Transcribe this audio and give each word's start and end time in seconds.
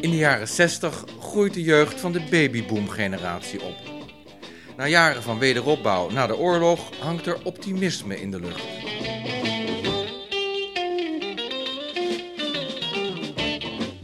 In 0.00 0.10
de 0.10 0.16
jaren 0.16 0.48
60 0.48 1.04
groeit 1.20 1.54
de 1.54 1.62
jeugd 1.62 2.00
van 2.00 2.12
de 2.12 2.20
babyboom-generatie 2.30 3.62
op. 3.62 3.76
Na 4.76 4.86
jaren 4.86 5.22
van 5.22 5.38
wederopbouw 5.38 6.10
na 6.10 6.26
de 6.26 6.36
oorlog 6.36 6.90
hangt 7.00 7.26
er 7.26 7.44
optimisme 7.44 8.20
in 8.20 8.30
de 8.30 8.40
lucht. 8.40 8.64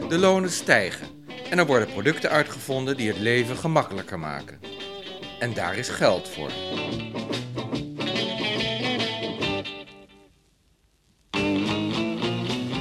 De 0.09 0.19
lonen 0.19 0.51
stijgen 0.51 1.10
en 1.51 1.59
er 1.59 1.67
worden 1.67 1.89
producten 1.89 2.31
uitgevonden 2.31 2.97
die 2.97 3.09
het 3.09 3.19
leven 3.19 3.57
gemakkelijker 3.57 4.19
maken. 4.19 4.61
En 5.39 5.55
daar 5.55 5.77
is 5.77 5.89
geld 5.89 6.29
voor. 6.29 6.51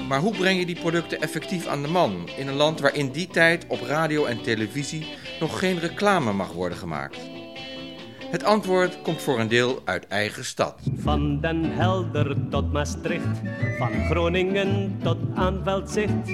Maar 0.08 0.20
hoe 0.20 0.38
breng 0.38 0.60
je 0.60 0.66
die 0.66 0.80
producten 0.80 1.22
effectief 1.22 1.68
aan 1.68 1.82
de 1.82 1.88
man 1.88 2.30
in 2.38 2.48
een 2.48 2.54
land 2.54 2.80
waar 2.80 2.96
in 2.96 3.12
die 3.12 3.28
tijd 3.28 3.66
op 3.68 3.82
radio 3.82 4.26
en 4.26 4.42
televisie 4.42 5.08
nog 5.40 5.60
geen 5.60 5.80
reclame 5.80 6.34
mag 6.34 6.52
worden 6.52 6.78
gemaakt? 6.78 7.39
Het 8.30 8.44
antwoord 8.44 9.02
komt 9.02 9.22
voor 9.22 9.40
een 9.40 9.48
deel 9.48 9.82
uit 9.86 10.08
eigen 10.08 10.46
stad. 10.46 10.80
Van 10.98 11.40
Den 11.40 11.64
Helder 11.64 12.36
tot 12.50 12.72
Maastricht, 12.72 13.40
van 13.78 14.06
Groningen 14.06 15.00
tot 15.04 15.18
aan 15.36 15.62
Veldzicht. 15.64 16.32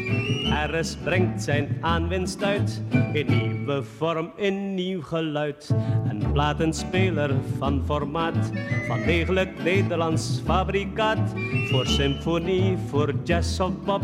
RS 0.71 0.97
brengt 1.03 1.43
zijn 1.43 1.77
aanwinst 1.81 2.43
uit, 2.43 2.81
in 3.13 3.25
nieuwe 3.27 3.83
vorm, 3.97 4.31
in 4.35 4.73
nieuw 4.73 5.01
geluid. 5.01 5.69
Een 6.09 6.31
platenspeler 6.31 7.35
van 7.57 7.83
formaat, 7.85 8.49
van 8.87 9.01
degelijk 9.01 9.63
Nederlands 9.63 10.41
fabrikaat. 10.45 11.33
Voor 11.69 11.85
symfonie, 11.85 12.77
voor 12.89 13.13
jazz 13.23 13.59
of 13.59 13.71
pop, 13.85 14.01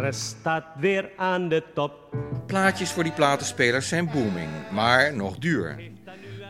RS 0.00 0.28
staat 0.28 0.64
weer 0.78 1.10
aan 1.16 1.48
de 1.48 1.62
top. 1.74 2.16
Plaatjes 2.46 2.90
voor 2.90 3.02
die 3.02 3.12
platenspelers 3.12 3.88
zijn 3.88 4.10
booming, 4.12 4.48
maar 4.72 5.16
nog 5.16 5.38
duur. 5.38 5.94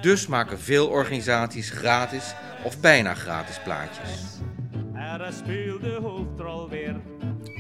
Dus 0.01 0.27
maken 0.27 0.61
veel 0.61 0.87
organisaties 0.87 1.71
gratis 1.71 2.35
of 2.63 2.81
bijna 2.81 3.15
gratis 3.15 3.61
plaatjes. 3.65 4.11
RS 4.95 5.37
speelt 5.37 5.81
de 5.81 5.99
hoofdrol 6.03 6.69
weer. 6.69 7.01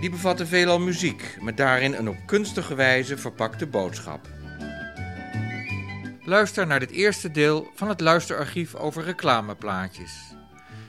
Die 0.00 0.10
bevatten 0.10 0.46
veelal 0.46 0.78
muziek, 0.78 1.38
met 1.40 1.56
daarin 1.56 1.94
een 1.94 2.08
op 2.08 2.16
kunstige 2.26 2.74
wijze 2.74 3.18
verpakte 3.18 3.66
boodschap. 3.66 4.28
Luister 6.24 6.66
naar 6.66 6.80
dit 6.80 6.90
eerste 6.90 7.30
deel 7.30 7.70
van 7.74 7.88
het 7.88 8.00
luisterarchief 8.00 8.74
over 8.74 9.04
reclameplaatjes. 9.04 10.12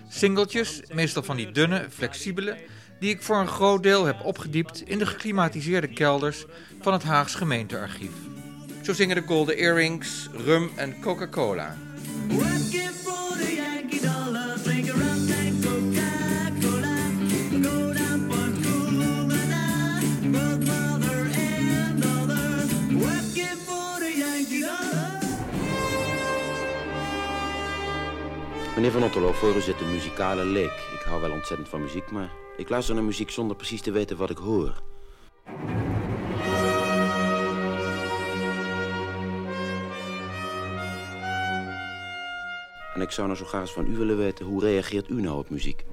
Singeltjes, 0.08 0.82
meestal 0.94 1.24
van 1.24 1.36
die 1.36 1.52
dunne, 1.52 1.86
flexibele, 1.90 2.58
die 3.00 3.10
ik 3.10 3.22
voor 3.22 3.38
een 3.38 3.48
groot 3.48 3.84
deel 3.84 4.06
heb 4.06 4.26
opgediept 4.26 4.82
in 4.82 4.98
de 4.98 5.06
geklimatiseerde 5.06 5.88
kelders 5.88 6.46
van 6.82 6.94
het 6.94 7.04
Haags 7.04 7.36
gemeentearchief. 7.36 8.12
Zo 8.88 8.94
zingen 8.94 9.16
de 9.16 9.24
Golden 9.26 9.58
Earrings, 9.58 10.30
Rum 10.46 10.70
en 10.76 11.00
Coca-Cola. 11.00 11.78
Meneer 28.76 28.92
Van 28.92 29.04
Otterlo, 29.04 29.32
voor 29.32 29.56
u 29.56 29.62
zit 29.62 29.82
een 29.82 29.92
muzikale 29.92 30.46
leek. 30.46 30.66
Ik 30.66 31.02
hou 31.06 31.22
wel 31.22 31.32
ontzettend 31.32 31.70
van 31.70 31.82
muziek, 31.82 32.12
maar 32.12 32.32
ik 32.58 32.70
luister 32.70 32.96
naar 32.96 33.04
muziek 33.04 33.30
zonder 33.30 33.56
precies 33.56 33.82
te 33.82 33.92
weten 33.92 34.18
wat 34.18 34.30
ik 34.30 34.38
hoor. 34.38 34.82
En 42.98 43.04
ik 43.04 43.12
zou 43.12 43.28
nou 43.28 43.40
zo 43.40 43.46
graag 43.46 43.62
eens 43.62 43.72
van 43.72 43.88
u 43.88 43.98
willen 43.98 44.18
weten, 44.18 44.46
hoe 44.46 44.62
reageert 44.62 45.10
u 45.10 45.22
nou 45.22 45.38
op 45.38 45.50
muziek? 45.50 45.86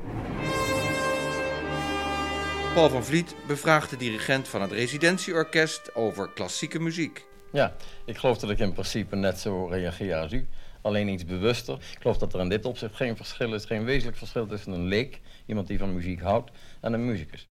Paul 2.74 2.88
van 2.88 3.04
Vliet 3.04 3.34
bevraagt 3.46 3.90
de 3.90 3.96
dirigent 3.96 4.48
van 4.48 4.62
het 4.62 4.72
residentieorkest 4.72 5.94
over 5.94 6.30
klassieke 6.34 6.80
muziek. 6.80 7.26
Ja, 7.52 7.74
ik 8.04 8.16
geloof 8.16 8.38
dat 8.38 8.50
ik 8.50 8.58
in 8.58 8.72
principe 8.72 9.16
net 9.16 9.38
zo 9.38 9.66
reageer 9.66 10.14
als 10.14 10.32
u. 10.32 10.48
Alleen 10.82 11.08
iets 11.08 11.24
bewuster. 11.24 11.74
Ik 11.74 11.98
geloof 12.00 12.18
dat 12.18 12.34
er 12.34 12.40
in 12.40 12.48
dit 12.48 12.64
opzicht 12.64 12.94
geen 12.94 13.16
verschil 13.16 13.54
is, 13.54 13.64
geen 13.64 13.84
wezenlijk 13.84 14.16
verschil 14.16 14.46
tussen 14.46 14.72
een 14.72 14.84
leek, 14.84 15.20
iemand 15.46 15.66
die 15.66 15.78
van 15.78 15.94
muziek 15.94 16.20
houdt, 16.20 16.50
en 16.80 16.92
een 16.92 17.06
muzikus. 17.06 17.48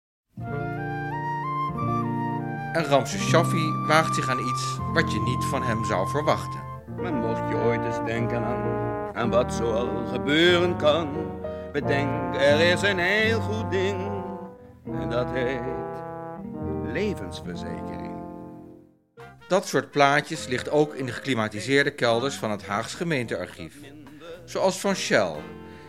En 2.73 2.85
Ramses 2.85 3.27
Shaffi 3.27 3.71
waagt 3.87 4.15
zich 4.15 4.29
aan 4.29 4.39
iets 4.39 4.77
wat 4.93 5.11
je 5.11 5.19
niet 5.19 5.45
van 5.45 5.63
hem 5.63 5.85
zou 5.85 6.09
verwachten. 6.09 6.59
Maar 7.01 7.13
mocht 7.13 7.49
je 7.49 7.55
ooit 7.55 7.85
eens 7.85 8.05
denken 8.05 8.43
aan, 8.43 8.92
aan 9.13 9.29
wat 9.29 9.53
zoal 9.53 10.05
gebeuren 10.05 10.77
kan, 10.77 11.31
bedenk 11.71 12.35
er 12.35 12.59
is 12.59 12.81
een 12.81 12.99
heel 12.99 13.39
goed 13.39 13.71
ding. 13.71 14.11
En 14.85 15.09
dat 15.09 15.27
heet 15.31 15.61
levensverzekering. 16.93 18.13
Dat 19.47 19.67
soort 19.67 19.91
plaatjes 19.91 20.47
ligt 20.47 20.69
ook 20.69 20.93
in 20.93 21.05
de 21.05 21.11
geklimatiseerde 21.11 21.91
kelders 21.91 22.35
van 22.35 22.51
het 22.51 22.65
Haags 22.65 22.93
gemeentearchief. 22.93 23.75
Zoals 24.45 24.79
van 24.79 24.95
Shell, 24.95 25.35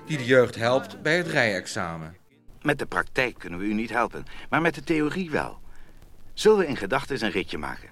die 0.06 0.16
de 0.16 0.24
jeugd 0.24 0.54
helpt 0.54 1.02
bij 1.02 1.16
het 1.16 1.26
rijexamen. 1.26 2.16
Met 2.62 2.78
de 2.78 2.86
praktijk 2.86 3.38
kunnen 3.38 3.58
we 3.58 3.64
u 3.64 3.74
niet 3.74 3.90
helpen, 3.90 4.24
maar 4.50 4.60
met 4.60 4.74
de 4.74 4.84
theorie 4.84 5.30
wel. 5.30 5.58
Zullen 6.34 6.58
we 6.58 6.66
in 6.66 6.76
gedachten 6.76 7.12
eens 7.12 7.22
een 7.22 7.30
ritje 7.30 7.58
maken? 7.58 7.88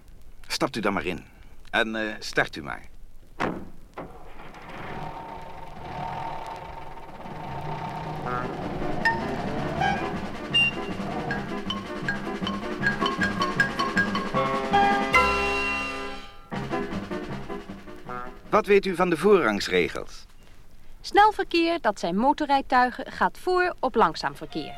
Stapt 0.46 0.76
u 0.76 0.80
dan 0.80 0.92
maar 0.92 1.06
in. 1.06 1.24
En 1.70 1.96
eh, 1.96 2.14
start 2.18 2.56
u 2.56 2.62
maar. 2.62 2.82
Wat 18.52 18.66
weet 18.66 18.86
u 18.86 18.94
van 18.94 19.10
de 19.10 19.16
voorrangsregels? 19.16 20.26
Snel 21.00 21.32
verkeer, 21.32 21.80
dat 21.80 22.00
zijn 22.00 22.16
motorrijtuigen, 22.16 23.12
gaat 23.12 23.38
voor 23.38 23.74
op 23.80 23.94
langzaam 23.94 24.36
verkeer. 24.36 24.74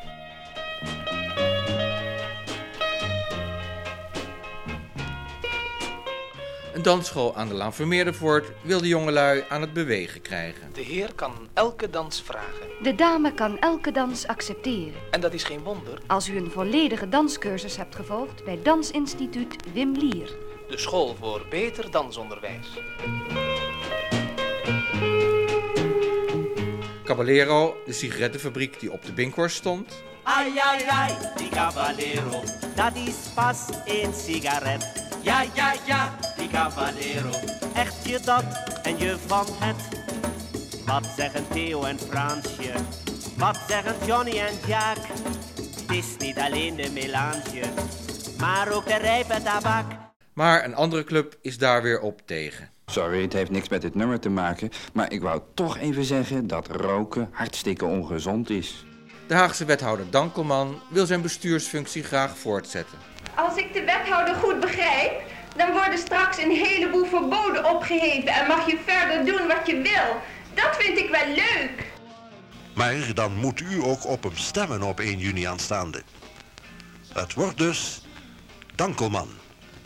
Dansschool 6.85 7.37
aan 7.37 7.49
de 7.49 7.55
Laan 7.55 7.75
Vermeerdervoort 7.75 8.51
wil 8.63 8.81
de 8.81 8.89
jongelui 8.89 9.45
aan 9.49 9.61
het 9.61 9.73
bewegen 9.73 10.23
krijgen. 10.23 10.71
De 10.73 10.81
heer 10.81 11.15
kan 11.15 11.33
elke 11.55 11.91
dans 11.91 12.23
vragen. 12.23 12.67
De 12.83 12.95
dame 12.95 13.35
kan 13.35 13.59
elke 13.59 13.93
dans 13.93 14.27
accepteren. 14.27 15.01
En 15.11 15.21
dat 15.21 15.33
is 15.33 15.45
geen 15.45 15.63
wonder. 15.63 15.99
Als 16.07 16.29
u 16.29 16.37
een 16.37 16.51
volledige 16.51 17.09
danscursus 17.09 17.77
hebt 17.77 17.95
gevolgd 17.95 18.45
bij 18.45 18.59
Dansinstituut 18.63 19.57
Wim 19.73 19.93
Lier. 19.93 20.37
De 20.69 20.79
school 20.79 21.17
voor 21.21 21.47
beter 21.51 21.91
dansonderwijs. 21.91 22.69
Caballero, 27.05 27.77
de 27.87 27.93
sigarettenfabriek 27.93 28.81
die 28.81 28.93
op 28.93 29.05
de 29.05 29.13
Binkhorst 29.13 29.57
stond. 29.57 30.03
Ai, 30.23 30.59
ai, 30.59 30.83
ai, 30.89 31.13
die 31.37 31.49
Caballero, 31.49 32.43
dat 32.75 32.97
is 32.97 33.15
pas 33.35 33.69
een 33.85 34.15
sigaret. 34.15 34.93
Ja, 35.23 35.45
ja, 35.55 35.75
ja, 35.87 36.19
echt 37.75 38.09
je 38.09 38.21
dat 38.25 38.45
en 38.83 38.99
je 38.99 39.17
van 39.27 39.47
het. 39.59 39.89
Wat 40.87 41.07
zeggen 41.17 41.49
Theo 41.49 41.83
en 41.83 41.99
Fransje, 41.99 42.73
wat 43.37 43.59
zeggen 43.69 43.95
Johnny 44.07 44.39
en 44.39 44.55
Jack? 44.67 44.97
Het 45.57 45.91
is 45.91 46.17
niet 46.19 46.39
alleen 46.39 46.77
de 46.77 46.91
melange, 46.93 47.63
maar 48.39 48.73
ook 48.73 48.87
de 48.87 48.97
rijpe 48.97 49.43
tabak. 49.43 49.85
Maar 50.33 50.65
een 50.65 50.75
andere 50.75 51.05
club 51.05 51.37
is 51.41 51.59
daar 51.59 51.83
weer 51.83 52.01
op 52.01 52.21
tegen. 52.25 52.71
Sorry, 52.87 53.23
het 53.23 53.33
heeft 53.33 53.51
niks 53.51 53.69
met 53.69 53.83
dit 53.83 53.95
nummer 53.95 54.21
te 54.21 54.29
maken, 54.29 54.71
maar 54.93 55.13
ik 55.13 55.23
wou 55.23 55.41
toch 55.55 55.79
even 55.79 56.05
zeggen 56.05 56.47
dat 56.47 56.69
roken 56.69 57.29
hartstikke 57.33 57.85
ongezond 57.85 58.51
is. 58.51 58.85
De 59.27 59.35
Haagse 59.35 59.65
wethouder 59.65 60.11
Dankelman 60.11 60.81
wil 60.89 61.07
zijn 61.07 61.23
bestuursfunctie 61.23 62.03
graag 62.03 62.39
voortzetten. 62.39 62.99
Als 63.37 63.57
ik 63.57 63.73
de 63.73 63.85
wethouder 63.85 64.35
goed 64.35 64.61
begrijp, 64.61 65.33
dan 65.57 65.73
worden 65.73 65.99
straks 65.99 66.39
een 66.39 66.51
heleboel 66.51 67.05
verboden 67.05 67.71
opgeheven 67.71 68.33
en 68.33 68.47
mag 68.47 68.67
je 68.67 68.79
verder 68.87 69.25
doen 69.25 69.47
wat 69.47 69.67
je 69.67 69.75
wil. 69.75 70.21
Dat 70.55 70.77
vind 70.77 70.99
ik 70.99 71.11
wel 71.11 71.27
leuk. 71.27 71.93
Maar 72.75 73.15
dan 73.15 73.35
moet 73.35 73.61
u 73.61 73.83
ook 73.83 74.07
op 74.07 74.23
hem 74.23 74.37
stemmen 74.37 74.83
op 74.83 75.01
1 75.01 75.19
juni 75.19 75.45
aanstaande. 75.45 76.03
Het 77.13 77.35
wordt 77.35 77.59
dus 77.59 78.03
Dankelman. 78.75 79.29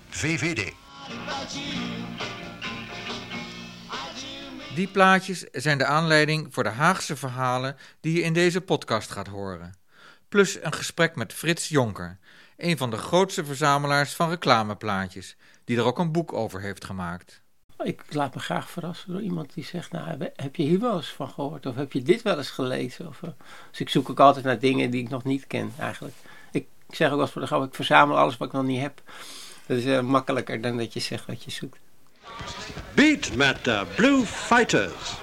VVD. 0.08 0.72
Die 4.74 4.88
plaatjes 4.88 5.44
zijn 5.52 5.78
de 5.78 5.84
aanleiding 5.84 6.46
voor 6.50 6.62
de 6.62 6.68
Haagse 6.68 7.16
verhalen 7.16 7.76
die 8.00 8.16
je 8.16 8.22
in 8.22 8.32
deze 8.32 8.60
podcast 8.60 9.10
gaat 9.10 9.26
horen. 9.26 9.74
Plus 10.28 10.62
een 10.62 10.72
gesprek 10.72 11.16
met 11.16 11.32
Frits 11.32 11.68
Jonker, 11.68 12.18
een 12.56 12.78
van 12.78 12.90
de 12.90 12.96
grootste 12.96 13.44
verzamelaars 13.44 14.14
van 14.14 14.28
reclameplaatjes, 14.28 15.36
die 15.68 15.76
er 15.76 15.84
ook 15.84 15.98
een 15.98 16.12
boek 16.12 16.32
over 16.32 16.60
heeft 16.60 16.84
gemaakt. 16.84 17.42
Ik 17.82 18.02
laat 18.08 18.34
me 18.34 18.40
graag 18.40 18.70
verrassen 18.70 19.12
door 19.12 19.22
iemand 19.22 19.54
die 19.54 19.64
zegt, 19.64 19.92
nou, 19.92 20.30
heb 20.34 20.56
je 20.56 20.62
hier 20.62 20.80
wel 20.80 20.96
eens 20.96 21.12
van 21.12 21.28
gehoord? 21.28 21.66
Of 21.66 21.74
heb 21.74 21.92
je 21.92 22.02
dit 22.02 22.22
wel 22.22 22.36
eens 22.36 22.50
gelezen? 22.50 23.06
Of, 23.08 23.20
uh, 23.22 23.30
dus 23.70 23.80
ik 23.80 23.88
zoek 23.88 24.10
ook 24.10 24.20
altijd 24.20 24.44
naar 24.44 24.58
dingen 24.58 24.90
die 24.90 25.02
ik 25.02 25.08
nog 25.08 25.24
niet 25.24 25.46
ken, 25.46 25.72
eigenlijk. 25.78 26.14
Ik, 26.52 26.66
ik 26.88 26.94
zeg 26.94 27.06
ook 27.08 27.14
wel 27.14 27.22
eens 27.22 27.32
voor 27.32 27.40
de 27.40 27.46
grap, 27.46 27.64
ik 27.64 27.74
verzamel 27.74 28.18
alles 28.18 28.36
wat 28.36 28.48
ik 28.48 28.54
nog 28.54 28.64
niet 28.64 28.80
heb. 28.80 29.02
Dat 29.66 29.76
is 29.76 29.84
uh, 29.84 30.00
makkelijker 30.00 30.60
dan 30.60 30.76
dat 30.76 30.92
je 30.92 31.00
zegt 31.00 31.26
wat 31.26 31.44
je 31.44 31.50
zoekt. 31.50 31.78
Beat 32.94 33.34
met 33.34 33.64
de 33.64 33.86
Blue 33.96 34.24
Fighters. 34.24 35.16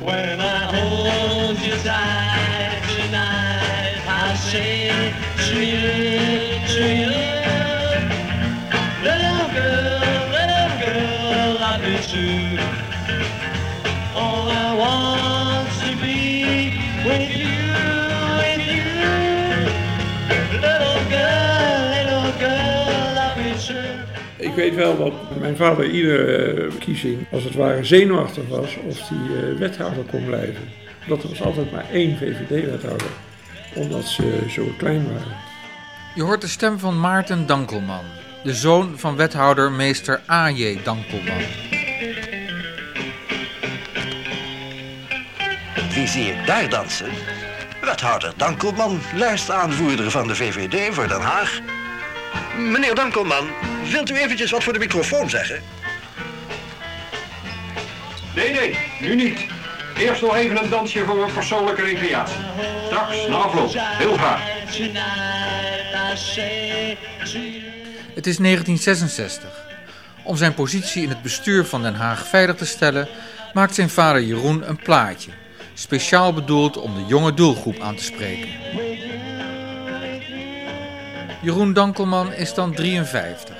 When 0.00 0.38
I 0.40 0.76
hold 0.76 1.58
you 1.58 1.76
tight 1.82 2.96
tonight, 2.96 4.06
I 4.06 4.36
say 4.36 5.12
to 5.36 5.60
you, 5.60 6.66
to 6.66 6.82
you, 6.82 7.27
weet 24.58 24.74
wel 24.74 24.96
dat 24.96 25.12
mijn 25.38 25.56
vader 25.56 25.90
iedere 25.90 26.54
uh, 26.54 26.70
verkiezing 26.70 27.26
als 27.32 27.44
het 27.44 27.54
ware 27.54 27.84
zenuwachtig 27.84 28.48
was 28.48 28.76
of 28.86 29.08
hij 29.08 29.50
uh, 29.50 29.58
wethouder 29.58 30.04
kon 30.04 30.24
blijven. 30.24 30.68
Dat 31.06 31.22
er 31.22 31.28
was 31.28 31.42
altijd 31.42 31.72
maar 31.72 31.84
één 31.92 32.16
VVD-wethouder, 32.16 33.08
omdat 33.74 34.04
ze 34.04 34.38
zo 34.50 34.62
klein 34.78 35.12
waren. 35.12 35.36
Je 36.14 36.22
hoort 36.22 36.40
de 36.40 36.48
stem 36.48 36.78
van 36.78 37.00
Maarten 37.00 37.46
Dankelman, 37.46 38.04
de 38.44 38.54
zoon 38.54 38.98
van 38.98 39.16
wethouder 39.16 39.72
meester 39.72 40.20
A.J. 40.30 40.78
Dankelman. 40.84 41.42
Wie 45.94 46.06
zie 46.06 46.24
ik 46.24 46.46
daar 46.46 46.68
dansen? 46.68 47.10
Wethouder 47.80 48.32
Dankelman, 48.36 49.00
lijstaanvoerder 49.14 50.10
van 50.10 50.26
de 50.26 50.34
VVD 50.34 50.94
voor 50.94 51.08
Den 51.08 51.20
Haag. 51.20 51.60
Meneer 52.58 52.94
Dankelman, 52.94 53.46
wilt 53.90 54.10
u 54.10 54.18
eventjes 54.18 54.50
wat 54.50 54.64
voor 54.64 54.72
de 54.72 54.78
microfoon 54.78 55.30
zeggen? 55.30 55.62
Nee, 58.34 58.52
nee, 58.52 58.78
nu 59.00 59.14
niet. 59.14 59.46
Eerst 59.98 60.22
nog 60.22 60.34
even 60.34 60.62
een 60.62 60.70
dansje 60.70 61.04
voor 61.04 61.16
mijn 61.16 61.32
persoonlijke 61.32 61.82
recreatie. 61.82 62.36
Straks, 62.86 63.26
na 63.28 63.36
afloop, 63.36 63.70
heel 63.74 64.16
graag. 64.16 64.40
Het 68.14 68.26
is 68.26 68.36
1966. 68.36 69.66
Om 70.22 70.36
zijn 70.36 70.54
positie 70.54 71.02
in 71.02 71.08
het 71.08 71.22
bestuur 71.22 71.64
van 71.64 71.82
Den 71.82 71.94
Haag 71.94 72.26
veilig 72.26 72.56
te 72.56 72.66
stellen, 72.66 73.08
maakt 73.52 73.74
zijn 73.74 73.90
vader 73.90 74.22
Jeroen 74.22 74.68
een 74.68 74.82
plaatje. 74.82 75.30
Speciaal 75.74 76.32
bedoeld 76.32 76.76
om 76.76 76.94
de 76.94 77.04
jonge 77.06 77.34
doelgroep 77.34 77.80
aan 77.80 77.96
te 77.96 78.04
spreken. 78.04 78.48
Jeroen 81.42 81.72
Dankelman 81.72 82.32
is 82.32 82.54
dan 82.54 82.74
53. 82.74 83.57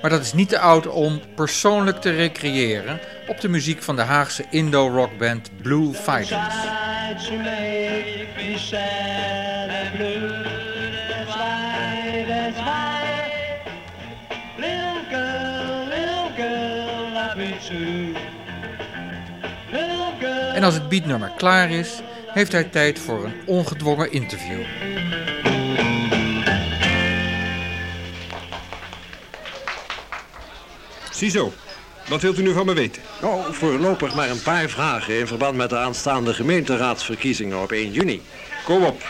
Maar 0.00 0.10
dat 0.10 0.20
is 0.20 0.32
niet 0.32 0.48
te 0.48 0.58
oud 0.58 0.86
om 0.86 1.20
persoonlijk 1.34 2.00
te 2.00 2.10
recreëren 2.10 3.00
op 3.26 3.40
de 3.40 3.48
muziek 3.48 3.82
van 3.82 3.96
de 3.96 4.02
Haagse 4.02 4.44
Indo-rockband 4.50 5.50
Blue 5.62 5.92
Fighters. 5.92 6.54
En 20.54 20.64
als 20.64 20.74
het 20.74 20.88
beatnummer 20.88 21.32
klaar 21.36 21.70
is, 21.70 22.00
heeft 22.26 22.52
hij 22.52 22.64
tijd 22.64 22.98
voor 22.98 23.24
een 23.24 23.34
ongedwongen 23.46 24.12
interview. 24.12 24.60
Ziezo, 31.20 31.52
wat 32.08 32.22
wilt 32.22 32.38
u 32.38 32.42
nu 32.42 32.52
van 32.52 32.66
me 32.66 32.74
weten? 32.74 33.02
Nou, 33.20 33.54
voorlopig 33.54 34.14
maar 34.14 34.30
een 34.30 34.42
paar 34.42 34.68
vragen 34.68 35.18
in 35.18 35.26
verband 35.26 35.56
met 35.56 35.70
de 35.70 35.76
aanstaande 35.76 36.34
gemeenteraadsverkiezingen 36.34 37.62
op 37.62 37.72
1 37.72 37.92
juni. 37.92 38.22
Kom 38.64 38.84
op. 38.84 39.02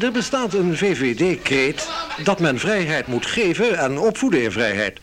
Er 0.00 0.12
bestaat 0.12 0.54
een 0.54 0.76
VVD-kreet 0.76 1.88
dat 2.24 2.40
men 2.40 2.58
vrijheid 2.58 3.06
moet 3.06 3.26
geven 3.26 3.78
en 3.78 3.98
opvoeden 3.98 4.42
in 4.42 4.52
vrijheid. 4.52 5.00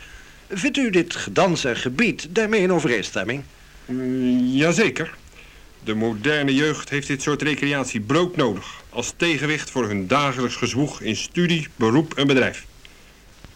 Vindt 0.50 0.78
u 0.78 0.90
dit 0.90 1.16
gedans 1.16 1.64
en 1.64 1.76
gebied 1.76 2.28
daarmee 2.30 2.62
in 2.62 2.74
overeenstemming? 2.74 3.44
Mm, 3.86 4.46
jazeker. 4.46 5.14
De 5.84 5.94
moderne 5.94 6.56
jeugd 6.56 6.90
heeft 6.90 7.08
dit 7.08 7.22
soort 7.22 7.42
recreatie 7.42 8.00
broodnodig... 8.00 8.84
als 8.90 9.14
tegenwicht 9.18 9.70
voor 9.70 9.88
hun 9.88 10.08
dagelijks 10.08 10.56
gezwoeg 10.56 11.02
in 11.02 11.16
studie, 11.16 11.68
beroep 11.76 12.14
en 12.14 12.28
bedrijf. 12.28 12.66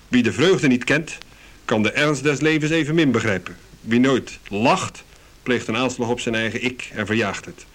Wie 0.08 0.24
de 0.24 0.34
vreugde 0.34 0.68
niet 0.68 0.84
kent, 0.84 1.18
kan 1.66 1.84
de 1.84 1.92
ernst 1.92 2.24
des 2.24 2.40
levens 2.40 2.72
evenmin 2.72 3.12
begrijpen. 3.12 3.56
Wie 3.82 4.00
nooit 4.00 4.40
lacht, 4.48 5.04
pleegt 5.44 5.68
een 5.68 5.78
aanslag 5.78 6.10
op 6.10 6.20
zijn 6.20 6.36
eigen 6.36 6.64
ik 6.64 6.92
en 6.94 7.06
verjaagt 7.06 7.46
het. 7.46 7.66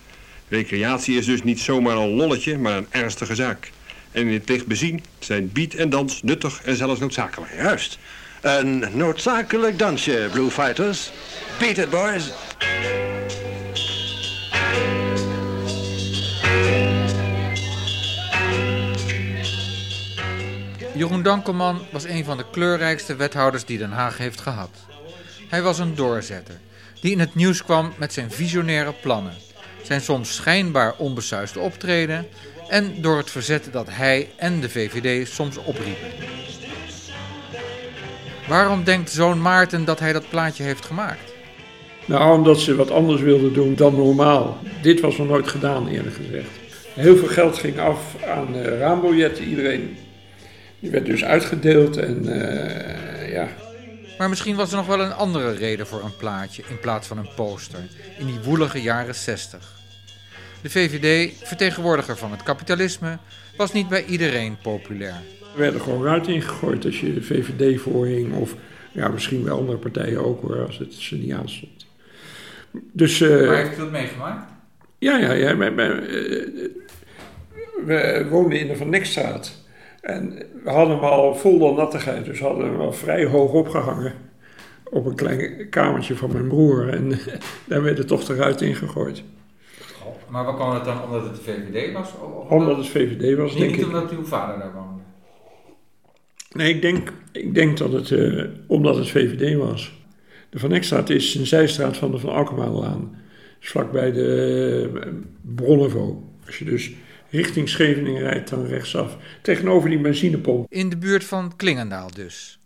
Recreatie 0.48 1.18
is 1.18 1.26
dus 1.26 1.42
niet 1.42 1.60
zomaar 1.60 1.96
een 1.96 2.14
lolletje, 2.14 2.58
maar 2.58 2.76
een 2.76 2.86
ernstige 2.90 3.34
zaak. 3.34 3.70
En 4.12 4.26
in 4.26 4.32
het 4.32 4.48
licht 4.48 4.66
bezien 4.66 5.04
zijn 5.18 5.52
beat 5.52 5.72
en 5.72 5.90
dans 5.90 6.22
nuttig 6.22 6.60
en 6.64 6.76
zelfs 6.76 7.00
noodzakelijk. 7.00 7.52
Juist. 7.56 7.98
Een 8.40 8.84
noodzakelijk 8.92 9.78
dansje, 9.78 10.28
Blue 10.32 10.50
Fighters. 10.50 11.10
Beat 11.58 11.78
it, 11.78 11.90
boys. 11.90 12.32
Jeroen 20.98 21.22
Dankelman 21.22 21.80
was 21.90 22.04
een 22.04 22.24
van 22.24 22.36
de 22.36 22.44
kleurrijkste 22.50 23.16
wethouders 23.16 23.64
die 23.64 23.78
Den 23.78 23.90
Haag 23.90 24.18
heeft 24.18 24.40
gehad. 24.40 24.70
Hij 25.48 25.62
was 25.62 25.78
een 25.78 25.94
doorzetter, 25.94 26.54
die 27.00 27.12
in 27.12 27.18
het 27.18 27.34
nieuws 27.34 27.64
kwam 27.64 27.92
met 27.96 28.12
zijn 28.12 28.30
visionaire 28.30 28.92
plannen, 29.02 29.32
zijn 29.82 30.00
soms 30.00 30.34
schijnbaar 30.34 30.94
onbesuisde 30.96 31.60
optreden 31.60 32.26
en 32.68 33.02
door 33.02 33.16
het 33.16 33.30
verzet 33.30 33.68
dat 33.72 33.86
hij 33.90 34.28
en 34.36 34.60
de 34.60 34.68
VVD 34.68 35.28
soms 35.28 35.56
opriepen. 35.56 36.08
Waarom 38.48 38.84
denkt 38.84 39.10
zoon 39.10 39.42
Maarten 39.42 39.84
dat 39.84 39.98
hij 39.98 40.12
dat 40.12 40.28
plaatje 40.28 40.62
heeft 40.62 40.84
gemaakt? 40.84 41.32
Nou, 42.04 42.38
omdat 42.38 42.60
ze 42.60 42.76
wat 42.76 42.90
anders 42.90 43.20
wilden 43.20 43.52
doen 43.52 43.74
dan 43.74 43.94
normaal. 43.94 44.58
Dit 44.82 45.00
was 45.00 45.16
nog 45.16 45.28
nooit 45.28 45.48
gedaan, 45.48 45.88
eerlijk 45.88 46.16
gezegd. 46.16 46.50
Heel 46.94 47.16
veel 47.16 47.28
geld 47.28 47.58
ging 47.58 47.78
af 47.78 48.16
aan 48.24 48.56
uh, 48.56 48.78
raambiljetten. 48.78 49.44
Iedereen 49.44 49.96
die 50.80 50.90
werd 50.90 51.06
dus 51.06 51.24
uitgedeeld 51.24 51.96
en 51.96 52.26
uh, 52.26 53.32
ja. 53.32 53.48
Maar 54.18 54.28
misschien 54.28 54.56
was 54.56 54.70
er 54.70 54.76
nog 54.76 54.86
wel 54.86 55.00
een 55.00 55.12
andere 55.12 55.52
reden 55.52 55.86
voor 55.86 56.04
een 56.04 56.16
plaatje 56.16 56.62
in 56.68 56.78
plaats 56.78 57.06
van 57.06 57.18
een 57.18 57.28
poster 57.36 57.80
in 58.18 58.26
die 58.26 58.40
woelige 58.44 58.82
jaren 58.82 59.14
60. 59.14 59.76
De 60.62 60.70
VVD, 60.70 61.32
vertegenwoordiger 61.42 62.16
van 62.16 62.30
het 62.30 62.42
kapitalisme, 62.42 63.18
was 63.56 63.72
niet 63.72 63.88
bij 63.88 64.04
iedereen 64.04 64.56
populair. 64.62 65.20
Er 65.52 65.58
werden 65.58 65.80
gewoon 65.80 66.04
ruit 66.04 66.26
ingegooid 66.26 66.84
als 66.84 67.00
je 67.00 67.14
de 67.14 67.22
VVD 67.22 67.80
voorhing 67.80 68.34
of 68.34 68.54
ja, 68.92 69.08
misschien 69.08 69.44
wel 69.44 69.58
andere 69.58 69.78
partijen 69.78 70.24
ook 70.24 70.42
hoor, 70.42 70.66
als 70.66 70.78
het 70.78 70.94
ze 70.94 71.16
niet 71.16 71.32
aanstond. 71.32 71.86
Dus, 72.92 73.20
uh, 73.20 73.46
maar 73.46 73.56
heeft 73.56 73.74
u 73.74 73.80
dat 73.80 73.90
meegemaakt? 73.90 74.52
Ja, 74.98 75.18
ja, 75.18 75.32
ja. 75.32 75.54
Mijn, 75.54 75.74
mijn, 75.74 75.90
uh, 75.90 76.46
we 77.86 78.26
woonden 78.30 78.60
in 78.60 78.66
de 78.66 78.76
Van 78.76 78.88
Nekstraat. 78.88 79.66
En 80.08 80.34
we 80.64 80.70
hadden 80.70 80.96
hem 80.96 81.04
al 81.04 81.34
vol 81.34 81.58
door 81.58 81.74
nattigheid, 81.74 82.24
dus 82.24 82.40
hadden 82.40 82.64
we 82.64 82.70
hem 82.70 82.80
al 82.80 82.92
vrij 82.92 83.24
hoog 83.24 83.52
opgehangen. 83.52 84.12
Op 84.90 85.06
een 85.06 85.14
klein 85.14 85.68
kamertje 85.68 86.16
van 86.16 86.32
mijn 86.32 86.48
broer. 86.48 86.88
En 86.88 87.08
daar 87.68 87.82
werd 87.82 87.98
het 87.98 88.08
toch 88.08 88.28
eruit 88.28 88.60
ingegooid. 88.60 89.22
Maar 90.28 90.44
waar 90.44 90.54
kwam 90.54 90.74
het 90.74 90.84
dan? 90.84 91.02
Omdat 91.02 91.24
het 91.24 91.34
de 91.34 91.40
VVD 91.40 91.92
was? 91.92 92.12
Of 92.14 92.50
omdat 92.50 92.76
het 92.76 92.86
VVD 92.86 93.36
was, 93.36 93.50
niet 93.50 93.60
denk 93.60 93.70
niet 93.70 93.80
ik. 93.80 93.86
omdat 93.86 94.10
uw 94.10 94.24
vader 94.24 94.58
daar 94.58 94.72
woonde? 94.72 95.02
Nee, 96.52 96.74
ik 96.74 96.82
denk, 96.82 97.12
ik 97.32 97.54
denk 97.54 97.78
dat 97.78 97.92
het 97.92 98.10
uh, 98.10 98.44
omdat 98.66 98.96
het 98.96 99.08
VVD 99.08 99.56
was. 99.56 99.92
De 100.50 100.58
Van 100.58 100.72
Ekstraat 100.72 101.10
is 101.10 101.34
een 101.34 101.46
zijstraat 101.46 101.96
van 101.96 102.10
de 102.10 102.18
Van 102.18 102.30
Alkemaalaan. 102.30 103.16
Dus 103.60 103.68
vlakbij 103.68 104.12
de 104.12 104.90
uh, 104.94 105.12
Bronnenvo. 105.54 106.22
Als 106.46 106.58
je 106.58 106.64
dus 106.64 106.92
richting 107.30 107.68
Scheveningen 107.68 108.22
rijdt, 108.22 108.50
dan 108.50 108.66
rechtsaf. 108.66 109.16
Tegenover 109.42 109.90
die 109.90 110.00
benzinepomp. 110.00 110.72
In 110.72 110.88
de 110.88 110.96
buurt 110.96 111.24
van 111.24 111.56
Klingendaal 111.56 112.10
dus. 112.10 112.58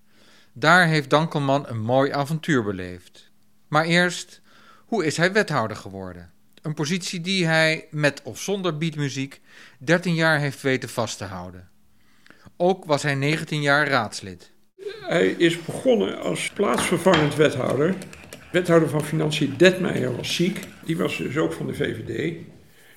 Daar 0.52 0.86
heeft 0.86 1.10
Dankelman 1.10 1.68
een 1.68 1.80
mooi 1.80 2.12
avontuur 2.12 2.64
beleefd. 2.64 3.30
Maar 3.68 3.84
eerst, 3.84 4.40
hoe 4.86 5.04
is 5.04 5.16
hij 5.16 5.32
wethouder 5.32 5.76
geworden? 5.76 6.30
Een 6.62 6.74
positie 6.74 7.20
die 7.20 7.46
hij, 7.46 7.86
met 7.90 8.20
of 8.24 8.40
zonder 8.40 8.78
beatmuziek, 8.78 9.40
13 9.78 10.14
jaar 10.14 10.38
heeft 10.38 10.62
weten 10.62 10.88
vast 10.88 11.18
te 11.18 11.24
houden. 11.24 11.68
Ook 12.56 12.84
was 12.84 13.02
hij 13.02 13.14
19 13.14 13.60
jaar 13.60 13.88
raadslid. 13.88 14.50
Hij 15.00 15.28
is 15.28 15.64
begonnen 15.64 16.20
als 16.20 16.50
plaatsvervangend 16.50 17.34
wethouder. 17.34 17.94
Wethouder 18.52 18.88
van 18.88 19.04
Financiën 19.04 19.54
Detmeijer 19.56 20.16
was 20.16 20.34
ziek. 20.34 20.60
Die 20.84 20.96
was 20.96 21.16
dus 21.16 21.36
ook 21.36 21.52
van 21.52 21.66
de 21.66 21.74
VVD. 21.74 22.34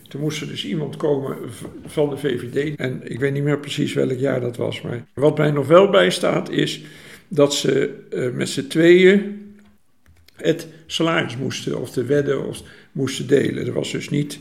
Toen 0.07 0.21
moest 0.21 0.41
er 0.41 0.47
dus 0.47 0.65
iemand 0.65 0.97
komen 0.97 1.38
van 1.85 2.09
de 2.09 2.17
VVD. 2.17 2.75
En 2.75 3.12
ik 3.12 3.19
weet 3.19 3.33
niet 3.33 3.43
meer 3.43 3.59
precies 3.59 3.93
welk 3.93 4.19
jaar 4.19 4.41
dat 4.41 4.57
was. 4.57 4.81
Maar 4.81 5.05
wat 5.13 5.38
mij 5.38 5.51
nog 5.51 5.67
wel 5.67 5.89
bijstaat 5.89 6.50
is 6.50 6.81
dat 7.27 7.53
ze 7.53 8.05
eh, 8.09 8.31
met 8.31 8.50
z'n 8.50 8.67
tweeën 8.67 9.43
het 10.35 10.67
salaris 10.85 11.38
moesten, 11.38 11.81
of 11.81 11.91
de 11.91 12.05
wedden, 12.05 12.47
of 12.47 12.62
moesten 12.91 13.27
delen. 13.27 13.65
Er 13.65 13.74
was 13.74 13.91
dus 13.91 14.09
niet 14.09 14.39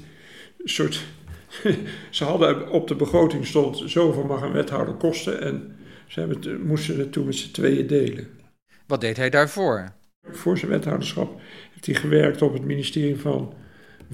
een 0.62 0.68
soort. 0.68 1.04
ze 2.10 2.24
hadden 2.24 2.70
op 2.70 2.88
de 2.88 2.94
begroting 2.94 3.46
stond 3.46 3.82
zoveel 3.86 4.24
mag 4.24 4.42
een 4.42 4.52
wethouder 4.52 4.94
kosten. 4.94 5.40
En 5.40 5.76
ze 6.06 6.20
het, 6.20 6.64
moesten 6.64 6.98
het 6.98 7.12
toen 7.12 7.26
met 7.26 7.36
z'n 7.36 7.50
tweeën 7.50 7.86
delen. 7.86 8.28
Wat 8.86 9.00
deed 9.00 9.16
hij 9.16 9.30
daarvoor? 9.30 9.92
Voor 10.30 10.58
zijn 10.58 10.70
wethouderschap 10.70 11.40
heeft 11.72 11.86
hij 11.86 11.94
gewerkt 11.94 12.42
op 12.42 12.52
het 12.52 12.64
ministerie 12.64 13.16
van 13.16 13.54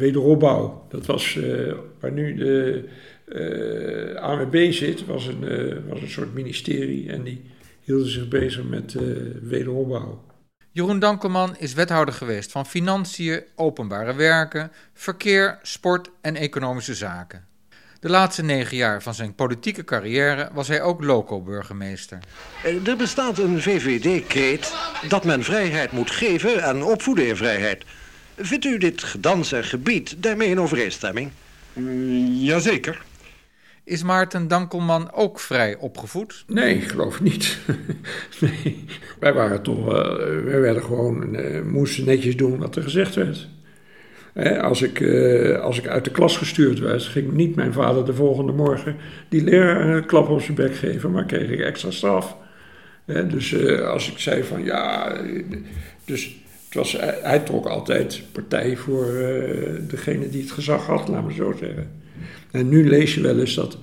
Wederopbouw. 0.01 0.87
Dat 0.89 1.07
was 1.07 1.37
eh, 1.37 1.75
waar 2.01 2.13
nu 2.13 2.35
de 2.35 2.89
eh 3.25 4.23
AWB 4.23 4.73
zit, 4.73 5.07
was 5.07 5.27
een, 5.27 5.49
eh, 5.49 5.77
was 5.89 6.01
een 6.01 6.11
soort 6.11 6.35
ministerie 6.35 7.11
en 7.11 7.23
die 7.23 7.51
hielden 7.81 8.11
zich 8.11 8.29
bezig 8.29 8.65
met 8.65 8.95
eh, 8.95 9.03
wederopbouw. 9.43 10.25
Jeroen 10.73 10.99
Dankelman 10.99 11.57
is 11.59 11.75
wethouder 11.75 12.15
geweest 12.15 12.53
van 12.53 12.67
Financiën, 12.67 13.43
Openbare 13.55 14.15
Werken, 14.15 14.71
Verkeer, 14.93 15.59
Sport 15.63 16.11
en 16.21 16.37
Economische 16.37 16.95
Zaken. 16.95 17.45
De 18.01 18.09
laatste 18.09 18.43
negen 18.43 18.77
jaar 18.77 19.03
van 19.03 19.15
zijn 19.15 19.35
politieke 19.35 19.85
carrière 19.85 20.49
was 20.53 20.69
hij 20.69 20.83
ook 20.83 21.05
loco-burgemeester. 21.05 22.19
Er 22.85 22.97
bestaat 22.97 23.39
een 23.39 23.61
VVD-kreet 23.61 24.75
dat 25.09 25.25
men 25.25 25.43
vrijheid 25.43 25.93
moet 25.93 26.11
geven 26.11 26.63
en 26.63 26.83
opvoeden 26.83 27.27
in 27.27 27.37
vrijheid. 27.37 27.85
Vindt 28.43 28.65
u 28.65 28.79
dit 28.79 29.03
gedans 29.03 29.53
en 29.53 29.65
gebied 29.65 30.23
daarmee 30.23 30.49
in 30.49 30.61
overeenstemming? 30.61 31.31
Jazeker. 32.31 33.03
Is 33.85 34.03
Maarten 34.03 34.49
Dankelman 34.49 35.13
ook 35.13 35.41
vrij 35.41 35.77
opgevoed? 35.77 36.45
Nee, 36.47 36.77
ik 36.77 36.89
geloof 36.89 37.21
niet. 37.21 37.59
nee. 38.41 38.85
Wij 39.21 39.33
waren 39.33 39.63
toch, 39.63 39.79
eh, 39.79 40.17
wij 40.45 40.61
werden 40.61 40.83
gewoon, 40.83 41.35
eh, 41.35 41.63
moesten 41.63 42.05
netjes 42.05 42.37
doen 42.37 42.59
wat 42.59 42.77
er 42.77 42.83
gezegd 42.83 43.15
werd. 43.15 43.49
Hè, 44.33 44.63
als, 44.63 44.83
ik, 44.83 45.01
eh, 45.01 45.61
als 45.61 45.79
ik 45.79 45.87
uit 45.87 46.05
de 46.05 46.11
klas 46.11 46.37
gestuurd 46.37 46.79
werd, 46.79 47.03
ging 47.03 47.33
niet 47.33 47.55
mijn 47.55 47.73
vader 47.73 48.05
de 48.05 48.15
volgende 48.15 48.53
morgen 48.53 48.97
die 49.29 49.45
leraar 49.45 49.89
een 49.89 50.07
klap 50.07 50.29
op 50.29 50.41
zijn 50.41 50.57
bek 50.57 50.77
geven, 50.77 51.11
maar 51.11 51.25
kreeg 51.25 51.51
ik 51.51 51.61
extra 51.61 51.91
straf. 51.91 52.37
Hè, 53.05 53.27
dus 53.27 53.53
eh, 53.53 53.89
als 53.89 54.11
ik 54.11 54.19
zei 54.19 54.45
van 54.45 54.65
ja, 54.65 55.13
eh, 55.13 55.43
dus 56.05 56.37
het 56.71 56.79
was, 56.79 56.93
hij, 57.23 57.39
trok 57.39 57.67
altijd 57.67 58.23
partij 58.33 58.77
voor 58.77 59.07
eh, 59.07 59.81
degene 59.89 60.29
die 60.29 60.43
het 60.43 60.51
gezag 60.51 60.87
had, 60.87 61.09
laat 61.09 61.23
maar 61.23 61.33
zo 61.33 61.55
zeggen. 61.59 62.03
En 62.51 62.69
nu 62.69 62.89
lees 62.89 63.15
je 63.15 63.21
wel 63.21 63.39
eens 63.39 63.55
dat 63.55 63.79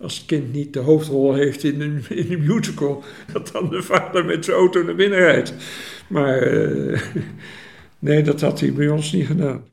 als 0.00 0.16
het 0.16 0.26
kind 0.26 0.52
niet 0.52 0.72
de 0.72 0.78
hoofdrol 0.78 1.34
heeft 1.34 1.64
in 1.64 1.80
een, 1.80 2.04
in 2.08 2.32
een 2.32 2.46
musical, 2.46 3.04
dat 3.32 3.50
dan 3.52 3.70
de 3.70 3.82
vader 3.82 4.24
met 4.24 4.44
zijn 4.44 4.56
auto 4.56 4.82
naar 4.82 4.94
binnen 4.94 5.18
rijdt. 5.18 5.54
Maar 6.08 6.38
eh, 6.38 7.00
nee, 7.98 8.22
dat 8.22 8.40
had 8.40 8.60
hij 8.60 8.72
bij 8.72 8.88
ons 8.88 9.12
niet 9.12 9.26
gedaan. 9.26 9.64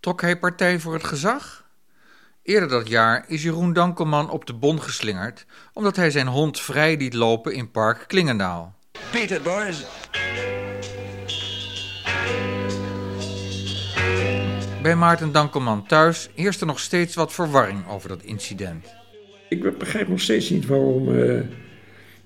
Trok 0.00 0.20
hij 0.20 0.38
partij 0.38 0.78
voor 0.78 0.92
het 0.94 1.04
gezag? 1.04 1.64
Eerder 2.42 2.68
dat 2.68 2.88
jaar 2.88 3.24
is 3.28 3.42
Jeroen 3.42 3.72
Dankelman 3.72 4.30
op 4.30 4.46
de 4.46 4.54
bon 4.54 4.82
geslingerd 4.82 5.46
omdat 5.72 5.96
hij 5.96 6.10
zijn 6.10 6.26
hond 6.26 6.60
vrij 6.60 6.96
liet 6.96 7.14
lopen 7.14 7.54
in 7.54 7.70
park 7.70 8.04
Klingendaal. 8.06 8.74
Beat 9.12 9.30
it, 9.30 9.42
Bij 14.86 14.96
Maarten 14.96 15.32
Dankelman 15.32 15.86
thuis 15.86 16.28
heerst 16.34 16.60
er 16.60 16.66
nog 16.66 16.80
steeds 16.80 17.14
wat 17.14 17.32
verwarring 17.32 17.88
over 17.88 18.08
dat 18.08 18.22
incident. 18.22 18.86
Ik 19.48 19.78
begrijp 19.78 20.08
nog 20.08 20.20
steeds 20.20 20.50
niet 20.50 20.66
waarom 20.66 21.18
eh, 21.18 21.40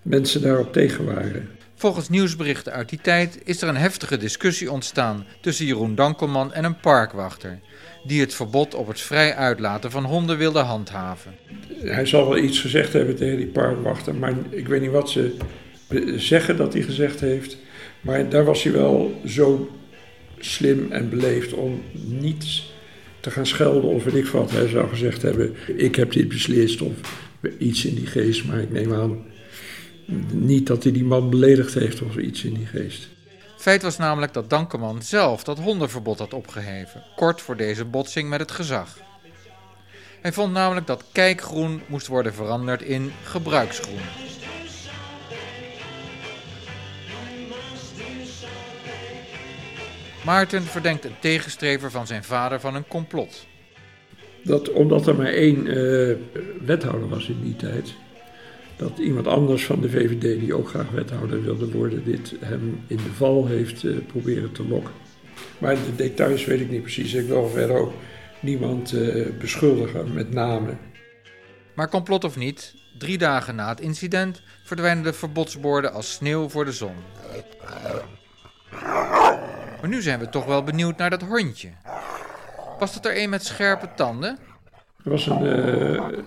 mensen 0.03 0.43
daarop 0.43 0.73
tegen 0.73 1.05
waren. 1.05 1.49
Volgens 1.75 2.09
nieuwsberichten 2.09 2.73
uit 2.73 2.89
die 2.89 3.01
tijd 3.01 3.39
is 3.45 3.63
er 3.63 3.69
een 3.69 3.77
heftige 3.77 4.17
discussie 4.17 4.71
ontstaan 4.71 5.27
tussen 5.41 5.67
Jeroen 5.67 5.95
Dankelman 5.95 6.53
en 6.53 6.65
een 6.65 6.81
parkwachter, 6.81 7.59
die 8.05 8.21
het 8.21 8.35
verbod 8.35 8.75
op 8.75 8.87
het 8.87 9.01
vrij 9.01 9.35
uitlaten 9.35 9.91
van 9.91 10.05
honden 10.05 10.39
wilde 10.39 10.59
handhaven. 10.59 11.35
Hij 11.83 12.07
zal 12.07 12.29
wel 12.29 12.39
iets 12.39 12.61
gezegd 12.61 12.93
hebben 12.93 13.17
tegen 13.17 13.37
die 13.37 13.47
parkwachter, 13.47 14.15
maar 14.15 14.35
ik 14.51 14.69
weet 14.69 14.81
niet 14.81 14.91
wat 14.91 15.11
ze 15.11 15.37
zeggen 16.17 16.57
dat 16.57 16.73
hij 16.73 16.83
gezegd 16.83 17.21
heeft. 17.21 17.57
Maar 18.01 18.29
daar 18.29 18.45
was 18.45 18.63
hij 18.63 18.73
wel 18.73 19.21
zo 19.27 19.71
slim 20.41 20.93
en 20.93 21.09
beleefd 21.09 21.53
om 21.53 21.83
niet 21.93 22.63
te 23.21 23.31
gaan 23.31 23.47
schelden 23.47 23.91
of 23.91 24.05
weet 24.05 24.15
ik 24.15 24.27
wat. 24.27 24.51
Hij 24.51 24.69
zou 24.69 24.89
gezegd 24.89 25.23
hebben, 25.23 25.55
ik 25.77 25.97
heb 25.97 26.13
dit 26.13 26.29
beslist 26.29 26.81
of 26.81 26.93
iets 27.59 27.85
in 27.85 27.95
die 27.95 28.07
geest, 28.07 28.45
maar 28.45 28.59
ik 28.59 28.71
neem 28.71 28.95
aan 28.95 29.25
niet 30.33 30.67
dat 30.67 30.83
hij 30.83 30.93
die 30.93 31.05
man 31.05 31.31
beledigd 31.31 31.75
heeft 31.75 32.03
of 32.03 32.17
iets 32.17 32.45
in 32.45 32.55
die 32.55 32.67
geest. 32.67 33.09
Feit 33.57 33.83
was 33.83 33.97
namelijk 33.97 34.33
dat 34.33 34.51
Dankelman 34.51 35.03
zelf 35.03 35.45
dat 35.45 35.59
hondenverbod 35.59 36.19
had 36.19 36.35
opgeheven, 36.35 37.05
kort 37.17 37.41
voor 37.41 37.57
deze 37.57 37.85
botsing 37.85 38.29
met 38.29 38.41
het 38.41 38.51
gezag. 38.51 38.99
Hij 40.21 40.33
vond 40.33 40.53
namelijk 40.53 40.87
dat 40.87 41.05
kijkgroen 41.13 41.83
moest 41.87 42.07
worden 42.07 42.35
veranderd 42.35 42.83
in 42.83 43.13
gebruiksgroen. 43.23 44.30
Maarten 50.25 50.63
verdenkt 50.63 51.05
een 51.05 51.19
tegenstrever 51.21 51.91
van 51.91 52.07
zijn 52.07 52.25
vader 52.25 52.61
van 52.61 52.75
een 52.75 52.87
complot. 52.89 53.47
Dat 54.45 54.73
omdat 54.73 55.07
er 55.07 55.17
maar 55.17 55.33
één 55.33 55.67
eh, 55.67 56.17
wethouder 56.65 57.09
was 57.09 57.29
in 57.29 57.41
die 57.43 57.57
tijd, 57.57 57.95
dat 58.77 58.99
iemand 58.99 59.27
anders 59.27 59.65
van 59.65 59.81
de 59.81 59.91
VVD, 59.91 60.41
die 60.41 60.55
ook 60.55 60.69
graag 60.69 60.91
wethouder 60.91 61.43
wilde 61.43 61.71
worden, 61.71 62.05
dit 62.05 62.35
hem 62.41 62.81
in 62.87 62.97
de 62.97 63.13
val 63.17 63.47
heeft 63.47 63.85
eh, 63.85 63.93
proberen 64.07 64.53
te 64.53 64.69
lokken. 64.69 64.95
Maar 65.59 65.75
de 65.75 65.97
details 65.97 66.45
weet 66.45 66.61
ik 66.61 66.71
niet 66.71 66.83
precies. 66.83 67.15
Ik 67.15 67.27
wil 67.27 67.49
verder 67.49 67.77
ook 67.77 67.93
niemand 68.41 68.93
eh, 68.93 69.27
beschuldigen 69.39 70.13
met 70.15 70.33
name. 70.33 70.77
Maar 71.75 71.89
complot 71.89 72.25
of 72.25 72.37
niet, 72.37 72.75
drie 72.99 73.19
dagen 73.19 73.55
na 73.55 73.69
het 73.69 73.81
incident 73.81 74.43
verdwijnen 74.65 75.05
de 75.05 75.13
verbodsborden 75.13 75.93
als 75.93 76.13
sneeuw 76.13 76.49
voor 76.49 76.65
de 76.65 76.73
zon. 76.73 76.95
Maar 79.81 79.91
nu 79.91 80.03
zijn 80.03 80.19
we 80.19 80.29
toch 80.29 80.45
wel 80.45 80.63
benieuwd 80.63 80.97
naar 80.97 81.11
dat 81.11 81.23
hondje. 81.23 81.69
Was 82.79 82.95
dat 82.95 83.07
er 83.07 83.23
een 83.23 83.31
met 83.31 83.45
scherpe 83.45 83.89
tanden? 83.97 84.39
Er 85.05 85.11
was 85.11 85.27
een 85.27 85.47
eh 85.47 86.19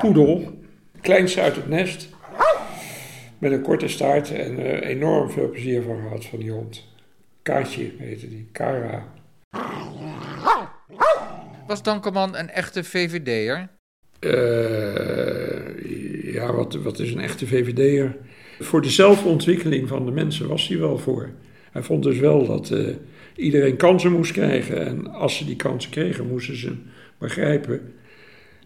poedel, 0.00 0.60
kleinste 1.00 1.40
uit 1.40 1.56
het 1.56 1.68
nest, 1.68 2.08
met 3.38 3.52
een 3.52 3.62
korte 3.62 3.88
staart 3.88 4.32
en 4.32 4.58
eh, 4.58 4.88
enorm 4.88 5.30
veel 5.30 5.50
plezier 5.50 5.82
van 5.82 6.00
gehad 6.00 6.24
van 6.24 6.38
die 6.38 6.50
hond. 6.50 6.84
Kaatje 7.42 7.92
heette 7.98 8.28
die, 8.28 8.48
Kara. 8.52 9.04
Was 11.66 11.82
Dankelman 11.82 12.36
een 12.36 12.50
echte 12.50 12.84
VVD'er? 12.84 13.68
Eh, 14.18 14.34
ja, 16.34 16.52
wat, 16.52 16.74
wat 16.74 16.98
is 16.98 17.12
een 17.12 17.20
echte 17.20 17.46
VVD'er? 17.46 18.16
Voor 18.60 18.82
de 18.82 18.90
zelfontwikkeling 18.90 19.88
van 19.88 20.04
de 20.04 20.10
mensen 20.10 20.48
was 20.48 20.68
hij 20.68 20.78
wel 20.78 20.98
voor. 20.98 21.30
Hij 21.70 21.82
vond 21.82 22.02
dus 22.02 22.18
wel 22.18 22.46
dat 22.46 22.70
eh, 22.70 22.86
iedereen 23.36 23.76
kansen 23.76 24.12
moest 24.12 24.32
krijgen. 24.32 24.86
En 24.86 25.06
als 25.12 25.36
ze 25.36 25.44
die 25.44 25.56
kansen 25.56 25.90
kregen, 25.90 26.28
moesten 26.28 26.56
ze 26.56 26.66
hem 26.66 26.82
begrijpen. 27.18 27.80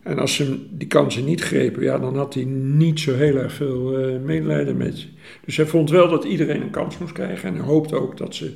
En 0.03 0.19
als 0.19 0.35
ze 0.35 0.67
die 0.71 0.89
kansen 0.89 1.25
niet 1.25 1.41
grepen, 1.41 1.83
ja, 1.83 1.99
dan 1.99 2.17
had 2.17 2.35
hij 2.35 2.45
niet 2.45 3.01
zo 3.01 3.15
heel 3.15 3.37
erg 3.37 3.53
veel 3.53 3.99
eh, 3.99 4.21
medelijden 4.21 4.77
met 4.77 4.99
ze. 4.99 5.07
Dus 5.45 5.57
hij 5.57 5.67
vond 5.67 5.91
wel 5.91 6.09
dat 6.09 6.25
iedereen 6.25 6.63
een 6.63 6.71
kans 6.71 6.99
moest 6.99 7.13
krijgen. 7.13 7.49
En 7.49 7.55
hij 7.55 7.65
hoopte 7.65 8.01
ook 8.01 8.17
dat 8.17 8.35
ze. 8.35 8.53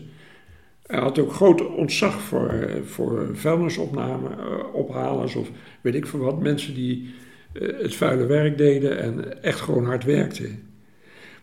Hij 0.87 0.99
had 0.99 1.19
ook 1.19 1.33
groot 1.33 1.67
ontzag 1.67 2.21
voor, 2.21 2.49
eh, 2.49 2.83
voor 2.83 3.28
vuilnisopname, 3.33 4.28
ophalers 4.73 5.35
of 5.35 5.50
weet 5.81 5.95
ik 5.95 6.07
veel 6.07 6.21
wat. 6.21 6.40
Mensen 6.40 6.75
die 6.75 7.14
het 7.52 7.95
vuile 7.95 8.26
werk 8.26 8.59
deden 8.59 8.99
en 8.99 9.43
echt 9.43 9.61
gewoon 9.61 9.85
hard 9.85 10.05
werkten. 10.05 10.62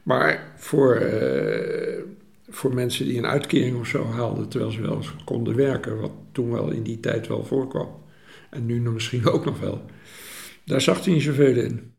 Maar 0.04 0.54
voor, 0.58 1.02
voor 2.56 2.74
mensen 2.74 3.06
die 3.06 3.18
een 3.18 3.26
uitkering 3.26 3.80
of 3.80 3.88
zo 3.88 4.06
haalden 4.06 4.50
terwijl 4.50 4.72
ze 4.72 4.82
wel 4.82 5.04
konden 5.26 5.56
werken, 5.56 6.02
wat 6.02 6.12
toen 6.32 6.52
wel 6.52 6.70
in 6.70 6.84
die 6.84 7.00
tijd 7.00 7.28
wel 7.28 7.46
voorkwam, 7.46 8.04
en 8.50 8.66
nu 8.66 8.82
misschien 8.82 9.28
ook 9.34 9.46
nog 9.46 9.60
wel, 9.60 9.86
daar 10.66 10.82
zag 10.82 11.04
hij 11.04 11.14
niet 11.14 11.24
zoveel 11.24 11.56
in. 11.56 11.94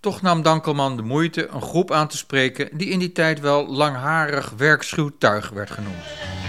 Toch 0.00 0.22
nam 0.22 0.42
Dankelman 0.42 0.96
de 0.96 1.02
moeite 1.02 1.46
een 1.46 1.62
groep 1.62 1.90
aan 1.90 2.08
te 2.08 2.16
spreken 2.16 2.76
die 2.76 2.88
in 2.88 2.98
die 2.98 3.12
tijd 3.12 3.40
wel 3.40 3.66
langharig 3.66 4.50
werkschuw 4.56 5.10
tuig 5.18 5.50
werd 5.50 5.70
genoemd. 5.70 6.45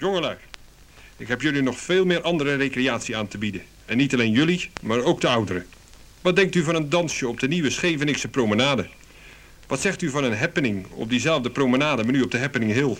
Jongelui, 0.00 0.36
ik 1.16 1.28
heb 1.28 1.42
jullie 1.42 1.62
nog 1.62 1.78
veel 1.78 2.04
meer 2.04 2.22
andere 2.22 2.54
recreatie 2.54 3.16
aan 3.16 3.28
te 3.28 3.38
bieden. 3.38 3.62
En 3.84 3.96
niet 3.96 4.14
alleen 4.14 4.32
jullie, 4.32 4.70
maar 4.82 5.02
ook 5.02 5.20
de 5.20 5.28
ouderen. 5.28 5.66
Wat 6.20 6.36
denkt 6.36 6.54
u 6.54 6.62
van 6.62 6.74
een 6.74 6.88
dansje 6.88 7.28
op 7.28 7.40
de 7.40 7.48
nieuwe 7.48 7.70
Scheveningse 7.70 8.28
promenade? 8.28 8.86
Wat 9.66 9.80
zegt 9.80 10.02
u 10.02 10.10
van 10.10 10.24
een 10.24 10.36
happening 10.36 10.86
op 10.90 11.08
diezelfde 11.08 11.50
promenade, 11.50 12.04
maar 12.04 12.12
nu 12.12 12.22
op 12.22 12.30
de 12.30 12.38
Happening 12.38 12.72
Hill? 12.72 12.96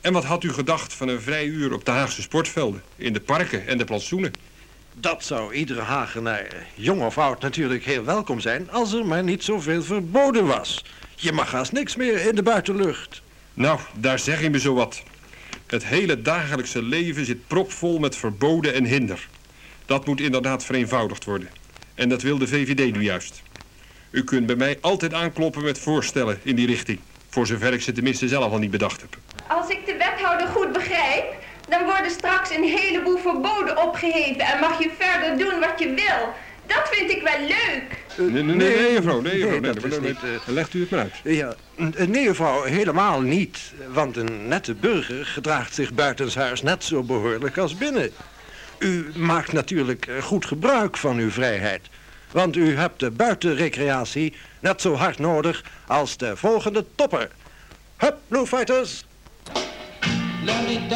En 0.00 0.12
wat 0.12 0.24
had 0.24 0.44
u 0.44 0.52
gedacht 0.52 0.92
van 0.92 1.08
een 1.08 1.20
vrij 1.20 1.44
uur 1.44 1.72
op 1.72 1.84
de 1.84 1.90
Haagse 1.90 2.22
sportvelden, 2.22 2.82
in 2.96 3.12
de 3.12 3.20
parken 3.20 3.66
en 3.66 3.78
de 3.78 3.84
plantsoenen? 3.84 4.32
Dat 4.94 5.24
zou 5.24 5.52
iedere 5.52 5.80
Hagenaar, 5.80 6.66
jong 6.74 7.02
of 7.02 7.18
oud, 7.18 7.42
natuurlijk 7.42 7.84
heel 7.84 8.04
welkom 8.04 8.40
zijn... 8.40 8.70
als 8.70 8.92
er 8.92 9.06
maar 9.06 9.24
niet 9.24 9.44
zoveel 9.44 9.82
verboden 9.82 10.46
was. 10.46 10.84
Je 11.14 11.32
mag 11.32 11.50
haast 11.50 11.72
niks 11.72 11.96
meer 11.96 12.26
in 12.26 12.34
de 12.34 12.42
buitenlucht. 12.42 13.22
Nou, 13.54 13.80
daar 13.94 14.18
zeg 14.18 14.40
je 14.40 14.50
me 14.50 14.58
zo 14.58 14.74
wat. 14.74 15.02
Het 15.66 15.84
hele 15.84 16.22
dagelijkse 16.22 16.82
leven 16.82 17.24
zit 17.24 17.46
propvol 17.46 17.98
met 17.98 18.16
verboden 18.16 18.74
en 18.74 18.84
hinder. 18.84 19.28
Dat 19.86 20.06
moet 20.06 20.20
inderdaad 20.20 20.64
vereenvoudigd 20.64 21.24
worden. 21.24 21.48
En 21.94 22.08
dat 22.08 22.22
wil 22.22 22.38
de 22.38 22.46
VVD 22.46 22.92
nu 22.92 23.02
juist. 23.02 23.42
U 24.10 24.24
kunt 24.24 24.46
bij 24.46 24.56
mij 24.56 24.78
altijd 24.80 25.14
aankloppen 25.14 25.62
met 25.62 25.78
voorstellen 25.78 26.40
in 26.42 26.56
die 26.56 26.66
richting. 26.66 27.00
Voor 27.28 27.46
zover 27.46 27.72
ik 27.72 27.82
ze 27.82 27.92
tenminste 27.92 28.28
zelf 28.28 28.52
al 28.52 28.58
niet 28.58 28.70
bedacht 28.70 29.00
heb. 29.00 29.18
Als 29.48 29.68
ik 29.68 29.86
de 29.86 29.96
wethouder 29.96 30.46
goed 30.46 30.72
begrijp, 30.72 31.24
dan 31.68 31.84
worden 31.84 32.10
straks 32.10 32.50
een 32.50 32.64
heleboel 32.64 33.18
verboden 33.18 33.82
opgeheven 33.82 34.40
en 34.40 34.60
mag 34.60 34.78
je 34.78 34.90
verder 34.98 35.38
doen 35.38 35.60
wat 35.60 35.78
je 35.78 35.94
wil. 35.94 36.32
Dat 36.66 36.88
vind 36.90 37.10
ik 37.10 37.22
wel 37.22 37.40
leuk. 37.40 38.04
Nee, 38.16 38.42
nee, 38.42 38.54
nee, 38.54 38.76
nee, 38.78 38.92
juffrouw, 38.92 39.20
nee, 39.20 39.38
juffrouw, 39.38 39.60
nee, 39.60 39.72
dat 39.72 39.82
nee, 39.82 39.92
is 39.92 39.98
nee, 39.98 40.08
niet, 40.10 40.22
eh, 40.22 40.54
Legt 40.54 40.74
u 40.74 40.80
het 40.80 40.90
maar 40.90 41.00
uit. 41.00 41.14
Ja, 41.24 41.54
n- 41.82 41.94
nee, 42.10 42.26
mevrouw, 42.28 42.62
helemaal 42.62 43.20
niet. 43.20 43.58
Want 43.92 44.16
een 44.16 44.48
nette 44.48 44.74
burger 44.74 45.26
gedraagt 45.26 45.74
zich 45.74 45.92
buitenshuis 45.92 46.62
net 46.62 46.84
zo 46.84 47.02
behoorlijk 47.02 47.58
als 47.58 47.76
binnen. 47.76 48.10
U 48.78 49.10
maakt 49.14 49.52
natuurlijk 49.52 50.06
eh, 50.06 50.22
goed 50.22 50.46
gebruik 50.46 50.96
van 50.96 51.16
uw 51.18 51.30
vrijheid. 51.30 51.80
Want 52.30 52.56
u 52.56 52.76
hebt 52.76 53.00
de 53.00 53.10
buitenrecreatie 53.10 54.34
net 54.60 54.80
zo 54.80 54.94
hard 54.94 55.18
nodig 55.18 55.64
als 55.86 56.16
de 56.16 56.36
volgende 56.36 56.84
topper. 56.94 57.28
Hup, 57.96 58.16
Blue 58.28 58.46
Fighters! 58.46 59.04
Let 60.44 60.66
me 60.66 60.86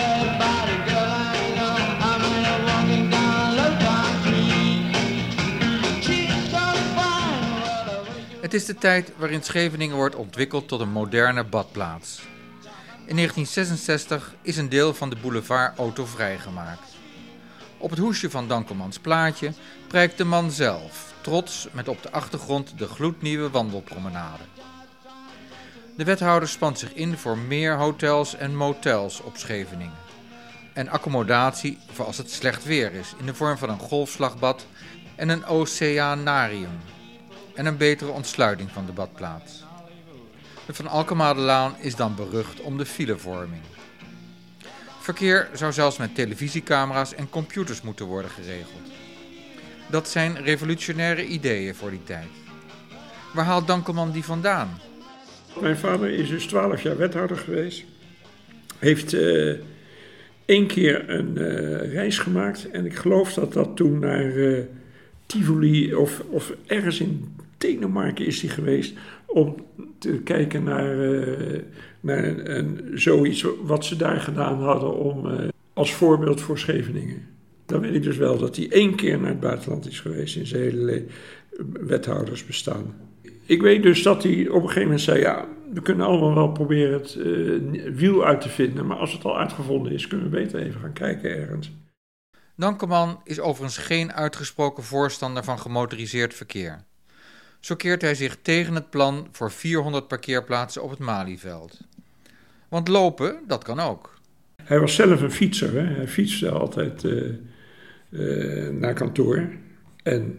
Het 8.50 8.60
is 8.60 8.66
de 8.66 8.74
tijd 8.74 9.12
waarin 9.16 9.42
Scheveningen 9.42 9.96
wordt 9.96 10.14
ontwikkeld 10.14 10.68
tot 10.68 10.80
een 10.80 10.90
moderne 10.90 11.44
badplaats. 11.44 12.20
In 13.06 13.16
1966 13.16 14.34
is 14.42 14.56
een 14.56 14.68
deel 14.68 14.94
van 14.94 15.10
de 15.10 15.16
boulevard 15.16 15.78
autovrij 15.78 16.38
gemaakt. 16.38 16.94
Op 17.78 17.90
het 17.90 17.98
hoesje 17.98 18.30
van 18.30 18.48
Dankelmans 18.48 18.98
plaatje 18.98 19.52
prijkt 19.88 20.18
de 20.18 20.24
man 20.24 20.50
zelf, 20.50 21.14
trots 21.20 21.68
met 21.72 21.88
op 21.88 22.02
de 22.02 22.10
achtergrond 22.10 22.78
de 22.78 22.86
gloednieuwe 22.86 23.50
wandelpromenade. 23.50 24.42
De 25.96 26.04
wethouder 26.04 26.48
spant 26.48 26.78
zich 26.78 26.94
in 26.94 27.16
voor 27.16 27.38
meer 27.38 27.76
hotels 27.76 28.36
en 28.36 28.56
motels 28.56 29.20
op 29.20 29.36
Scheveningen. 29.36 29.98
En 30.72 30.88
accommodatie 30.88 31.78
voor 31.92 32.04
als 32.04 32.18
het 32.18 32.30
slecht 32.30 32.64
weer 32.64 32.92
is, 32.92 33.14
in 33.18 33.26
de 33.26 33.34
vorm 33.34 33.58
van 33.58 33.70
een 33.70 33.78
golfslagbad 33.78 34.66
en 35.16 35.28
een 35.28 35.44
oceanarium. 35.44 36.78
En 37.60 37.66
een 37.66 37.76
betere 37.76 38.10
ontsluiting 38.10 38.70
van 38.70 38.86
de 38.86 38.92
badplaats. 38.92 39.64
De 40.66 40.74
Van 40.74 40.86
Alkemadelaan 40.86 41.74
is 41.80 41.96
dan 41.96 42.14
berucht 42.14 42.60
om 42.60 42.78
de 42.78 42.86
filevorming. 42.86 43.62
Verkeer 45.00 45.48
zou 45.52 45.72
zelfs 45.72 45.96
met 45.96 46.14
televisiecamera's 46.14 47.14
en 47.14 47.28
computers 47.28 47.82
moeten 47.82 48.06
worden 48.06 48.30
geregeld. 48.30 48.90
Dat 49.90 50.08
zijn 50.08 50.42
revolutionaire 50.42 51.26
ideeën 51.26 51.74
voor 51.74 51.90
die 51.90 52.04
tijd. 52.04 52.28
Waar 53.34 53.44
haalt 53.44 53.66
Dankelman 53.66 54.10
die 54.10 54.24
vandaan? 54.24 54.78
Mijn 55.60 55.76
vader 55.76 56.10
is 56.10 56.28
dus 56.28 56.46
12 56.46 56.82
jaar 56.82 56.96
wethouder 56.96 57.36
geweest. 57.36 57.84
Heeft 58.78 59.12
eh 59.12 59.54
één 60.44 60.66
keer 60.66 61.10
een 61.10 61.38
eh, 61.38 61.92
reis 61.92 62.18
gemaakt. 62.18 62.70
En 62.70 62.86
ik 62.86 62.94
geloof 62.94 63.32
dat 63.32 63.52
dat 63.52 63.76
toen 63.76 63.98
naar 63.98 64.36
eh, 64.36 64.62
Tivoli 65.26 65.94
of, 65.94 66.20
of 66.28 66.52
ergens 66.66 67.00
in 67.00 67.38
Denemarken 67.60 68.26
is 68.26 68.40
hij 68.40 68.50
geweest. 68.50 68.94
Om 69.26 69.54
te 69.98 70.20
kijken 70.24 70.62
naar, 70.64 71.12
eh, 71.12 71.58
naar 72.00 72.24
een, 72.24 72.90
zoiets 72.94 73.46
wat 73.62 73.84
ze 73.84 73.96
daar 73.96 74.20
gedaan 74.20 74.62
hadden 74.62 74.94
om, 74.94 75.30
eh, 75.30 75.48
als 75.72 75.94
voorbeeld 75.94 76.40
voor 76.40 76.58
Scheveningen. 76.58 77.26
Dan 77.66 77.80
weet 77.80 77.94
ik 77.94 78.02
dus 78.02 78.16
wel 78.16 78.38
dat 78.38 78.56
hij 78.56 78.70
één 78.70 78.94
keer 78.94 79.18
naar 79.18 79.28
het 79.30 79.40
buitenland 79.40 79.86
is 79.86 80.00
geweest 80.00 80.36
in 80.36 80.46
zijn 80.46 80.62
hele 80.62 80.84
le- 80.84 81.04
wethoudersbestaan. 81.72 82.94
Ik 83.46 83.62
weet 83.62 83.82
dus 83.82 84.02
dat 84.02 84.22
hij 84.22 84.48
op 84.48 84.54
een 84.62 84.68
gegeven 84.68 84.82
moment 84.82 85.00
zei: 85.00 85.20
Ja, 85.20 85.48
we 85.72 85.82
kunnen 85.82 86.06
allemaal 86.06 86.34
wel 86.34 86.52
proberen 86.52 86.92
het 86.92 87.14
eh, 87.14 87.92
wiel 87.94 88.24
uit 88.24 88.40
te 88.40 88.48
vinden. 88.48 88.86
Maar 88.86 88.96
als 88.96 89.12
het 89.12 89.24
al 89.24 89.38
uitgevonden 89.38 89.92
is, 89.92 90.06
kunnen 90.06 90.30
we 90.30 90.36
beter 90.36 90.60
even 90.60 90.80
gaan 90.80 90.92
kijken 90.92 91.30
ergens. 91.30 91.72
Dankelman 92.56 93.20
is 93.24 93.40
overigens 93.40 93.78
geen 93.78 94.12
uitgesproken 94.12 94.82
voorstander 94.82 95.44
van 95.44 95.58
gemotoriseerd 95.58 96.34
verkeer. 96.34 96.88
Zo 97.60 97.74
keert 97.74 98.02
hij 98.02 98.14
zich 98.14 98.36
tegen 98.42 98.74
het 98.74 98.90
plan 98.90 99.28
voor 99.32 99.50
400 99.50 100.08
parkeerplaatsen 100.08 100.82
op 100.82 100.90
het 100.90 100.98
Malieveld. 100.98 101.80
Want 102.68 102.88
lopen, 102.88 103.38
dat 103.46 103.64
kan 103.64 103.80
ook. 103.80 104.18
Hij 104.62 104.80
was 104.80 104.94
zelf 104.94 105.20
een 105.20 105.32
fietser. 105.32 105.72
Hè? 105.72 105.94
Hij 105.94 106.08
fietste 106.08 106.50
altijd 106.50 107.04
eh, 107.04 107.28
eh, 108.10 108.74
naar 108.74 108.94
kantoor. 108.94 109.48
En 110.02 110.38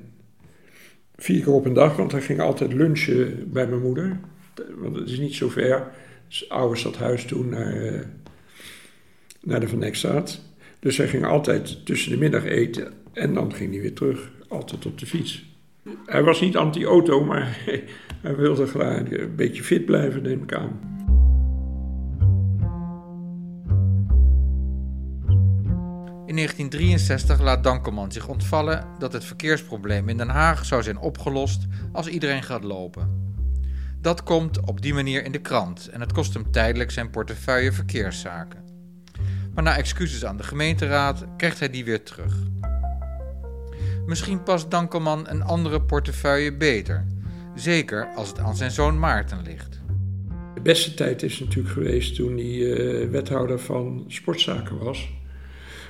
vier 1.15 1.43
keer 1.43 1.53
op 1.53 1.65
een 1.65 1.73
dag, 1.73 1.95
want 1.95 2.11
hij 2.11 2.21
ging 2.21 2.39
altijd 2.39 2.73
lunchen 2.73 3.51
bij 3.51 3.67
mijn 3.67 3.81
moeder. 3.81 4.19
Want 4.75 4.95
het 4.95 5.09
is 5.09 5.19
niet 5.19 5.35
zo 5.35 5.49
ver. 5.49 5.75
Het 5.77 5.89
is 6.29 6.49
oude 6.49 6.75
stadhuis 6.75 7.25
toen 7.25 7.49
naar, 7.49 7.73
eh, 7.73 7.99
naar 9.41 9.59
de 9.59 9.67
Van 9.67 9.83
Ekstraat. 9.83 10.41
Dus 10.79 10.97
hij 10.97 11.07
ging 11.07 11.25
altijd 11.25 11.85
tussen 11.85 12.11
de 12.11 12.17
middag 12.17 12.45
eten 12.45 12.93
en 13.13 13.33
dan 13.33 13.53
ging 13.53 13.71
hij 13.71 13.81
weer 13.81 13.93
terug. 13.93 14.31
Altijd 14.47 14.85
op 14.85 14.99
de 14.99 15.05
fiets. 15.05 15.50
Hij 16.05 16.23
was 16.23 16.41
niet 16.41 16.57
anti-auto, 16.57 17.23
maar 17.23 17.57
hij 18.21 18.35
wilde 18.35 18.65
graag 18.65 19.11
een 19.11 19.35
beetje 19.35 19.63
fit 19.63 19.85
blijven, 19.85 20.21
neem 20.21 20.43
ik 20.43 20.53
aan. 20.53 20.79
In 26.25 26.37
1963 26.37 27.41
laat 27.41 27.63
Dankelman 27.63 28.11
zich 28.11 28.27
ontvallen 28.27 28.87
dat 28.99 29.13
het 29.13 29.23
verkeersprobleem 29.23 30.09
in 30.09 30.17
Den 30.17 30.29
Haag 30.29 30.65
zou 30.65 30.83
zijn 30.83 30.97
opgelost 30.97 31.67
als 31.91 32.07
iedereen 32.07 32.43
gaat 32.43 32.63
lopen. 32.63 33.33
Dat 34.01 34.23
komt 34.23 34.65
op 34.65 34.81
die 34.81 34.93
manier 34.93 35.25
in 35.25 35.31
de 35.31 35.41
krant 35.41 35.89
en 35.89 36.01
het 36.01 36.13
kost 36.13 36.33
hem 36.33 36.51
tijdelijk 36.51 36.91
zijn 36.91 37.09
portefeuille 37.09 37.71
verkeerszaken. 37.71 38.63
Maar 39.53 39.63
na 39.63 39.77
excuses 39.77 40.25
aan 40.25 40.37
de 40.37 40.43
gemeenteraad 40.43 41.25
krijgt 41.37 41.59
hij 41.59 41.69
die 41.69 41.85
weer 41.85 42.03
terug. 42.03 42.35
Misschien 44.05 44.43
past 44.43 44.71
Dankelman 44.71 45.25
een 45.29 45.43
andere 45.43 45.81
portefeuille 45.81 46.53
beter, 46.53 47.05
zeker 47.55 48.07
als 48.15 48.29
het 48.29 48.39
aan 48.39 48.55
zijn 48.55 48.71
zoon 48.71 48.99
Maarten 48.99 49.41
ligt. 49.43 49.79
De 50.53 50.61
beste 50.61 50.93
tijd 50.93 51.23
is 51.23 51.39
natuurlijk 51.39 51.73
geweest 51.73 52.15
toen 52.15 52.37
hij 52.37 52.73
eh, 52.73 53.09
wethouder 53.09 53.59
van 53.59 54.05
sportzaken 54.07 54.83
was. 54.83 55.09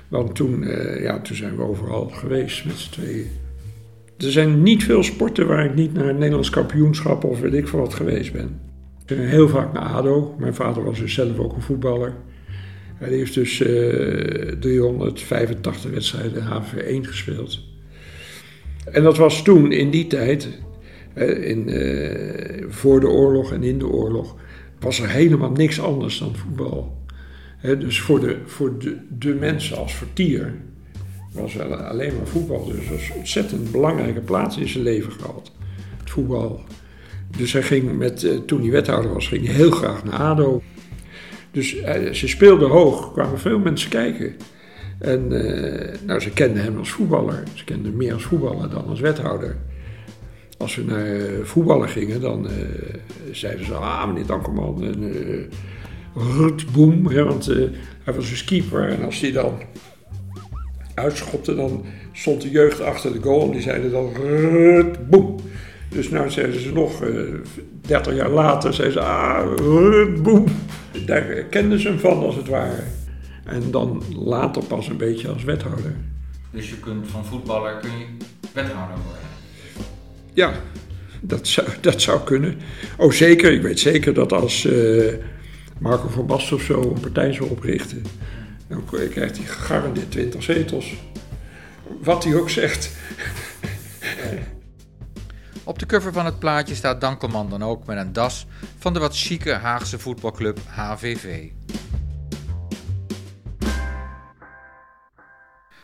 Want 0.07 0.35
toen, 0.35 0.63
eh, 0.63 1.03
ja, 1.03 1.21
toen 1.21 1.35
zijn 1.35 1.55
we 1.55 1.63
overal 1.63 2.09
geweest 2.09 2.65
met 2.65 2.77
z'n 2.77 2.91
tweeën. 2.91 3.27
Er 4.17 4.31
zijn 4.31 4.63
niet 4.63 4.83
veel 4.83 5.03
sporten 5.03 5.47
waar 5.47 5.65
ik 5.65 5.75
niet 5.75 5.93
naar 5.93 6.07
het 6.07 6.17
Nederlands 6.17 6.49
kampioenschap 6.49 7.23
of 7.23 7.39
weet 7.39 7.53
ik 7.53 7.67
veel 7.67 7.79
wat 7.79 7.93
geweest 7.93 8.33
ben. 8.33 8.59
Ik 8.99 9.17
ben 9.17 9.27
heel 9.27 9.49
vaak 9.49 9.73
naar 9.73 9.83
ADO. 9.83 10.35
Mijn 10.39 10.55
vader 10.55 10.83
was 10.83 10.99
dus 10.99 11.13
zelf 11.13 11.37
ook 11.37 11.55
een 11.55 11.61
voetballer. 11.61 12.13
Hij 12.95 13.09
heeft 13.09 13.33
dus 13.33 13.61
eh 13.61 13.67
385 14.59 15.91
wedstrijden 15.91 16.43
HV1 16.43 17.07
gespeeld. 17.07 17.70
En 18.85 19.03
dat 19.03 19.17
was 19.17 19.43
toen, 19.43 19.71
in 19.71 19.89
die 19.89 20.07
tijd, 20.07 20.47
in, 21.41 21.69
eh, 21.69 22.65
voor 22.69 22.99
de 22.99 23.07
oorlog 23.07 23.51
en 23.51 23.63
in 23.63 23.79
de 23.79 23.87
oorlog, 23.87 24.35
was 24.79 24.99
er 24.99 25.09
helemaal 25.09 25.51
niks 25.51 25.81
anders 25.81 26.17
dan 26.17 26.35
voetbal. 26.35 26.99
Dus 27.61 28.01
voor, 28.01 28.19
de, 28.19 28.37
voor 28.45 28.79
de, 28.79 28.97
de 29.17 29.33
mensen 29.33 29.77
als 29.77 29.95
vertier 29.95 30.53
was 31.33 31.53
wel 31.53 31.73
alleen 31.73 32.15
maar 32.15 32.27
voetbal. 32.27 32.65
Dus 32.65 32.89
dat 32.89 32.99
een 32.99 33.15
ontzettend 33.15 33.71
belangrijke 33.71 34.19
plaats 34.19 34.57
in 34.57 34.67
zijn 34.67 34.83
leven 34.83 35.11
gehad. 35.11 35.51
Het 35.99 36.09
voetbal. 36.09 36.61
Dus 37.37 37.53
hij 37.53 37.63
ging 37.63 37.97
met, 37.97 38.23
eh, 38.23 38.37
toen 38.37 38.61
hij 38.61 38.71
wethouder 38.71 39.13
was, 39.13 39.27
ging 39.27 39.45
hij 39.45 39.55
heel 39.55 39.71
graag 39.71 40.03
naar 40.03 40.19
ADO. 40.19 40.61
Dus 41.51 41.75
eh, 41.79 42.13
ze 42.13 42.27
speelden 42.27 42.69
hoog, 42.69 43.11
kwamen 43.13 43.39
veel 43.39 43.59
mensen 43.59 43.89
kijken. 43.89 44.35
En 45.01 45.31
eh, 45.31 45.97
nou, 46.05 46.19
ze 46.19 46.29
kenden 46.29 46.63
hem 46.63 46.77
als 46.77 46.91
voetballer. 46.91 47.43
Ze 47.53 47.63
kenden 47.63 47.85
hem 47.85 47.95
meer 47.95 48.13
als 48.13 48.23
voetballer 48.23 48.69
dan 48.69 48.87
als 48.87 48.99
wethouder. 48.99 49.55
Als 50.57 50.75
we 50.75 50.83
naar 50.83 51.05
eh, 51.05 51.43
voetballen 51.43 51.89
gingen, 51.89 52.21
dan 52.21 52.49
eh, 52.49 52.53
zeiden 53.31 53.65
ze... 53.65 53.73
Ah, 53.73 54.07
meneer 54.07 54.25
Dankelman, 54.25 54.83
en 54.83 55.03
uh, 57.13 57.25
want 57.25 57.45
hij 58.03 58.13
was 58.15 58.29
dus 58.29 58.43
keeper. 58.43 58.89
En 58.89 59.03
als 59.03 59.19
hij 59.19 59.31
dan 59.31 59.61
uitschopte, 60.93 61.55
dan 61.55 61.85
stond 62.11 62.41
de 62.41 62.49
jeugd 62.49 62.81
achter 62.81 63.13
de 63.13 63.21
goal. 63.21 63.45
En 63.45 63.51
die 63.51 63.61
zeiden 63.61 63.91
dan 63.91 64.13
Rutboem. 64.13 65.35
Dus 65.89 66.09
nou 66.09 66.29
zeiden 66.29 66.61
ze 66.61 66.73
nog, 66.73 67.03
eh 67.03 67.09
30 67.81 68.15
jaar 68.15 68.29
later, 68.29 68.73
zeiden 68.73 69.01
ze... 69.01 69.07
Ah, 69.07 69.55
Rutboem. 69.55 70.45
Daar 71.05 71.23
kenden 71.49 71.79
ze 71.79 71.87
hem 71.87 71.99
van, 71.99 72.23
als 72.23 72.35
het 72.35 72.47
ware. 72.47 72.83
En 73.51 73.71
dan 73.71 74.03
later 74.15 74.63
pas 74.63 74.87
een 74.87 74.97
beetje 74.97 75.29
als 75.29 75.43
wethouder. 75.43 75.95
Dus 76.51 76.69
je 76.69 76.79
kunt 76.79 77.07
van 77.07 77.25
voetballer 77.25 77.79
kun 77.79 77.97
je 77.97 78.05
wethouder 78.53 78.97
worden. 79.05 79.21
Ja, 80.33 80.53
dat 81.21 81.47
zou, 81.47 81.67
dat 81.81 82.01
zou 82.01 82.23
kunnen. 82.23 82.57
Oh, 82.97 83.11
zeker. 83.11 83.51
Ik 83.51 83.61
weet 83.61 83.79
zeker 83.79 84.13
dat 84.13 84.33
als 84.33 84.65
eh, 84.65 85.13
Marco 85.79 86.07
van 86.07 86.25
Basten 86.25 86.55
of 86.55 86.61
zo 86.61 86.81
een 86.81 86.99
partij 86.99 87.33
zou 87.33 87.49
oprichten, 87.49 88.03
dan 88.67 88.85
krijgt 88.85 89.37
hij 89.37 89.45
gegarandeerd 89.45 90.11
20 90.11 90.43
zetels. 90.43 90.93
Wat 92.03 92.23
hij 92.23 92.35
ook 92.35 92.49
zegt. 92.49 92.91
Op 95.63 95.79
de 95.79 95.85
cover 95.85 96.13
van 96.13 96.25
het 96.25 96.39
plaatje 96.39 96.75
staat 96.75 97.01
Dankelman 97.01 97.49
dan 97.49 97.63
ook 97.63 97.85
met 97.85 97.97
een 97.97 98.13
das 98.13 98.45
van 98.77 98.93
de 98.93 98.99
wat 98.99 99.17
chique 99.17 99.53
Haagse 99.53 99.99
voetbalclub 99.99 100.59
HVV. 100.67 101.49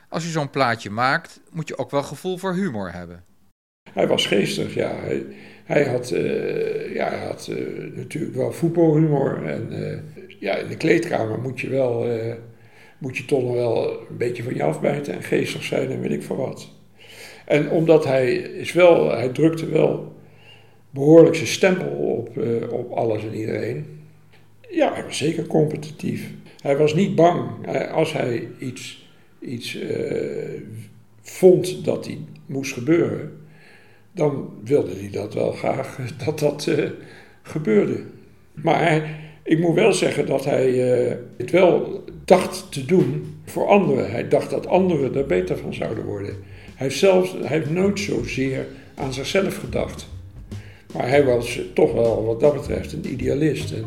Als 0.09 0.23
je 0.23 0.29
zo'n 0.29 0.49
plaatje 0.49 0.89
maakt, 0.89 1.39
moet 1.51 1.67
je 1.67 1.77
ook 1.77 1.91
wel 1.91 2.03
gevoel 2.03 2.37
voor 2.37 2.53
humor 2.53 2.91
hebben. 2.93 3.23
Hij 3.93 4.07
was 4.07 4.25
geestig, 4.25 4.73
ja. 4.73 4.95
Hij, 4.95 5.25
hij 5.63 5.85
had, 5.85 6.11
eh, 6.11 6.93
ja, 6.93 7.09
hij 7.09 7.25
had 7.27 7.47
eh, 7.47 7.95
natuurlijk 7.95 8.35
wel 8.35 8.51
voetbalhumor. 8.51 9.45
En 9.45 9.67
eh, 9.71 9.97
ja, 10.39 10.55
in 10.55 10.67
de 10.67 10.77
kleedkamer 10.77 11.39
moet 11.39 11.59
je 11.59 11.69
wel, 11.69 12.05
moet 12.97 13.17
je 13.17 13.25
toch 13.25 13.43
nog 13.43 13.53
wel 13.53 13.91
een 14.09 14.17
beetje 14.17 14.43
van 14.43 14.55
je 14.55 14.63
afbijten 14.63 15.13
en 15.13 15.23
geestig 15.23 15.63
zijn 15.63 15.91
en 15.91 16.01
weet 16.01 16.11
ik 16.11 16.23
van 16.23 16.37
wat. 16.37 16.69
En 17.45 17.69
omdat 17.69 18.05
hij 18.05 18.33
is 18.35 18.73
wel, 18.73 19.11
hij 19.11 19.29
drukte 19.29 19.69
wel 19.69 20.15
behoorlijk 20.89 21.35
zijn 21.35 21.47
stempel 21.47 21.87
op, 21.87 22.29
op 22.71 22.91
alles 22.91 23.23
en 23.23 23.35
iedereen. 23.35 24.01
Ja, 24.69 24.93
hij 24.93 25.03
was 25.03 25.17
zeker 25.17 25.47
competitief. 25.47 26.31
Hij 26.61 26.77
was 26.77 26.93
niet 26.93 27.15
bang. 27.15 27.67
Als 27.91 28.13
hij 28.13 28.47
iets, 28.59 29.06
iets 29.47 29.79
eh, 29.79 30.61
vond 31.21 31.85
dat 31.85 32.05
hij 32.05 32.17
moest 32.45 32.73
gebeuren, 32.73 33.31
dan 34.11 34.49
wilde 34.63 34.93
hij 34.99 35.09
dat 35.11 35.33
wel 35.33 35.51
graag 35.51 35.97
dat 36.25 36.39
dat 36.39 36.67
eh, 36.67 36.89
gebeurde. 37.41 38.03
Maar 38.53 39.19
ik 39.43 39.59
moet 39.59 39.75
wel 39.75 39.93
zeggen 39.93 40.25
dat 40.25 40.45
hij 40.45 40.93
eh, 40.93 41.15
het 41.37 41.51
wel 41.51 42.03
dacht 42.25 42.71
te 42.71 42.85
doen 42.85 43.39
voor 43.45 43.67
anderen. 43.67 44.11
Hij 44.11 44.27
dacht 44.27 44.49
dat 44.49 44.67
anderen 44.67 45.15
er 45.15 45.25
beter 45.25 45.57
van 45.57 45.73
zouden 45.73 46.05
worden. 46.05 46.33
Hij 46.75 46.87
heeft, 46.87 46.97
zelfs, 46.97 47.35
heeft 47.43 47.69
nooit 47.69 47.99
zozeer 47.99 48.65
aan 48.95 49.13
zichzelf 49.13 49.57
gedacht. 49.57 50.07
Maar 50.93 51.09
hij 51.09 51.25
was 51.25 51.59
toch 51.73 51.93
wel 51.93 52.25
wat 52.25 52.39
dat 52.39 52.53
betreft 52.53 52.93
een 52.93 53.11
idealist. 53.11 53.71
En 53.71 53.85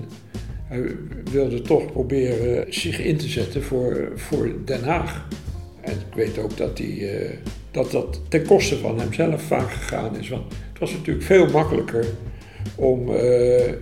hij 0.64 0.96
wilde 1.32 1.62
toch 1.62 1.92
proberen 1.92 2.74
zich 2.74 3.00
in 3.00 3.16
te 3.16 3.28
zetten 3.28 3.62
voor, 3.62 4.12
voor 4.14 4.52
Den 4.64 4.84
Haag. 4.84 5.28
Ik 5.90 6.14
weet 6.14 6.38
ook 6.38 6.56
dat, 6.56 6.78
hij, 6.78 7.20
eh, 7.20 7.36
dat 7.70 7.90
dat 7.90 8.20
ten 8.28 8.46
koste 8.46 8.78
van 8.78 9.00
hemzelf 9.00 9.42
vaak 9.42 9.70
gegaan 9.70 10.16
is. 10.16 10.28
Want 10.28 10.52
het 10.52 10.78
was 10.78 10.92
natuurlijk 10.92 11.26
veel 11.26 11.50
makkelijker 11.50 12.06
om 12.76 13.14
eh, 13.14 13.72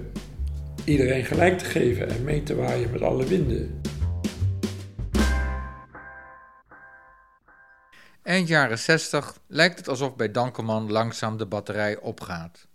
iedereen 0.84 1.24
gelijk 1.24 1.58
te 1.58 1.64
geven 1.64 2.08
en 2.08 2.24
mee 2.24 2.42
te 2.42 2.54
waaien 2.54 2.90
met 2.90 3.02
alle 3.02 3.26
winden. 3.26 3.80
Eind 8.22 8.48
jaren 8.48 8.78
60 8.78 9.38
lijkt 9.46 9.78
het 9.78 9.88
alsof 9.88 10.16
bij 10.16 10.30
Dankelman 10.30 10.90
langzaam 10.92 11.36
de 11.36 11.46
batterij 11.46 11.98
opgaat. 11.98 12.66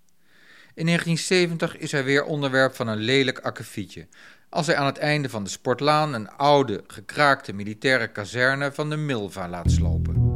In 0.76 0.86
1970 0.86 1.78
is 1.78 1.92
hij 1.92 2.04
weer 2.04 2.24
onderwerp 2.24 2.76
van 2.76 2.88
een 2.88 2.98
lelijk 2.98 3.40
akkefietje, 3.40 4.08
als 4.54 4.68
hij 4.68 4.76
aan 4.76 4.86
het 4.86 4.98
einde 4.98 5.30
van 5.30 5.44
de 5.44 5.50
Sportlaan 5.50 6.14
een 6.14 6.30
oude, 6.30 6.84
gekraakte 6.88 7.54
militaire 7.54 8.08
kazerne 8.08 8.72
van 8.72 8.90
de 8.90 8.96
Milva 8.96 9.50
laat 9.50 9.72
slopen. 9.72 10.32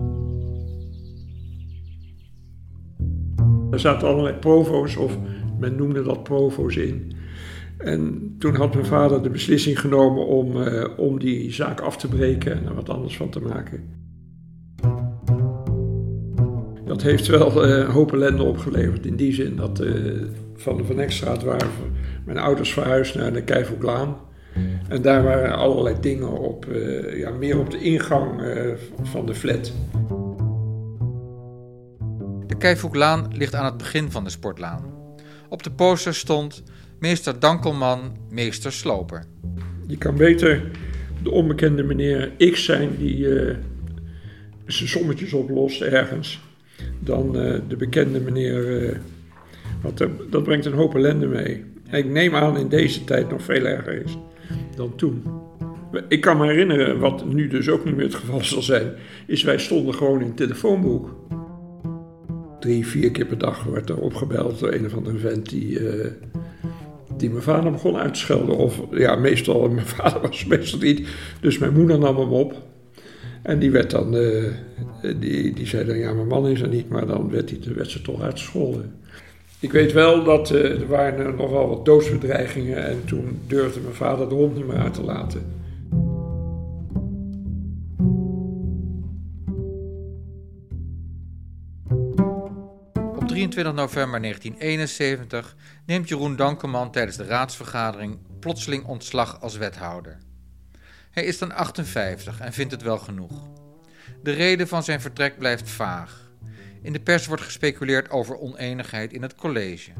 Er 3.71 3.80
zaten 3.80 4.08
allerlei 4.08 4.36
provo's, 4.36 4.95
of 4.95 5.17
men 5.60 5.75
noemde 5.75 6.03
dat 6.03 6.23
provo's 6.23 6.75
in. 6.75 7.15
En 7.77 8.36
toen 8.39 8.56
had 8.56 8.73
mijn 8.73 8.86
vader 8.86 9.23
de 9.23 9.30
beslissing 9.30 9.80
genomen 9.80 10.25
om, 10.25 10.62
eh, 10.62 10.97
om 10.97 11.19
die 11.19 11.53
zaak 11.53 11.80
af 11.80 11.97
te 11.97 12.08
breken 12.08 12.51
en 12.58 12.65
er 12.65 12.75
wat 12.75 12.89
anders 12.89 13.17
van 13.17 13.30
te 13.30 13.39
maken. 13.39 13.95
Dat 16.86 17.01
heeft 17.01 17.27
wel 17.27 17.65
een 17.65 17.86
hoop 17.86 18.13
ellende 18.13 18.43
opgeleverd. 18.43 19.06
In 19.06 19.15
die 19.15 19.34
zin 19.34 19.56
dat 19.56 19.80
eh, 19.80 19.93
van 20.57 20.77
de 20.77 20.83
Van 20.83 20.99
Ekstraat 20.99 21.43
waren 21.43 21.71
mijn 22.25 22.37
ouders 22.37 22.73
verhuisd 22.73 23.15
naar 23.15 23.33
de 23.33 23.43
Keivoklaan. 23.43 24.17
En 24.87 25.01
daar 25.01 25.23
waren 25.23 25.55
allerlei 25.55 25.95
dingen 26.01 26.31
op, 26.31 26.65
eh, 26.65 27.17
ja, 27.19 27.29
meer 27.29 27.59
op 27.59 27.71
de 27.71 27.79
ingang 27.79 28.41
eh, 28.41 28.71
van 29.01 29.25
de 29.25 29.35
flat. 29.35 29.73
De 32.47 32.57
Keivoeklaan 32.57 33.27
ligt 33.33 33.55
aan 33.55 33.65
het 33.65 33.77
begin 33.77 34.11
van 34.11 34.23
de 34.23 34.29
Sportlaan. 34.29 34.93
Op 35.49 35.63
de 35.63 35.71
poster 35.71 36.15
stond 36.15 36.63
meester 36.99 37.39
Dankelman, 37.39 38.17
meester 38.29 38.71
Sloper. 38.71 39.23
Je 39.87 39.97
kan 39.97 40.15
beter 40.15 40.71
de 41.23 41.31
onbekende 41.31 41.83
meneer 41.83 42.31
X 42.51 42.65
zijn 42.65 42.97
die 42.97 43.39
eh, 43.39 43.55
zijn 44.65 44.89
sommetjes 44.89 45.33
oplost 45.33 45.81
ergens, 45.81 46.41
dan 46.99 47.31
de 47.67 47.75
bekende 47.77 48.19
meneer. 48.19 48.99
Eh, 49.77 49.84
want 49.84 49.97
dat, 49.97 50.10
dat 50.30 50.43
brengt 50.43 50.65
een 50.65 50.73
hoop 50.73 50.95
ellende 50.95 51.27
mee. 51.27 51.63
En 51.89 51.97
ik 51.97 52.06
neem 52.06 52.36
aan 52.36 52.58
in 52.58 52.67
deze 52.67 53.03
tijd 53.03 53.30
nog 53.30 53.41
veel 53.41 53.65
erger 53.65 54.03
is 54.06 54.17
dan 54.75 54.95
toen. 54.95 55.23
Ik 56.08 56.21
kan 56.21 56.38
me 56.38 56.45
herinneren, 56.45 56.99
wat 56.99 57.25
nu 57.25 57.47
dus 57.47 57.69
ook 57.69 57.86
niet 57.86 57.95
meer 57.95 58.06
het 58.06 58.15
geval 58.15 58.43
zal 58.43 58.62
zijn, 58.62 58.93
is 59.27 59.43
wij 59.43 59.58
stonden 59.58 59.93
gewoon 59.93 60.21
in 60.21 60.27
het 60.27 60.38
telefoonboek. 60.38 61.15
Drie, 62.60 62.88
vier 62.88 63.12
keer 63.12 63.25
per 63.25 63.38
dag 63.38 63.63
werd 63.63 63.89
er 63.89 63.97
opgebeld 63.99 64.60
door 64.60 64.73
een 64.73 64.86
of 64.86 64.95
andere 64.95 65.17
vent 65.17 65.49
die, 65.49 65.89
eh, 65.89 66.12
die 67.17 67.30
mijn 67.30 67.43
vader 67.43 67.71
begon 67.71 67.97
uit 67.97 68.13
te 68.13 68.19
schelden. 68.19 68.58
Of 68.58 68.82
ja, 68.91 69.15
meestal, 69.15 69.69
mijn 69.69 69.86
vader 69.86 70.21
was 70.21 70.45
meestal 70.45 70.80
niet. 70.80 71.08
Dus 71.41 71.58
mijn 71.58 71.73
moeder 71.73 71.99
nam 71.99 72.17
hem 72.17 72.32
op. 72.32 72.62
En 73.43 73.60
die 73.60 73.71
werd 73.71 73.91
dan, 73.91 74.15
eh, 74.15 74.51
die, 75.19 75.53
die 75.53 75.67
zei 75.67 75.86
dan, 75.86 75.97
ja, 75.97 76.13
mijn 76.13 76.27
man 76.27 76.47
is 76.47 76.62
er 76.62 76.67
niet, 76.67 76.89
maar 76.89 77.08
dan 77.08 77.30
werd, 77.30 77.49
hij, 77.49 77.73
werd 77.75 77.89
ze 77.89 78.01
toch 78.01 78.21
uitgescholden. 78.21 78.93
Ik 79.59 79.71
weet 79.71 79.91
wel 79.91 80.23
dat 80.23 80.51
eh, 80.51 80.81
er 80.81 80.87
waren 80.87 81.35
nog 81.35 81.49
wel 81.49 81.67
wat 81.67 81.85
doodsbedreigingen 81.85 82.85
en 82.85 83.05
toen 83.05 83.41
durfde 83.47 83.79
mijn 83.79 83.93
vader 83.93 84.29
de 84.29 84.35
hond 84.35 84.55
niet 84.55 84.67
meer 84.67 84.77
uit 84.77 84.93
te 84.93 85.03
laten. 85.03 85.55
Op 93.15 93.27
23 93.27 93.73
november 93.73 94.21
1971 94.21 95.55
neemt 95.85 96.09
Jeroen 96.09 96.35
Dankelman 96.35 96.91
tijdens 96.91 97.17
de 97.17 97.25
raadsvergadering 97.25 98.17
plotseling 98.39 98.85
ontslag 98.85 99.41
als 99.41 99.57
wethouder. 99.57 100.17
Hij 101.11 101.23
is 101.23 101.37
dan 101.37 101.51
58 101.51 102.39
en 102.39 102.53
vindt 102.53 102.71
het 102.71 102.81
wel 102.81 102.97
genoeg. 102.97 103.47
De 104.23 104.31
reden 104.31 104.67
van 104.67 104.83
zijn 104.83 105.01
vertrek 105.01 105.37
blijft 105.37 105.69
vaag. 105.69 106.26
In 106.81 106.93
de 106.93 106.99
pers 106.99 107.27
wordt 107.27 107.43
gespeculeerd 107.43 108.09
over 108.09 108.39
oneenigheid 108.39 109.13
in 109.13 109.21
het 109.21 109.35
college. 109.35 109.91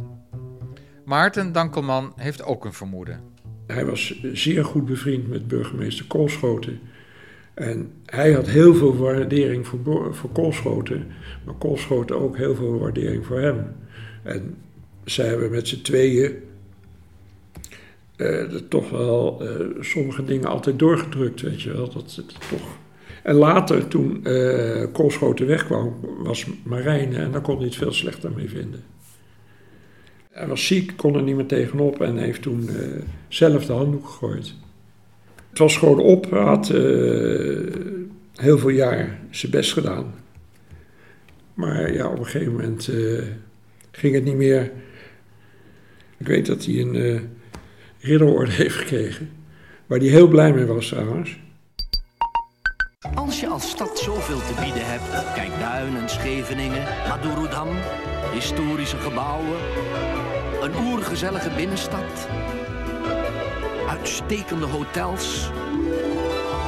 Maarten 1.06 1.52
Dankelman 1.52 2.14
heeft 2.16 2.44
ook 2.44 2.66
een 2.66 2.74
vermoeden. 2.74 3.22
Hij 3.68 3.86
was 3.86 4.22
zeer 4.34 4.66
goed 4.66 4.86
bevriend 4.86 5.28
met 5.28 5.48
burgemeester 5.48 6.06
Koolschoten. 6.06 6.80
En 7.54 7.92
hij 8.06 8.32
had 8.32 8.48
heel 8.48 8.76
veel 8.76 8.98
waardering 8.98 9.68
voor, 9.68 10.16
voor 10.16 10.30
Koolschoten, 10.30 11.08
maar 11.46 11.56
Koolschoten 11.56 12.20
ook 12.20 12.38
heel 12.38 12.56
veel 12.56 12.80
waardering 12.80 13.26
voor 13.26 13.40
hem. 13.40 13.76
En 14.24 14.58
zij 15.06 15.28
hebben 15.28 15.52
met 15.52 15.68
z'n 15.68 15.82
tweeën 15.82 16.36
eh, 18.16 18.44
toch 18.70 18.90
wel 18.90 19.42
eh, 19.42 19.66
sommige 19.80 20.26
dingen 20.26 20.48
altijd 20.48 20.80
doorgedrukt, 20.80 21.42
weet 21.42 21.62
je 21.62 21.74
wel. 21.74 21.90
Dat 21.90 22.16
het 22.16 22.50
toch... 22.50 22.78
En 23.28 23.36
later, 23.36 23.88
toen 23.88 24.22
uh, 24.24 24.86
Koolschoten 24.94 25.48
wegkwam, 25.48 25.94
was 26.18 26.46
Marijne 26.64 27.18
en 27.18 27.32
daar 27.32 27.42
kon 27.42 27.56
hij 27.56 27.66
het 27.66 27.76
veel 27.76 27.92
slechter 27.92 28.32
mee 28.32 28.50
vinden. 28.50 28.84
Hij 30.32 30.48
was 30.48 30.66
ziek, 30.66 30.94
kon 30.96 31.16
er 31.16 31.22
niet 31.22 31.36
meer 31.36 31.46
tegenop 31.46 32.02
en 32.02 32.18
heeft 32.18 32.42
toen 32.42 32.70
uh, 32.70 32.76
zelf 33.28 33.66
de 33.66 33.74
handdoek 33.74 34.08
gegooid. 34.08 34.56
Het 35.50 35.58
was 35.58 35.78
gewoon 35.78 36.00
op, 36.00 36.30
hij 36.32 36.42
had 36.42 36.70
uh, 36.70 37.74
heel 38.36 38.58
veel 38.58 38.70
jaar 38.70 39.20
zijn 39.30 39.52
best 39.52 39.74
gedaan. 39.74 40.14
Maar 41.54 41.94
ja, 41.94 42.08
op 42.08 42.20
een 42.20 42.26
gegeven 42.26 42.52
moment 42.52 42.92
ging 43.92 44.14
het 44.14 44.24
niet 44.24 44.36
meer. 44.36 44.72
Ik 46.18 46.28
weet 46.28 46.46
dat 46.46 46.66
hij 46.66 46.80
een 46.80 47.30
ridderorde 48.00 48.52
heeft 48.62 48.76
gekregen, 48.76 49.30
waar 49.86 50.00
hij 50.00 50.08
heel 50.08 50.28
blij 50.28 50.54
mee 50.54 50.66
was 50.66 50.88
trouwens. 50.88 51.38
Als 53.16 53.40
je 53.40 53.48
als 53.48 53.70
stad 53.70 54.00
zoveel 54.00 54.38
te 54.38 54.62
bieden 54.62 54.86
hebt, 54.86 55.34
kijk 55.34 55.60
Duinen, 55.60 56.10
Scheveningen, 56.10 56.84
Madurodam, 57.08 57.68
historische 58.34 58.98
gebouwen, 58.98 59.60
een 60.62 60.76
oergezellige 60.86 61.50
binnenstad, 61.50 62.28
uitstekende 63.90 64.66
hotels, 64.66 65.50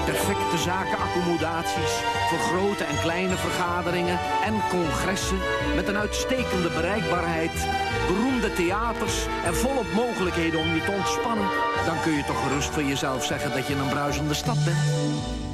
perfecte 0.06 0.58
zakenaccommodaties 0.58 1.94
voor 2.30 2.40
grote 2.40 2.84
en 2.84 3.00
kleine 3.02 3.36
vergaderingen 3.36 4.20
en 4.46 4.54
congressen 4.70 5.40
met 5.76 5.88
een 5.88 5.98
uitstekende 5.98 6.70
bereikbaarheid, 6.70 7.68
beroemde 8.08 8.54
theaters 8.54 9.26
en 9.46 9.56
volop 9.56 9.94
mogelijkheden 9.96 10.60
om 10.60 10.74
je 10.76 10.84
te 10.84 10.92
ontspannen, 10.92 11.50
dan 11.86 12.02
kun 12.02 12.14
je 12.14 12.24
toch 12.24 12.44
gerust 12.44 12.70
van 12.70 12.88
jezelf 12.88 13.26
zeggen 13.26 13.52
dat 13.52 13.68
je 13.68 13.76
een 13.76 13.90
bruisende 13.90 14.34
stad 14.34 14.64
bent. 14.66 15.49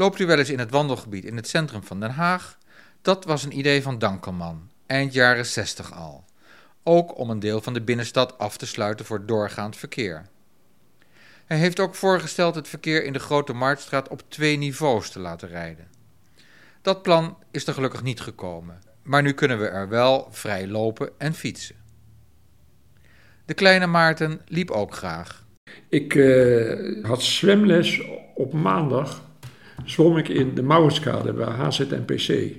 Loopt 0.00 0.18
u 0.18 0.26
wel 0.26 0.38
eens 0.38 0.50
in 0.50 0.58
het 0.58 0.70
wandelgebied 0.70 1.24
in 1.24 1.36
het 1.36 1.48
centrum 1.48 1.82
van 1.82 2.00
Den 2.00 2.10
Haag? 2.10 2.58
Dat 3.02 3.24
was 3.24 3.44
een 3.44 3.58
idee 3.58 3.82
van 3.82 3.98
Dankelman, 3.98 4.70
eind 4.86 5.12
jaren 5.12 5.46
60 5.46 5.92
al. 5.92 6.24
Ook 6.82 7.18
om 7.18 7.30
een 7.30 7.38
deel 7.38 7.60
van 7.60 7.72
de 7.72 7.80
binnenstad 7.80 8.38
af 8.38 8.56
te 8.56 8.66
sluiten 8.66 9.06
voor 9.06 9.26
doorgaand 9.26 9.76
verkeer. 9.76 10.26
Hij 11.46 11.56
heeft 11.56 11.80
ook 11.80 11.94
voorgesteld 11.94 12.54
het 12.54 12.68
verkeer 12.68 13.04
in 13.04 13.12
de 13.12 13.18
Grote 13.18 13.52
Marktstraat 13.52 14.08
op 14.08 14.22
twee 14.28 14.56
niveaus 14.56 15.10
te 15.10 15.18
laten 15.18 15.48
rijden. 15.48 15.88
Dat 16.82 17.02
plan 17.02 17.36
is 17.50 17.66
er 17.66 17.74
gelukkig 17.74 18.02
niet 18.02 18.20
gekomen, 18.20 18.82
maar 19.02 19.22
nu 19.22 19.32
kunnen 19.32 19.58
we 19.58 19.66
er 19.66 19.88
wel 19.88 20.28
vrij 20.30 20.66
lopen 20.66 21.10
en 21.18 21.34
fietsen. 21.34 21.76
De 23.44 23.54
kleine 23.54 23.86
Maarten 23.86 24.40
liep 24.46 24.70
ook 24.70 24.94
graag. 24.94 25.44
Ik 25.88 26.14
uh, 26.14 27.04
had 27.04 27.22
zwemles 27.22 28.02
op 28.34 28.52
maandag 28.52 29.28
zwom 29.84 30.16
ik 30.16 30.28
in 30.28 30.54
de 30.54 30.62
Mouwenskade 30.62 31.32
bij 31.32 31.46
HZNPC. 31.46 32.56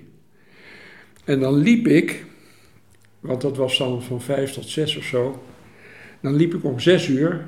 En 1.23 1.39
dan 1.39 1.53
liep 1.53 1.87
ik, 1.87 2.25
want 3.19 3.41
dat 3.41 3.57
was 3.57 3.77
dan 3.77 4.03
van 4.03 4.21
vijf 4.21 4.51
tot 4.51 4.65
zes 4.65 4.97
of 4.97 5.03
zo. 5.03 5.43
Dan 6.21 6.35
liep 6.35 6.53
ik 6.53 6.63
om 6.63 6.79
zes 6.79 7.07
uur, 7.07 7.47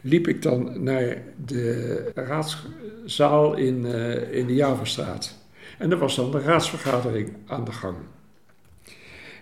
liep 0.00 0.28
ik 0.28 0.42
dan 0.42 0.82
naar 0.82 1.22
de 1.46 2.10
raadszaal 2.14 3.56
in, 3.56 3.84
uh, 3.84 4.32
in 4.32 4.46
de 4.46 4.54
Javastraat. 4.54 5.38
En 5.78 5.90
er 5.90 5.98
was 5.98 6.16
dan 6.16 6.30
de 6.30 6.40
raadsvergadering 6.40 7.36
aan 7.46 7.64
de 7.64 7.72
gang. 7.72 7.96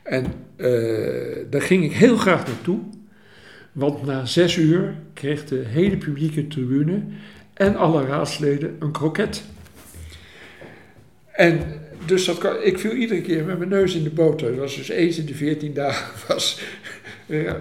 En 0.03 0.25
uh, 0.57 1.37
daar 1.51 1.63
ging 1.63 1.85
ik 1.85 1.93
heel 1.93 2.17
graag 2.17 2.47
naartoe, 2.47 2.79
want 3.73 4.07
na 4.07 4.25
zes 4.25 4.57
uur 4.57 4.95
kreeg 5.13 5.45
de 5.45 5.63
hele 5.67 5.97
publieke 5.97 6.47
tribune 6.47 7.03
en 7.55 7.77
alle 7.77 8.07
raadsleden 8.07 8.77
een 8.79 8.93
kroket. 8.93 9.45
En 11.37 11.61
dus 12.07 12.25
dat 12.25 12.65
ik 12.65 12.79
viel 12.79 12.93
iedere 12.93 13.21
keer 13.21 13.45
met 13.45 13.59
mijn 13.59 13.71
neus 13.71 13.95
in 13.95 14.03
de 14.03 14.11
boter. 14.11 14.51
Dat 14.51 14.59
was 14.59 14.77
dus 14.77 14.89
eens 14.89 15.19
in 15.19 15.27
de 15.27 15.35
veertien 15.35 15.75
dagen 15.75 16.15
was 16.29 16.61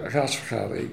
raadsvergadering. 0.02 0.88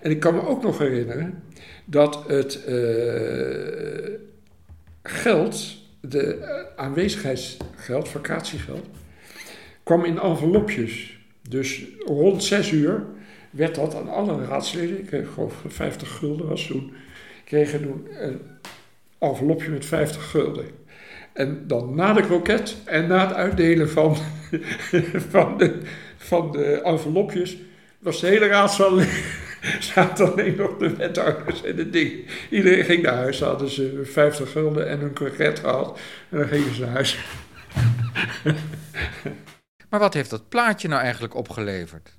En 0.00 0.10
ik 0.10 0.20
kan 0.20 0.34
me 0.34 0.46
ook 0.46 0.62
nog 0.62 0.78
herinneren 0.78 1.42
dat 1.84 2.24
het 2.26 2.64
uh, 2.68 4.16
geld, 5.02 5.76
de 6.00 6.48
aanwezigheidsgeld, 6.76 8.08
vakatiegeld, 8.08 8.86
kwam 9.82 10.04
in 10.04 10.18
envelopjes. 10.18 11.20
Dus 11.48 11.84
rond 12.04 12.44
zes 12.44 12.70
uur 12.70 13.04
werd 13.50 13.74
dat 13.74 13.94
aan 13.94 14.08
alle 14.08 14.44
raadsleden, 14.44 14.98
ik 14.98 15.06
kreeg 15.06 15.32
geloof 15.34 15.62
50 15.66 16.16
gulden 16.16 16.48
was 16.48 16.66
toen, 16.66 16.92
kregen 17.44 17.82
toen 17.82 18.06
een 18.18 18.40
envelopje 19.18 19.70
met 19.70 19.84
50 19.84 20.30
gulden. 20.30 20.66
En 21.32 21.66
dan 21.66 21.94
na 21.94 22.12
de 22.12 22.22
kroket 22.22 22.76
en 22.84 23.06
na 23.06 23.26
het 23.26 23.36
uitdelen 23.36 23.90
van, 23.90 24.16
van, 25.30 25.58
de, 25.58 25.80
van 26.16 26.52
de 26.52 26.80
envelopjes 26.82 27.56
was 27.98 28.20
de 28.20 28.26
hele 28.26 28.46
raadzaal 28.46 28.98
zaten 29.94 30.32
alleen 30.32 30.56
nog 30.56 30.76
de 30.76 30.96
wethouders 30.96 31.62
en 31.62 31.76
de 31.76 31.90
ding. 31.90 32.30
Iedereen 32.50 32.84
ging 32.84 33.02
naar 33.02 33.14
huis, 33.14 33.40
hadden 33.40 33.70
ze 33.70 34.00
50 34.04 34.50
gulden 34.50 34.88
en 34.88 35.00
een 35.00 35.12
kroket 35.12 35.58
gehad 35.58 35.98
en 36.30 36.38
dan 36.38 36.48
gingen 36.48 36.74
ze 36.74 36.80
naar 36.80 36.90
huis. 36.90 37.18
maar 39.90 40.00
wat 40.00 40.14
heeft 40.14 40.30
dat 40.30 40.48
plaatje 40.48 40.88
nou 40.88 41.02
eigenlijk 41.02 41.34
opgeleverd? 41.34 42.16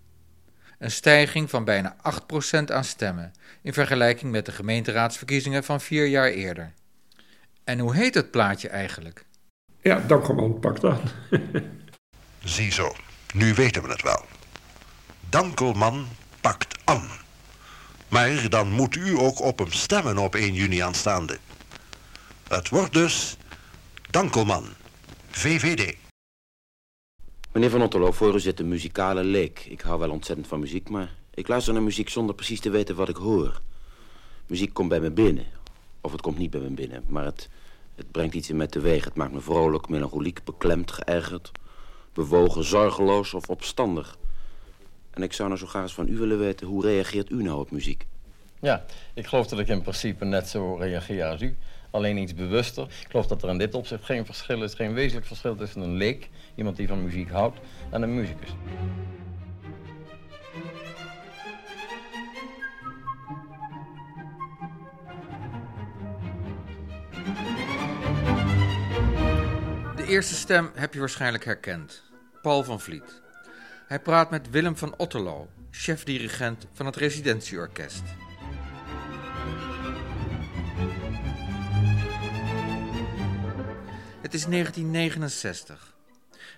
Een 0.79 0.91
stijging 0.91 1.49
van 1.49 1.63
bijna 1.63 1.95
8% 1.95 2.63
aan 2.65 2.83
stemmen 2.83 3.31
in 3.61 3.73
vergelijking 3.73 4.31
met 4.31 4.45
de 4.45 4.51
gemeenteraadsverkiezingen 4.51 5.63
van 5.63 5.81
vier 5.81 6.05
jaar 6.05 6.29
eerder. 6.29 6.73
En 7.63 7.79
hoe 7.79 7.95
heet 7.95 8.15
het 8.15 8.31
plaatje 8.31 8.69
eigenlijk? 8.69 9.25
Ja, 9.81 9.99
Dankelman 9.99 10.59
pakt 10.59 10.83
aan. 10.83 11.01
Ziezo, 12.43 12.95
nu 13.33 13.53
weten 13.53 13.83
we 13.83 13.89
het 13.89 14.01
wel. 14.01 14.25
Dankelman 15.29 16.07
pakt 16.41 16.77
aan. 16.83 17.07
Maar 18.07 18.49
dan 18.49 18.71
moet 18.71 18.95
u 18.95 19.17
ook 19.17 19.41
op 19.41 19.59
hem 19.59 19.71
stemmen 19.71 20.17
op 20.17 20.35
1 20.35 20.53
juni 20.53 20.79
aanstaande. 20.79 21.37
Het 22.47 22.69
wordt 22.69 22.93
dus 22.93 23.37
Dankelman, 24.09 24.65
VVD. 25.29 25.95
Meneer 27.51 27.69
Van 27.69 27.81
Otterlo, 27.81 28.11
voor 28.11 28.35
u 28.35 28.39
zit 28.39 28.59
een 28.59 28.67
muzikale 28.67 29.23
leek. 29.23 29.65
Ik 29.65 29.81
hou 29.81 29.99
wel 29.99 30.09
ontzettend 30.09 30.47
van 30.47 30.59
muziek, 30.59 30.89
maar 30.89 31.15
ik 31.33 31.47
luister 31.47 31.73
naar 31.73 31.83
muziek 31.83 32.09
zonder 32.09 32.35
precies 32.35 32.59
te 32.59 32.69
weten 32.69 32.95
wat 32.95 33.09
ik 33.09 33.15
hoor. 33.15 33.61
Muziek 34.47 34.73
komt 34.73 34.89
bij 34.89 34.99
me 34.99 35.11
binnen, 35.11 35.45
of 36.03 36.11
het 36.11 36.21
komt 36.21 36.37
niet 36.37 36.49
bij 36.49 36.59
me 36.59 36.69
binnen, 36.69 37.03
maar 37.07 37.25
het, 37.25 37.49
het 37.95 38.11
brengt 38.11 38.35
iets 38.35 38.49
in 38.49 38.55
mij 38.55 38.67
teweeg. 38.67 39.03
Het 39.03 39.15
maakt 39.15 39.33
me 39.33 39.39
vrolijk, 39.39 39.89
melancholiek, 39.89 40.43
beklemd, 40.43 40.91
geërgerd, 40.91 41.51
bewogen, 42.13 42.63
zorgeloos 42.63 43.33
of 43.33 43.49
opstandig. 43.49 44.17
En 45.11 45.23
ik 45.23 45.33
zou 45.33 45.47
nou 45.47 45.59
zo 45.59 45.67
graag 45.67 45.81
eens 45.81 45.93
van 45.93 46.07
u 46.07 46.17
willen 46.17 46.39
weten, 46.39 46.67
hoe 46.67 46.85
reageert 46.85 47.29
u 47.29 47.43
nou 47.43 47.59
op 47.59 47.71
muziek? 47.71 48.05
Ja, 48.59 48.85
ik 49.13 49.27
geloof 49.27 49.47
dat 49.47 49.59
ik 49.59 49.67
in 49.67 49.81
principe 49.81 50.25
net 50.25 50.47
zo 50.47 50.75
reageer 50.75 51.25
als 51.25 51.41
u. 51.41 51.57
Alleen 51.91 52.17
iets 52.17 52.33
bewuster. 52.33 52.83
Ik 52.83 53.07
geloof 53.09 53.27
dat 53.27 53.43
er 53.43 53.49
in 53.49 53.57
dit 53.57 53.75
opzicht 53.75 54.05
geen 54.05 54.25
verschil 54.25 54.63
is, 54.63 54.73
geen 54.73 54.93
wezenlijk 54.93 55.25
verschil 55.25 55.55
tussen 55.55 55.81
een 55.81 55.95
leek, 55.95 56.29
iemand 56.55 56.75
die 56.75 56.87
van 56.87 57.03
muziek 57.03 57.29
houdt, 57.29 57.59
en 57.89 58.01
een 58.01 58.15
muzikus. 58.15 58.49
De 70.03 70.09
eerste 70.09 70.35
stem 70.35 70.71
heb 70.73 70.93
je 70.93 70.99
waarschijnlijk 70.99 71.45
herkend. 71.45 72.03
Paul 72.41 72.63
van 72.63 72.79
Vliet. 72.79 73.21
Hij 73.87 73.99
praat 73.99 74.29
met 74.29 74.49
Willem 74.49 74.77
van 74.77 74.93
Otterlo, 74.97 75.47
chef-dirigent 75.71 76.67
van 76.73 76.85
het 76.85 76.95
residentieorkest. 76.95 78.01
Het 84.21 84.33
is 84.33 84.45
1969. 84.45 85.95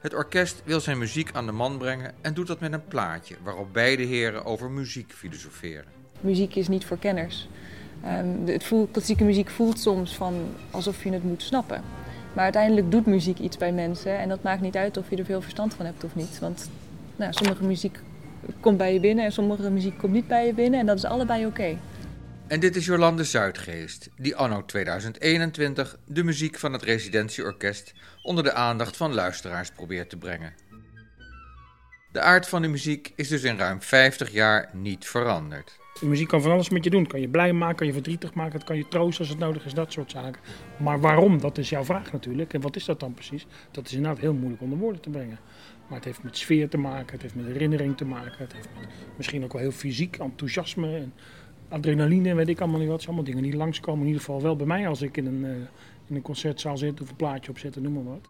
Het 0.01 0.13
orkest 0.13 0.61
wil 0.63 0.79
zijn 0.79 0.97
muziek 0.97 1.31
aan 1.33 1.45
de 1.45 1.51
man 1.51 1.77
brengen 1.77 2.13
en 2.21 2.33
doet 2.33 2.47
dat 2.47 2.59
met 2.59 2.73
een 2.73 2.87
plaatje 2.87 3.35
waarop 3.43 3.73
beide 3.73 4.03
heren 4.03 4.45
over 4.45 4.71
muziek 4.71 5.13
filosoferen. 5.13 5.91
Muziek 6.21 6.55
is 6.55 6.67
niet 6.67 6.85
voor 6.85 6.97
kenners. 6.97 7.47
Um, 8.05 8.47
het 8.47 8.63
voelt, 8.63 8.91
klassieke 8.91 9.23
muziek 9.23 9.49
voelt 9.49 9.79
soms 9.79 10.15
van 10.15 10.55
alsof 10.71 11.03
je 11.03 11.11
het 11.11 11.23
moet 11.23 11.41
snappen. 11.41 11.83
Maar 12.35 12.43
uiteindelijk 12.43 12.91
doet 12.91 13.05
muziek 13.05 13.39
iets 13.39 13.57
bij 13.57 13.71
mensen 13.71 14.17
en 14.17 14.29
dat 14.29 14.43
maakt 14.43 14.61
niet 14.61 14.75
uit 14.75 14.97
of 14.97 15.09
je 15.09 15.15
er 15.15 15.25
veel 15.25 15.41
verstand 15.41 15.73
van 15.73 15.85
hebt 15.85 16.03
of 16.03 16.15
niet. 16.15 16.39
Want 16.39 16.69
nou, 17.15 17.33
sommige 17.33 17.63
muziek 17.63 17.99
komt 18.59 18.77
bij 18.77 18.93
je 18.93 18.99
binnen 18.99 19.25
en 19.25 19.31
sommige 19.31 19.69
muziek 19.69 19.97
komt 19.97 20.13
niet 20.13 20.27
bij 20.27 20.45
je 20.45 20.53
binnen 20.53 20.79
en 20.79 20.85
dat 20.85 20.97
is 20.97 21.05
allebei 21.05 21.45
oké. 21.45 21.77
En 22.47 22.59
dit 22.59 22.75
is 22.75 22.85
Jolande 22.85 23.23
Zuidgeest, 23.23 24.09
die 24.17 24.35
anno 24.35 24.65
2021 24.65 25.97
de 26.05 26.23
muziek 26.23 26.59
van 26.59 26.73
het 26.73 26.83
residentieorkest 26.83 27.93
onder 28.23 28.43
de 28.43 28.53
aandacht 28.53 28.97
van 28.97 29.13
luisteraars 29.13 29.71
probeert 29.71 30.09
te 30.09 30.17
brengen. 30.17 30.53
De 32.11 32.21
aard 32.21 32.47
van 32.47 32.61
de 32.61 32.67
muziek 32.67 33.13
is 33.15 33.27
dus 33.27 33.43
in 33.43 33.57
ruim 33.57 33.81
50 33.81 34.31
jaar 34.31 34.69
niet 34.73 35.07
veranderd. 35.07 35.77
De 35.99 36.05
muziek 36.05 36.27
kan 36.27 36.41
van 36.41 36.51
alles 36.51 36.69
met 36.69 36.83
je 36.83 36.89
doen. 36.89 37.07
Kan 37.07 37.21
je 37.21 37.27
blij 37.27 37.53
maken, 37.53 37.75
kan 37.75 37.87
je 37.87 37.93
verdrietig 37.93 38.33
maken, 38.33 38.53
het 38.53 38.63
kan 38.63 38.77
je 38.77 38.87
troosten 38.87 39.19
als 39.19 39.29
het 39.29 39.39
nodig 39.39 39.65
is, 39.65 39.73
dat 39.73 39.91
soort 39.91 40.11
zaken. 40.11 40.41
Maar 40.77 40.99
waarom, 40.99 41.39
dat 41.39 41.57
is 41.57 41.69
jouw 41.69 41.83
vraag 41.83 42.11
natuurlijk. 42.11 42.53
En 42.53 42.61
wat 42.61 42.75
is 42.75 42.85
dat 42.85 42.99
dan 42.99 43.13
precies? 43.13 43.45
Dat 43.71 43.85
is 43.85 43.93
inderdaad 43.93 44.19
heel 44.19 44.33
moeilijk 44.33 44.61
onder 44.61 44.77
woorden 44.77 45.01
te 45.01 45.09
brengen. 45.09 45.39
Maar 45.87 45.97
het 45.97 46.05
heeft 46.05 46.23
met 46.23 46.37
sfeer 46.37 46.69
te 46.69 46.77
maken, 46.77 47.11
het 47.11 47.21
heeft 47.21 47.35
met 47.35 47.45
herinnering 47.45 47.97
te 47.97 48.05
maken. 48.05 48.37
Het 48.37 48.53
heeft 48.53 48.69
misschien 49.15 49.43
ook 49.43 49.53
wel 49.53 49.61
heel 49.61 49.71
fysiek 49.71 50.17
enthousiasme 50.17 50.95
en 50.95 51.13
adrenaline 51.69 52.29
en 52.29 52.35
weet 52.35 52.49
ik 52.49 52.61
allemaal 52.61 52.79
niet 52.79 52.89
wat. 52.89 53.05
Allemaal 53.05 53.23
dingen 53.23 53.43
die 53.43 53.55
langskomen. 53.55 54.01
In 54.01 54.07
ieder 54.07 54.21
geval 54.21 54.41
wel 54.41 54.55
bij 54.55 54.65
mij 54.65 54.87
als 54.87 55.01
ik 55.01 55.17
in 55.17 55.25
een, 55.25 55.45
eh, 55.45 55.51
in 56.07 56.15
een 56.15 56.21
concertzaal 56.21 56.77
zit 56.77 57.01
of 57.01 57.09
een 57.09 57.15
plaatje 57.15 57.51
opzet, 57.51 57.81
noem 57.81 57.93
maar 57.93 58.03
wat. 58.03 58.29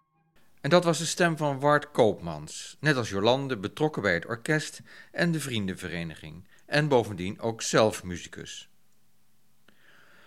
En 0.60 0.70
dat 0.70 0.84
was 0.84 0.98
de 0.98 1.04
stem 1.04 1.36
van 1.36 1.60
Wart 1.60 1.90
Koopmans, 1.90 2.76
net 2.80 2.96
als 2.96 3.08
Jolande 3.08 3.56
betrokken 3.58 4.02
bij 4.02 4.14
het 4.14 4.26
orkest 4.26 4.82
en 5.12 5.32
de 5.32 5.40
vriendenvereniging. 5.40 6.44
En 6.66 6.88
bovendien 6.88 7.40
ook 7.40 7.62
zelf 7.62 8.02
muzikus. 8.04 8.68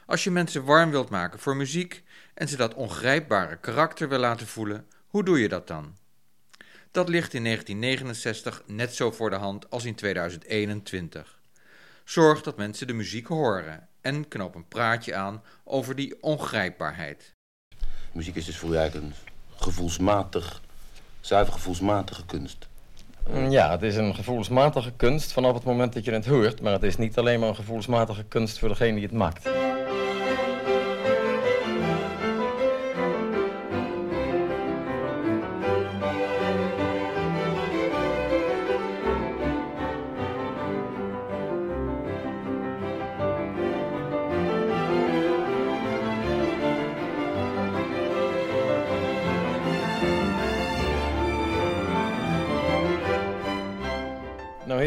Als 0.05 0.23
je 0.23 0.31
mensen 0.31 0.63
warm 0.63 0.89
wilt 0.91 1.09
maken 1.09 1.39
voor 1.39 1.55
muziek 1.55 2.03
en 2.33 2.47
ze 2.47 2.55
dat 2.55 2.73
ongrijpbare 2.73 3.57
karakter 3.57 4.09
wil 4.09 4.19
laten 4.19 4.47
voelen, 4.47 4.87
hoe 5.07 5.23
doe 5.23 5.39
je 5.39 5.49
dat 5.49 5.67
dan? 5.67 5.97
Dat 6.91 7.09
ligt 7.09 7.33
in 7.33 7.43
1969 7.43 8.63
net 8.65 8.95
zo 8.95 9.11
voor 9.11 9.29
de 9.29 9.35
hand 9.35 9.69
als 9.69 9.85
in 9.85 9.95
2021. 9.95 11.39
Zorg 12.03 12.41
dat 12.41 12.57
mensen 12.57 12.87
de 12.87 12.93
muziek 12.93 13.27
horen 13.27 13.87
en 14.01 14.27
knoop 14.27 14.55
een 14.55 14.67
praatje 14.67 15.15
aan 15.15 15.43
over 15.63 15.95
die 15.95 16.23
ongrijpbaarheid. 16.23 17.33
Muziek 18.11 18.35
is 18.35 18.45
dus 18.45 18.57
voor 18.57 18.69
u 18.69 18.75
eigenlijk 18.75 19.05
een 19.05 19.15
gevoelsmatig, 19.55 20.61
zuiver 21.21 21.53
gevoelsmatige 21.53 22.25
kunst. 22.25 22.68
Mm, 23.33 23.49
Ja, 23.49 23.71
het 23.71 23.81
is 23.81 23.95
een 23.95 24.15
gevoelsmatige 24.15 24.91
kunst 24.97 25.31
vanaf 25.31 25.53
het 25.53 25.63
moment 25.63 25.93
dat 25.93 26.05
je 26.05 26.11
het 26.11 26.25
hoort, 26.25 26.61
maar 26.61 26.73
het 26.73 26.83
is 26.83 26.97
niet 26.97 27.17
alleen 27.17 27.39
maar 27.39 27.49
een 27.49 27.55
gevoelsmatige 27.55 28.23
kunst 28.23 28.59
voor 28.59 28.69
degene 28.69 28.93
die 28.93 29.03
het 29.03 29.11
maakt. 29.11 29.49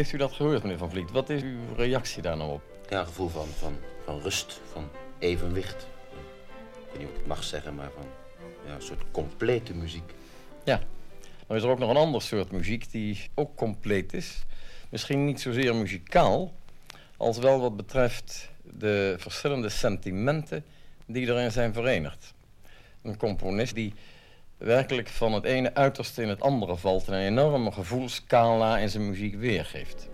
Heeft 0.03 0.15
u 0.15 0.27
dat 0.27 0.33
gehoord, 0.33 0.63
meneer 0.63 0.77
Van 0.77 0.89
Vliet? 0.89 1.11
Wat 1.11 1.29
is 1.29 1.41
uw 1.41 1.75
reactie 1.75 2.21
daar 2.21 2.37
nou 2.37 2.51
op? 2.51 2.61
Ja, 2.89 2.99
een 2.99 3.05
gevoel 3.05 3.29
van, 3.29 3.47
van, 3.47 3.75
van 4.05 4.21
rust, 4.21 4.61
van 4.71 4.89
evenwicht. 5.19 5.87
Ik 6.73 6.89
weet 6.91 6.97
niet 6.97 7.07
of 7.07 7.13
ik 7.13 7.17
het 7.17 7.27
mag 7.27 7.43
zeggen, 7.43 7.75
maar 7.75 7.89
van 7.95 8.05
ja, 8.67 8.75
een 8.75 8.81
soort 8.81 9.03
complete 9.11 9.73
muziek. 9.73 10.13
Ja, 10.63 10.81
nou 11.47 11.59
is 11.59 11.63
er 11.63 11.69
ook 11.69 11.79
nog 11.79 11.89
een 11.89 11.95
ander 11.95 12.21
soort 12.21 12.51
muziek 12.51 12.91
die 12.91 13.29
ook 13.35 13.55
compleet 13.55 14.13
is. 14.13 14.43
Misschien 14.89 15.25
niet 15.25 15.41
zozeer 15.41 15.75
muzikaal, 15.75 16.53
als 17.17 17.37
wel 17.37 17.59
wat 17.59 17.77
betreft 17.77 18.49
de 18.63 19.15
verschillende 19.17 19.69
sentimenten 19.69 20.65
die 21.05 21.27
erin 21.27 21.51
zijn 21.51 21.73
verenigd. 21.73 22.33
Een 23.01 23.17
componist 23.17 23.75
die 23.75 23.93
werkelijk 24.63 25.07
van 25.07 25.33
het 25.33 25.43
ene 25.43 25.73
uiterste 25.73 26.21
in 26.21 26.29
het 26.29 26.41
andere 26.41 26.77
valt 26.77 27.07
en 27.07 27.13
een 27.13 27.25
enorme 27.25 27.71
gevoelskala 27.71 28.77
in 28.77 28.89
zijn 28.89 29.09
muziek 29.09 29.35
weergeeft. 29.35 30.09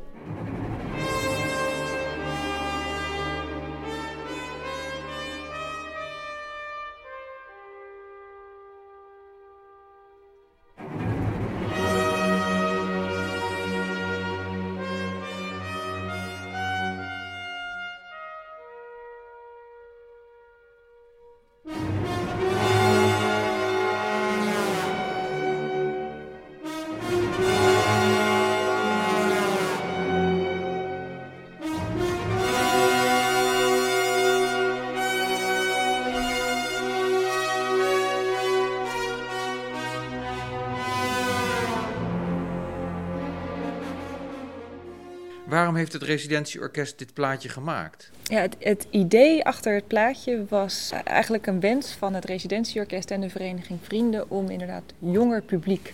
Heeft 45.92 46.02
het 46.02 46.18
residentieorkest 46.18 46.98
dit 46.98 47.14
plaatje 47.14 47.50
gemaakt? 47.50 48.12
Ja, 48.24 48.42
het, 48.42 48.56
het 48.60 48.88
idee 48.90 49.46
achter 49.46 49.74
het 49.76 49.88
plaatje 49.88 50.46
was 50.50 50.92
eigenlijk 51.04 51.48
een 51.48 51.60
wens 51.60 51.92
van 51.92 52.14
het 52.14 52.26
residentieorkest 52.26 53.12
en 53.12 53.22
de 53.22 53.30
vereniging 53.30 53.80
Vrienden 53.84 54.30
om 54.30 54.50
inderdaad 54.50 54.84
jonger 55.00 55.42
publiek 55.42 55.94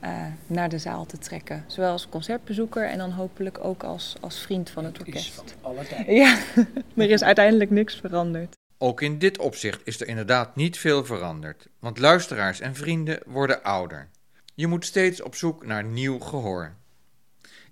eh, 0.00 0.10
naar 0.46 0.68
de 0.68 0.78
zaal 0.78 1.06
te 1.06 1.18
trekken. 1.18 1.64
Zowel 1.66 1.90
als 1.90 2.08
concertbezoeker 2.08 2.88
en 2.88 2.98
dan 2.98 3.10
hopelijk 3.10 3.64
ook 3.64 3.82
als, 3.82 4.16
als 4.20 4.38
vriend 4.38 4.70
van 4.70 4.84
het 4.84 4.98
orkest. 4.98 5.54
alle 5.60 5.86
tijden. 5.86 6.14
Ja, 6.14 6.38
er 6.96 7.10
is 7.10 7.22
uiteindelijk 7.22 7.70
niks 7.70 7.94
veranderd. 7.94 8.54
Ook 8.78 9.00
in 9.00 9.18
dit 9.18 9.38
opzicht 9.38 9.80
is 9.84 10.00
er 10.00 10.08
inderdaad 10.08 10.56
niet 10.56 10.78
veel 10.78 11.04
veranderd, 11.04 11.66
want 11.78 11.98
luisteraars 11.98 12.60
en 12.60 12.74
vrienden 12.74 13.20
worden 13.26 13.62
ouder. 13.62 14.08
Je 14.54 14.66
moet 14.66 14.84
steeds 14.84 15.22
op 15.22 15.34
zoek 15.34 15.66
naar 15.66 15.84
nieuw 15.84 16.18
gehoor. 16.18 16.74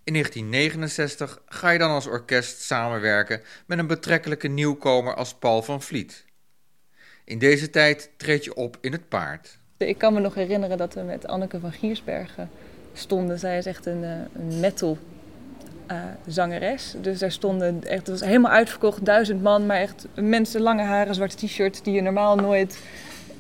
In 0.05 0.13
1969 0.13 1.43
ga 1.47 1.71
je 1.71 1.79
dan 1.79 1.91
als 1.91 2.07
orkest 2.07 2.61
samenwerken 2.61 3.41
met 3.67 3.79
een 3.79 3.87
betrekkelijke 3.87 4.49
nieuwkomer 4.49 5.15
als 5.15 5.35
Paul 5.35 5.63
van 5.63 5.83
Vliet. 5.83 6.25
In 7.25 7.39
deze 7.39 7.71
tijd 7.71 8.11
treed 8.17 8.45
je 8.45 8.55
op 8.55 8.79
in 8.81 8.93
het 8.93 9.09
paard. 9.09 9.59
Ik 9.77 9.99
kan 9.99 10.13
me 10.13 10.21
nog 10.21 10.35
herinneren 10.35 10.79
dat 10.79 10.95
we 10.95 11.01
met 11.01 11.27
Anneke 11.27 11.61
van 11.61 11.73
Giersbergen 11.73 12.51
stonden. 12.93 13.39
Zij 13.39 13.59
is 13.59 13.67
echt 13.67 13.87
een, 13.87 14.05
eh, 14.05 14.11
een 14.11 14.61
metal 14.61 14.99
eh, 15.87 15.97
zangeres. 16.27 16.95
Dus 17.01 17.19
daar 17.19 17.33
stonden 17.33 17.85
echt, 17.85 18.07
het 18.07 18.09
was 18.09 18.21
helemaal 18.29 18.53
uitverkocht, 18.53 19.05
duizend 19.05 19.43
man, 19.43 19.67
maar 19.67 19.81
echt 19.81 20.07
mensen, 20.15 20.61
lange 20.61 20.83
haren, 20.83 21.15
zwarte 21.15 21.37
t-shirts 21.37 21.83
die 21.83 21.95
je 21.95 22.03
normaal 22.03 22.37
nooit 22.37 22.79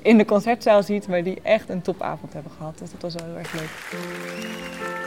in 0.02 0.18
de 0.18 0.24
concertzaal 0.24 0.82
ziet, 0.82 1.08
maar 1.08 1.22
die 1.22 1.40
echt 1.42 1.68
een 1.68 1.82
topavond 1.82 2.32
hebben 2.32 2.52
gehad. 2.56 2.78
Dus 2.78 2.90
dat 2.90 3.02
was 3.02 3.14
wel 3.14 3.26
heel 3.26 3.38
erg 3.38 3.52
leuk. 3.52 5.03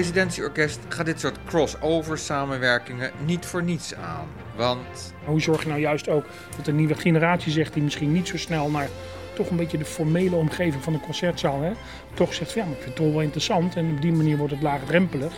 Residentieorkest 0.00 0.80
gaat 0.88 1.06
dit 1.06 1.20
soort 1.20 1.38
crossover 1.44 2.18
samenwerkingen 2.18 3.10
niet 3.24 3.46
voor 3.46 3.62
niets 3.62 3.94
aan, 3.94 4.28
want 4.56 5.14
Hoe 5.24 5.40
zorg 5.40 5.62
je 5.62 5.68
nou 5.68 5.80
juist 5.80 6.08
ook 6.08 6.24
dat 6.56 6.66
een 6.66 6.76
nieuwe 6.76 6.94
generatie 6.94 7.52
zegt 7.52 7.72
die 7.72 7.82
misschien 7.82 8.12
niet 8.12 8.28
zo 8.28 8.36
snel 8.36 8.70
naar 8.70 8.88
toch 9.34 9.50
een 9.50 9.56
beetje 9.56 9.78
de 9.78 9.84
formele 9.84 10.36
omgeving 10.36 10.82
van 10.82 10.92
de 10.92 11.00
concertzaal, 11.00 11.62
hè, 11.62 11.72
toch 12.14 12.34
zegt 12.34 12.52
van 12.52 12.62
ja, 12.62 12.68
maar 12.68 12.76
ik 12.76 12.82
vind 12.82 12.94
het 12.94 13.04
toch 13.04 13.14
wel 13.14 13.22
interessant 13.22 13.76
en 13.76 13.90
op 13.90 14.02
die 14.02 14.12
manier 14.12 14.36
wordt 14.36 14.52
het 14.52 14.62
laagdrempelig. 14.62 15.32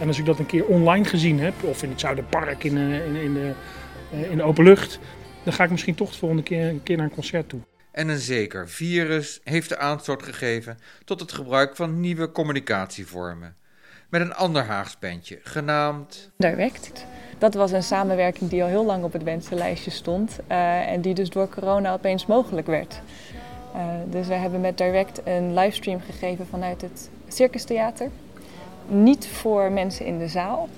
En 0.00 0.06
als 0.06 0.18
ik 0.18 0.24
dat 0.24 0.38
een 0.38 0.46
keer 0.46 0.64
online 0.64 1.04
gezien 1.04 1.40
heb, 1.40 1.62
of 1.62 1.82
in 1.82 1.90
het 1.90 2.00
Zuiderpark 2.00 2.64
in, 2.64 2.76
eh, 2.76 3.06
in, 3.06 3.14
in, 3.14 3.34
de, 3.34 3.52
eh, 4.12 4.30
in 4.30 4.36
de 4.36 4.42
open 4.42 4.64
lucht, 4.64 4.98
dan 5.42 5.52
ga 5.52 5.64
ik 5.64 5.70
misschien 5.70 5.94
toch 5.94 6.10
de 6.10 6.18
volgende 6.18 6.42
keer 6.42 6.68
een 6.68 6.82
keer 6.82 6.96
naar 6.96 7.06
een 7.06 7.14
concert 7.14 7.48
toe. 7.48 7.60
En 7.92 8.08
een 8.08 8.18
zeker 8.18 8.68
virus 8.68 9.40
heeft 9.44 9.68
de 9.68 9.78
aanstoot 9.78 10.22
gegeven 10.22 10.78
tot 11.04 11.20
het 11.20 11.32
gebruik 11.32 11.76
van 11.76 12.00
nieuwe 12.00 12.32
communicatievormen. 12.32 13.56
Met 14.14 14.22
een 14.22 14.34
ander 14.34 14.64
Haags 14.64 14.98
bandje, 14.98 15.38
genaamd 15.42 16.30
Direct. 16.36 17.06
Dat 17.38 17.54
was 17.54 17.72
een 17.72 17.82
samenwerking 17.82 18.50
die 18.50 18.62
al 18.62 18.68
heel 18.68 18.84
lang 18.84 19.04
op 19.04 19.12
het 19.12 19.22
wensenlijstje 19.22 19.90
stond 19.90 20.38
eh, 20.46 20.90
en 20.90 21.00
die 21.00 21.14
dus 21.14 21.30
door 21.30 21.48
corona 21.48 21.92
opeens 21.92 22.26
mogelijk 22.26 22.66
werd. 22.66 23.00
Eh, 23.74 23.80
dus 24.10 24.26
we 24.26 24.34
hebben 24.34 24.60
met 24.60 24.78
Direct 24.78 25.20
een 25.24 25.54
livestream 25.54 26.00
gegeven 26.00 26.46
vanuit 26.46 26.80
het 26.80 27.10
Circus 27.28 27.64
Theater. 27.64 28.10
Niet 28.86 29.26
voor 29.26 29.72
mensen 29.72 30.06
in 30.06 30.18
de 30.18 30.28
zaal, 30.28 30.68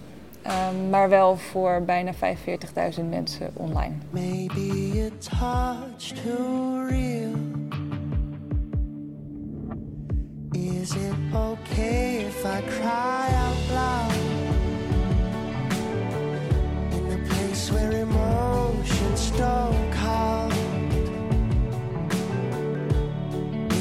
eh, 0.43 0.53
maar 0.91 1.09
wel 1.09 1.37
voor 1.37 1.82
bijna 1.82 2.12
45.000 2.14 3.11
mensen 3.11 3.51
online. 3.55 3.95
Maybe 4.11 5.11
a 5.12 5.18
touch 5.18 6.12
too 6.24 6.87
real. 6.89 7.76
Is 10.87 10.95
it 10.95 11.16
okay 11.34 12.26
if 12.26 12.47
I 12.47 12.61
cry 12.61 13.28
out 13.45 13.61
loud? 13.74 14.12
In 16.93 17.09
the 17.11 17.18
place 17.28 17.72
where 17.72 17.91
emotions 17.91 19.32
don't 19.32 19.93
count. 19.93 20.55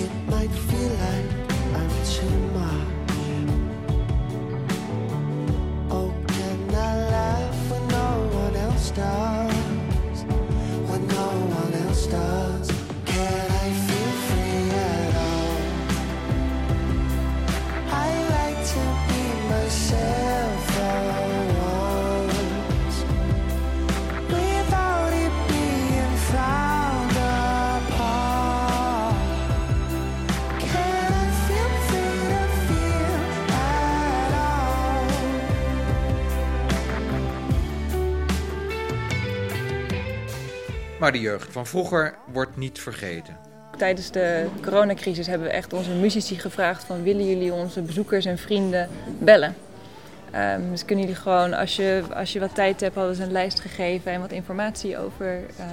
It 0.01 0.11
might 0.31 0.55
feel 0.67 0.93
like 1.05 1.31
I'm 1.77 1.93
too 2.15 2.37
much. 2.57 2.89
Oh, 5.91 6.11
can 6.27 6.59
I 6.73 6.95
laugh 7.13 7.69
when 7.69 7.87
no 7.87 8.09
one 8.33 8.55
else 8.55 8.89
does? 8.89 9.34
Maar 41.05 41.13
de 41.13 41.19
jeugd 41.19 41.51
van 41.51 41.67
vroeger 41.67 42.15
wordt 42.25 42.57
niet 42.57 42.79
vergeten. 42.79 43.37
Tijdens 43.77 44.11
de 44.11 44.45
coronacrisis 44.61 45.27
hebben 45.27 45.47
we 45.47 45.53
echt 45.53 45.73
onze 45.73 45.91
muzici 45.91 46.39
gevraagd 46.39 46.83
van 46.83 47.03
willen 47.03 47.27
jullie 47.27 47.53
onze 47.53 47.81
bezoekers 47.81 48.25
en 48.25 48.37
vrienden 48.37 48.89
bellen? 49.19 49.55
Ehm, 50.31 50.61
dus 50.71 50.85
kunnen 50.85 51.05
jullie 51.05 51.21
gewoon, 51.21 51.53
als 51.53 51.75
je, 51.75 52.03
als 52.13 52.33
je 52.33 52.39
wat 52.39 52.55
tijd 52.55 52.81
hebt, 52.81 52.95
hadden 52.95 53.15
ze 53.15 53.23
een 53.23 53.31
lijst 53.31 53.59
gegeven 53.59 54.11
en 54.11 54.19
wat 54.19 54.31
informatie 54.31 54.97
over 54.97 55.45
eh, 55.57 55.65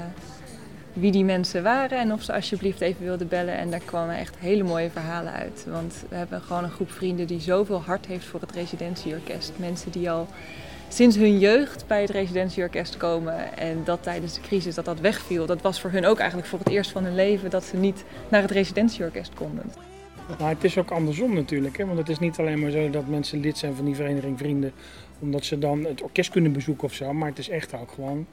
wie 0.93 1.13
die 1.13 1.25
mensen 1.25 1.63
waren 1.63 1.99
en 1.99 2.13
of 2.13 2.23
ze 2.23 2.33
alsjeblieft 2.33 2.81
even 2.81 3.05
wilden 3.05 3.29
bellen. 3.29 3.57
En 3.57 3.71
daar 3.71 3.83
kwamen 3.85 4.17
echt 4.17 4.37
hele 4.39 4.63
mooie 4.63 4.91
verhalen 4.91 5.33
uit. 5.33 5.65
Want 5.69 5.95
we 6.09 6.17
hebben 6.17 6.41
gewoon 6.41 6.65
een 6.65 6.71
groep 6.71 6.93
vrienden 6.93 7.27
die 7.27 7.41
zoveel 7.41 7.83
hart 7.83 8.07
heeft 8.07 8.27
voor 8.27 8.41
het 8.41 8.53
residentieorkest. 8.53 9.53
Mensen 9.57 9.91
die 9.91 10.11
al 10.11 10.29
sinds 10.93 11.17
hun 11.17 11.39
jeugd 11.39 11.87
bij 11.87 12.01
het 12.01 12.11
residentieorkest 12.11 12.97
komen 12.97 13.57
en 13.57 13.85
dat 13.85 14.03
tijdens 14.03 14.35
de 14.35 14.41
crisis 14.41 14.75
dat 14.75 14.85
dat 14.85 15.01
wegviel. 15.01 15.47
Dat 15.47 15.63
was 15.63 15.81
voor 15.81 15.91
hun 15.91 16.07
ook 16.07 16.19
eigenlijk 16.19 16.49
voor 16.49 16.59
het 16.59 16.69
eerst 16.69 16.91
van 16.91 17.05
hun 17.05 17.15
leven 17.15 17.51
dat 17.51 17.65
ze 17.65 17.77
niet 17.77 18.05
naar 18.29 18.43
het 18.43 18.51
residentieorkest 18.51 19.35
konden. 19.35 19.73
Maar 20.39 20.49
het 20.49 20.65
is 20.65 20.79
ook 20.79 20.91
andersom 20.91 21.35
natuurlijk. 21.35 21.77
Hè? 21.77 21.87
Want 21.87 21.99
het 21.99 22.09
is 22.09 22.19
niet 22.19 22.39
alleen 22.39 22.61
maar 22.61 22.71
zo 22.71 22.91
dat 22.91 23.07
mensen 23.07 23.41
lid 23.41 23.59
zijn 23.59 23.75
van 23.75 23.85
die 23.85 23.95
vereniging 23.95 24.39
Vrienden. 24.39 24.73
omdat 25.19 25.45
ze 25.45 25.59
dan 25.59 25.85
het 25.85 26.03
orkest 26.03 26.31
kunnen 26.31 26.53
bezoeken 26.53 26.85
of 26.85 26.95
zo. 26.95 27.13
Maar 27.13 27.29
het 27.29 27.39
is 27.39 27.49
echt 27.49 27.75
ook 27.75 27.91
gewoon 27.91 28.27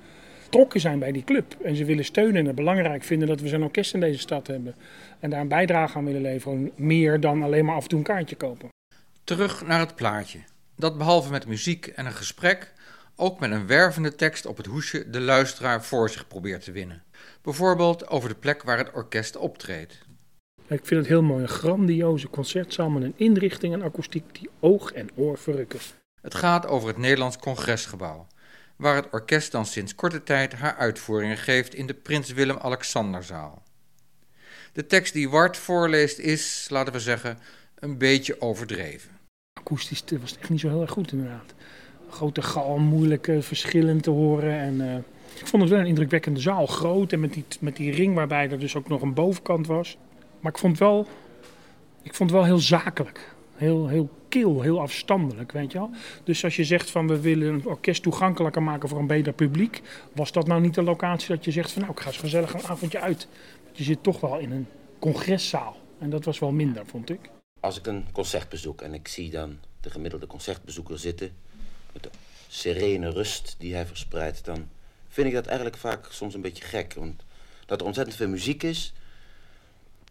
betrokken 0.43 0.80
zijn 0.80 0.99
bij 0.99 1.12
die 1.12 1.24
club. 1.24 1.55
En 1.64 1.76
ze 1.76 1.86
willen 1.86 2.05
steunen 2.05 2.36
en 2.36 2.45
het 2.45 2.55
belangrijk 2.55 3.03
vinden 3.03 3.28
dat 3.28 3.41
we 3.41 3.47
zo'n 3.47 3.64
orkest 3.64 3.93
in 3.93 3.99
deze 3.99 4.20
stad 4.20 4.47
hebben. 4.47 4.76
En 5.20 5.30
daar 5.30 5.41
een 5.41 5.47
bijdrage 5.47 5.97
aan 5.97 6.05
willen 6.05 6.22
leveren. 6.22 6.72
Meer 6.76 7.20
dan 7.20 7.43
alleen 7.43 7.66
maar 7.66 7.76
af 7.76 7.84
en 7.84 7.89
toe 7.89 7.97
een 7.97 8.05
kaartje 8.05 8.36
kopen. 8.36 8.70
Terug 9.24 9.66
naar 9.66 9.80
het 9.80 9.95
plaatje. 9.95 10.39
Dat 10.80 10.97
behalve 10.97 11.32
met 11.32 11.47
muziek 11.47 11.88
en 11.88 12.05
een 12.05 12.13
gesprek, 12.13 12.73
ook 13.15 13.39
met 13.39 13.51
een 13.51 13.67
wervende 13.67 14.15
tekst 14.15 14.45
op 14.45 14.57
het 14.57 14.65
hoesje 14.65 15.09
de 15.09 15.19
luisteraar 15.19 15.84
voor 15.84 16.09
zich 16.09 16.27
probeert 16.27 16.63
te 16.63 16.71
winnen. 16.71 17.03
Bijvoorbeeld 17.41 18.07
over 18.07 18.30
de 18.30 18.36
plek 18.36 18.63
waar 18.63 18.77
het 18.77 18.91
orkest 18.91 19.36
optreedt. 19.36 19.99
Ik 20.67 20.86
vind 20.86 20.99
het 20.99 21.07
heel 21.07 21.21
mooi. 21.21 21.41
Een 21.41 21.49
grandioze 21.49 22.30
concertzaal 22.30 22.89
met 22.89 23.03
een 23.03 23.13
inrichting 23.15 23.73
en 23.73 23.82
akoestiek 23.82 24.39
die 24.39 24.49
oog 24.59 24.91
en 24.91 25.09
oor 25.15 25.38
verrukken. 25.38 25.80
Het 26.21 26.36
gaat 26.36 26.67
over 26.67 26.88
het 26.88 26.97
Nederlands 26.97 27.38
Congresgebouw, 27.38 28.27
waar 28.75 28.95
het 28.95 29.09
orkest 29.11 29.51
dan 29.51 29.65
sinds 29.65 29.95
korte 29.95 30.23
tijd 30.23 30.53
haar 30.53 30.75
uitvoeringen 30.75 31.38
geeft 31.38 31.73
in 31.73 31.88
de 31.88 31.93
Prins 31.93 32.32
Willem-Alexanderzaal. 32.32 33.63
De 34.73 34.86
tekst 34.86 35.13
die 35.13 35.30
Wart 35.30 35.57
voorleest 35.57 36.17
is, 36.17 36.67
laten 36.69 36.93
we 36.93 36.99
zeggen, 36.99 37.39
een 37.75 37.97
beetje 37.97 38.41
overdreven. 38.41 39.18
Akoestisch 39.70 40.03
was 40.20 40.30
het 40.30 40.39
echt 40.39 40.49
niet 40.49 40.59
zo 40.59 40.70
heel 40.70 40.82
erg 40.82 40.91
goed 40.91 41.11
inderdaad. 41.11 41.53
Grote 42.09 42.41
galm, 42.41 42.84
moeilijk 42.84 43.28
eh, 43.28 43.41
verschillen 43.41 44.01
te 44.01 44.09
horen. 44.09 44.59
En, 44.59 44.82
eh, 44.82 44.95
ik 45.39 45.47
vond 45.47 45.61
het 45.61 45.72
wel 45.72 45.80
een 45.80 45.86
indrukwekkende 45.86 46.39
zaal. 46.39 46.65
Groot 46.65 47.13
en 47.13 47.20
met 47.20 47.34
die, 47.34 47.45
met 47.59 47.76
die 47.76 47.91
ring 47.91 48.15
waarbij 48.15 48.49
er 48.49 48.59
dus 48.59 48.76
ook 48.76 48.88
nog 48.88 49.01
een 49.01 49.13
bovenkant 49.13 49.67
was. 49.67 49.97
Maar 50.39 50.51
ik 50.51 50.57
vond 50.57 50.72
het 50.72 50.82
wel, 50.82 51.07
ik 52.01 52.13
vond 52.15 52.30
het 52.30 52.39
wel 52.39 52.47
heel 52.47 52.59
zakelijk. 52.59 53.36
Heel, 53.55 53.88
heel 53.88 54.09
kil, 54.30 54.61
heel 54.61 54.82
afstandelijk, 54.82 55.51
weet 55.51 55.72
je 55.72 55.78
wel. 55.78 55.89
Dus 56.24 56.43
als 56.43 56.55
je 56.55 56.63
zegt 56.63 56.89
van 56.91 57.07
we 57.07 57.20
willen 57.20 57.53
een 57.53 57.65
orkest 57.65 58.03
toegankelijker 58.03 58.63
maken 58.63 58.89
voor 58.89 58.99
een 58.99 59.07
beter 59.07 59.34
publiek. 59.34 59.82
Was 60.13 60.32
dat 60.32 60.47
nou 60.47 60.61
niet 60.61 60.74
de 60.74 60.84
locatie 60.84 61.36
dat 61.36 61.45
je 61.45 61.51
zegt 61.51 61.72
van 61.72 61.82
nou 61.82 61.93
ik 61.93 61.99
ga 61.99 62.07
eens 62.07 62.17
gezellig 62.17 62.53
een 62.53 62.67
avondje 62.67 62.99
uit. 62.99 63.28
Je 63.72 63.84
zit 63.84 64.03
toch 64.03 64.20
wel 64.20 64.38
in 64.39 64.51
een 64.51 64.67
congreszaal. 64.99 65.78
En 65.99 66.09
dat 66.09 66.26
was 66.26 66.39
wel 66.39 66.51
minder, 66.51 66.86
vond 66.86 67.09
ik. 67.09 67.20
Als 67.60 67.78
ik 67.78 67.88
een 67.88 68.12
concert 68.12 68.49
bezoek 68.49 68.82
en 68.82 68.93
ik 68.93 69.07
zie 69.07 69.30
dan 69.30 69.60
de 69.82 69.89
gemiddelde 69.89 70.28
concertbezoeker 70.28 70.99
zitten... 70.99 71.32
met 71.93 72.03
de 72.03 72.10
serene 72.47 73.10
rust 73.10 73.55
die 73.57 73.74
hij 73.74 73.86
verspreidt... 73.86 74.45
dan 74.45 74.70
vind 75.10 75.28
ik 75.28 75.34
dat 75.34 75.45
eigenlijk 75.45 75.78
vaak 75.78 76.07
soms 76.12 76.34
een 76.34 76.41
beetje 76.41 76.64
gek. 76.64 76.93
Want 76.93 77.24
dat 77.66 77.80
er 77.80 77.86
ontzettend 77.86 78.18
veel 78.18 78.28
muziek 78.28 78.64
is... 78.64 78.93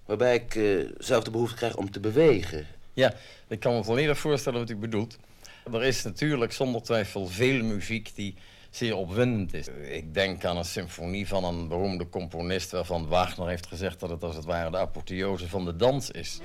waarbij 0.05 0.35
ik 0.35 0.55
eh, 0.55 0.91
zelf 0.99 1.25
de 1.25 1.31
behoefte 1.31 1.57
krijg 1.57 1.77
om 1.77 1.91
te 1.91 2.01
bewegen. 2.01 2.67
Ja, 2.93 3.15
ik 3.47 3.61
kan 3.61 3.75
me 3.75 3.85
volledig 3.85 4.19
voorstellen 4.19 4.59
wat 4.59 4.71
u 4.71 4.77
bedoelt. 4.77 5.19
Er 5.73 5.85
is 5.85 6.03
natuurlijk 6.03 6.53
zonder 6.53 6.83
twijfel 6.83 7.27
veel 7.27 7.65
muziek 7.65 8.15
die 8.15 8.35
zeer 8.71 8.97
opwindend 8.97 9.55
is. 9.55 9.69
Ik 9.69 10.15
denk 10.15 10.45
aan 10.45 10.57
een 10.57 10.65
symfonie 10.65 11.29
van 11.29 11.45
een 11.45 11.69
beroemde 11.69 12.09
componist 12.09 12.71
waarvan 12.71 13.09
Wagner 13.09 13.49
heeft 13.49 13.67
gezegd 13.67 14.01
dat 14.01 14.11
het 14.11 14.25
als 14.25 14.37
het 14.37 14.45
ware 14.45 14.71
de 14.71 14.79
apotheose 14.79 15.49
van 15.49 15.65
de 15.65 15.77
dans 15.77 16.11
is. 16.11 16.41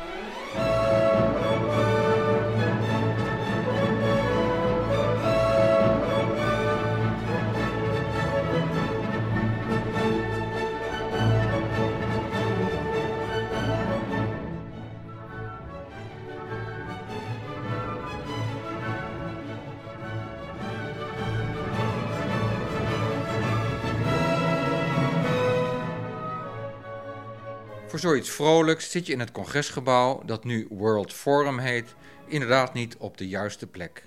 Voor 27.94 28.02
zoiets 28.02 28.30
vrolijks 28.30 28.92
zit 28.92 29.06
je 29.06 29.14
in 29.14 29.20
het 29.20 29.32
congresgebouw, 29.32 30.24
dat 30.26 30.44
nu 30.44 30.68
World 30.70 31.14
Forum 31.14 31.60
heet, 31.60 31.96
inderdaad 32.28 32.74
niet 32.74 32.98
op 32.98 33.18
de 33.18 33.28
juiste 33.28 33.68
plek. 33.68 34.06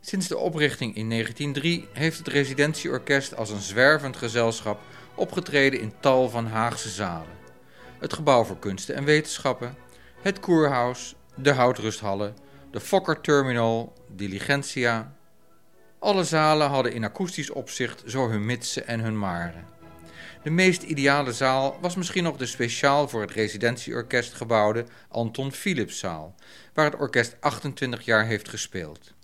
Sinds 0.00 0.28
de 0.28 0.38
oprichting 0.38 0.96
in 0.96 1.10
1903 1.10 1.88
heeft 1.92 2.18
het 2.18 2.28
residentieorkest 2.28 3.36
als 3.36 3.50
een 3.50 3.60
zwervend 3.60 4.16
gezelschap 4.16 4.80
opgetreden 5.14 5.80
in 5.80 5.92
tal 6.00 6.28
van 6.28 6.46
Haagse 6.46 6.88
zalen. 6.88 7.36
Het 7.98 8.12
Gebouw 8.12 8.44
voor 8.44 8.58
Kunsten 8.58 8.94
en 8.94 9.04
Wetenschappen, 9.04 9.76
het 10.22 10.40
Koerhuis, 10.40 11.14
de 11.34 11.52
Houtrusthallen, 11.52 12.36
de 12.70 12.80
Fokker 12.80 13.20
Terminal, 13.20 13.92
Diligentia. 14.08 15.14
Alle 15.98 16.24
zalen 16.24 16.68
hadden 16.68 16.92
in 16.92 17.04
akoestisch 17.04 17.50
opzicht 17.50 18.02
zo 18.06 18.28
hun 18.28 18.46
mitsen 18.46 18.86
en 18.86 19.00
hun 19.00 19.18
maren. 19.18 19.81
De 20.42 20.50
meest 20.50 20.82
ideale 20.82 21.32
zaal 21.32 21.78
was 21.80 21.96
misschien 21.96 22.22
nog 22.22 22.36
de 22.36 22.46
speciaal 22.46 23.08
voor 23.08 23.20
het 23.20 23.30
residentieorkest 23.30 24.34
gebouwde 24.34 24.84
Anton 25.08 25.52
Philipszaal, 25.52 26.34
waar 26.74 26.84
het 26.84 27.00
orkest 27.00 27.36
28 27.40 28.04
jaar 28.04 28.26
heeft 28.26 28.48
gespeeld. 28.48 29.14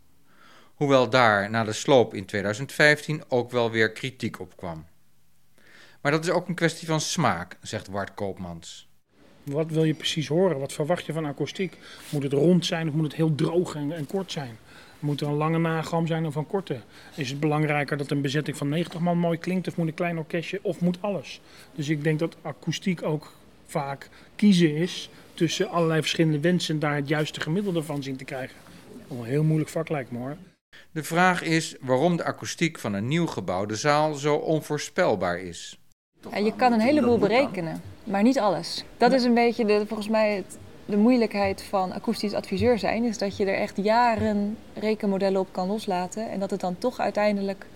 Hoewel 0.75 1.11
daar 1.11 1.51
na 1.51 1.65
de 1.65 1.73
sloop 1.73 2.15
in 2.15 2.25
2015 2.25 3.23
ook 3.29 3.51
wel 3.51 3.71
weer 3.71 3.93
kritiek 3.93 4.41
op 4.41 4.57
kwam. 4.57 4.87
Maar 6.01 6.13
dat 6.13 6.25
is 6.25 6.31
ook 6.31 6.49
een 6.49 6.55
kwestie 6.55 6.87
van 6.87 7.01
smaak, 7.01 7.57
zegt 7.63 7.89
Wart 7.89 8.15
Koopmans. 8.15 8.89
Wat 9.43 9.71
wil 9.71 9.85
je 9.85 9.95
precies 9.95 10.29
horen? 10.29 10.59
Wat 10.59 10.73
verwacht 10.73 11.07
je 11.07 11.13
van 11.13 11.27
akoestiek? 11.27 11.79
Moet 12.11 12.23
het 12.23 12.33
rond 12.33 12.67
zijn 12.67 12.89
of 12.89 12.95
moet 12.95 13.05
het 13.05 13.15
heel 13.15 13.35
droog 13.35 13.75
en, 13.75 13.93
en 13.93 14.07
kort 14.07 14.33
zijn? 14.33 14.59
Moet 14.99 15.21
er 15.21 15.27
een 15.27 15.35
lange 15.35 15.59
nagalm 15.59 16.07
zijn 16.07 16.27
of 16.27 16.35
een 16.35 16.47
korte? 16.47 16.81
Is 17.15 17.31
het 17.31 17.41
belangrijker 17.41 17.97
dat 17.97 18.11
een 18.11 18.21
bezetting 18.21 18.57
van 18.57 18.69
90 18.69 19.01
man 19.01 19.19
mooi 19.19 19.39
klinkt 19.39 19.69
of 19.69 19.77
moet 19.77 19.89
een 19.89 19.95
klein 19.95 20.19
orkestje 20.19 20.59
of 20.63 20.81
moet 20.81 20.99
alles? 21.01 21.41
Dus 21.75 21.89
ik 21.89 22.05
denk 22.05 22.19
dat 22.19 22.37
akoestiek 22.43 23.03
ook 23.03 23.33
vaak 23.67 24.09
kiezen 24.37 24.75
is 24.75 25.11
tussen 25.35 25.71
allerlei 25.71 26.01
verschillende 26.01 26.41
wensen 26.41 26.75
en 26.75 26.81
daar 26.81 26.95
het 26.95 27.09
juiste 27.09 27.41
gemiddelde 27.41 27.83
van 27.83 28.03
zien 28.03 28.17
te 28.17 28.25
krijgen. 28.25 28.57
Een 29.11 29.25
heel 29.25 29.43
moeilijk 29.43 29.71
vak 29.71 29.89
lijkt 29.89 30.11
me 30.11 30.19
hoor. 30.19 30.37
De 30.91 31.03
vraag 31.03 31.43
is 31.43 31.77
waarom 31.81 32.17
de 32.17 32.25
akoestiek 32.25 32.79
van 32.79 32.93
een 32.93 33.09
nieuw 33.09 33.27
gebouwde 33.27 33.77
zaal 33.77 34.15
zo 34.15 34.35
onvoorspelbaar 34.35 35.39
is. 35.39 35.79
Ja, 36.31 36.37
je 36.37 36.53
kan 36.57 36.73
een 36.73 36.81
heleboel 36.81 37.19
berekenen, 37.19 37.83
maar 38.05 38.23
niet 38.23 38.39
alles. 38.39 38.85
Dat 38.97 39.13
is 39.13 39.25
een 39.25 39.35
beetje 39.35 39.65
de, 39.65 39.85
volgens 39.87 40.09
mij 40.09 40.37
het, 40.37 40.59
de 40.89 40.97
moeilijkheid 40.97 41.63
van 41.63 41.93
akoestisch 41.93 42.35
adviseur 42.35 42.79
zijn. 42.79 43.05
Is 43.05 43.19
dat 43.19 43.37
je 43.37 43.45
er 43.45 43.59
echt 43.59 43.77
jaren 43.77 44.57
rekenmodellen 44.75 45.41
op 45.41 45.49
kan 45.53 45.67
loslaten. 45.67 46.31
En 46.31 46.41
dat 46.41 46.51
het 46.51 46.61
dan 46.61 46.79
toch 46.79 46.99
uiteindelijk 46.99 47.67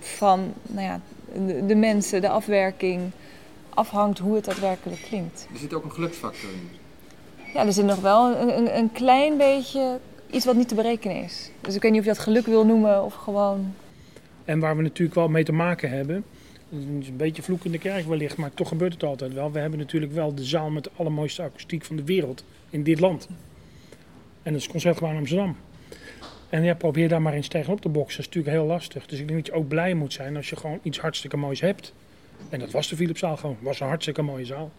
van 0.00 0.52
nou 0.62 0.86
ja, 0.86 1.00
de, 1.46 1.66
de 1.66 1.74
mensen, 1.74 2.20
de 2.20 2.28
afwerking, 2.28 3.10
afhangt 3.68 4.18
hoe 4.18 4.34
het 4.34 4.44
daadwerkelijk 4.44 5.02
klinkt. 5.02 5.48
Er 5.52 5.58
zit 5.58 5.74
ook 5.74 5.84
een 5.84 5.92
geluksfactor 5.92 6.50
in. 6.50 6.70
Ja, 7.54 7.66
er 7.66 7.72
zit 7.72 7.84
nog 7.84 8.00
wel 8.00 8.36
een, 8.36 8.58
een, 8.58 8.76
een 8.76 8.92
klein 8.92 9.36
beetje 9.36 9.98
iets 10.30 10.44
wat 10.44 10.56
niet 10.56 10.68
te 10.68 10.74
berekenen 10.74 11.22
is. 11.22 11.50
Dus 11.60 11.74
ik 11.74 11.82
weet 11.82 11.90
niet 11.90 12.00
of 12.00 12.06
je 12.06 12.12
dat 12.12 12.22
geluk 12.22 12.46
wil 12.46 12.66
noemen 12.66 13.04
of 13.04 13.14
gewoon... 13.14 13.74
En 14.44 14.58
waar 14.58 14.76
we 14.76 14.82
natuurlijk 14.82 15.14
wel 15.14 15.28
mee 15.28 15.44
te 15.44 15.52
maken 15.52 15.90
hebben, 15.90 16.24
dat 16.68 17.02
is 17.02 17.08
een 17.08 17.16
beetje 17.16 17.42
vloek 17.42 17.64
in 17.64 17.72
de 17.72 17.78
kerk 17.78 18.06
wellicht, 18.06 18.36
maar 18.36 18.54
toch 18.54 18.68
gebeurt 18.68 18.92
het 18.92 19.02
altijd 19.02 19.34
wel. 19.34 19.52
We 19.52 19.58
hebben 19.58 19.78
natuurlijk 19.78 20.12
wel 20.12 20.34
de 20.34 20.44
zaal 20.44 20.70
met 20.70 20.84
de 20.84 20.90
allermooiste 20.96 21.42
akoestiek 21.42 21.84
van 21.84 21.96
de 21.96 22.04
wereld 22.04 22.44
in 22.70 22.82
dit 22.82 23.00
land. 23.00 23.28
En 24.42 24.52
dat 24.52 24.54
is 24.54 24.62
het 24.62 24.70
Concertgebouw 24.70 25.12
in 25.12 25.18
Amsterdam. 25.18 25.56
En 26.48 26.62
ja, 26.62 26.74
probeer 26.74 27.08
daar 27.08 27.22
maar 27.22 27.32
eens 27.32 27.48
tegenop 27.48 27.80
te 27.80 27.88
boksen. 27.88 28.16
Dat 28.16 28.28
is 28.28 28.36
natuurlijk 28.36 28.54
heel 28.56 28.74
lastig. 28.74 29.06
Dus 29.06 29.18
ik 29.18 29.28
denk 29.28 29.38
dat 29.38 29.54
je 29.54 29.60
ook 29.60 29.68
blij 29.68 29.94
moet 29.94 30.12
zijn 30.12 30.36
als 30.36 30.50
je 30.50 30.56
gewoon 30.56 30.80
iets 30.82 30.98
hartstikke 30.98 31.36
moois 31.36 31.60
hebt. 31.60 31.92
En 32.48 32.58
dat 32.58 32.70
was 32.70 32.88
de 32.88 32.96
Philipszaal 32.96 33.36
gewoon. 33.36 33.54
Het 33.54 33.64
was 33.64 33.80
een 33.80 33.86
hartstikke 33.86 34.22
mooie 34.22 34.44
zaal. 34.44 34.72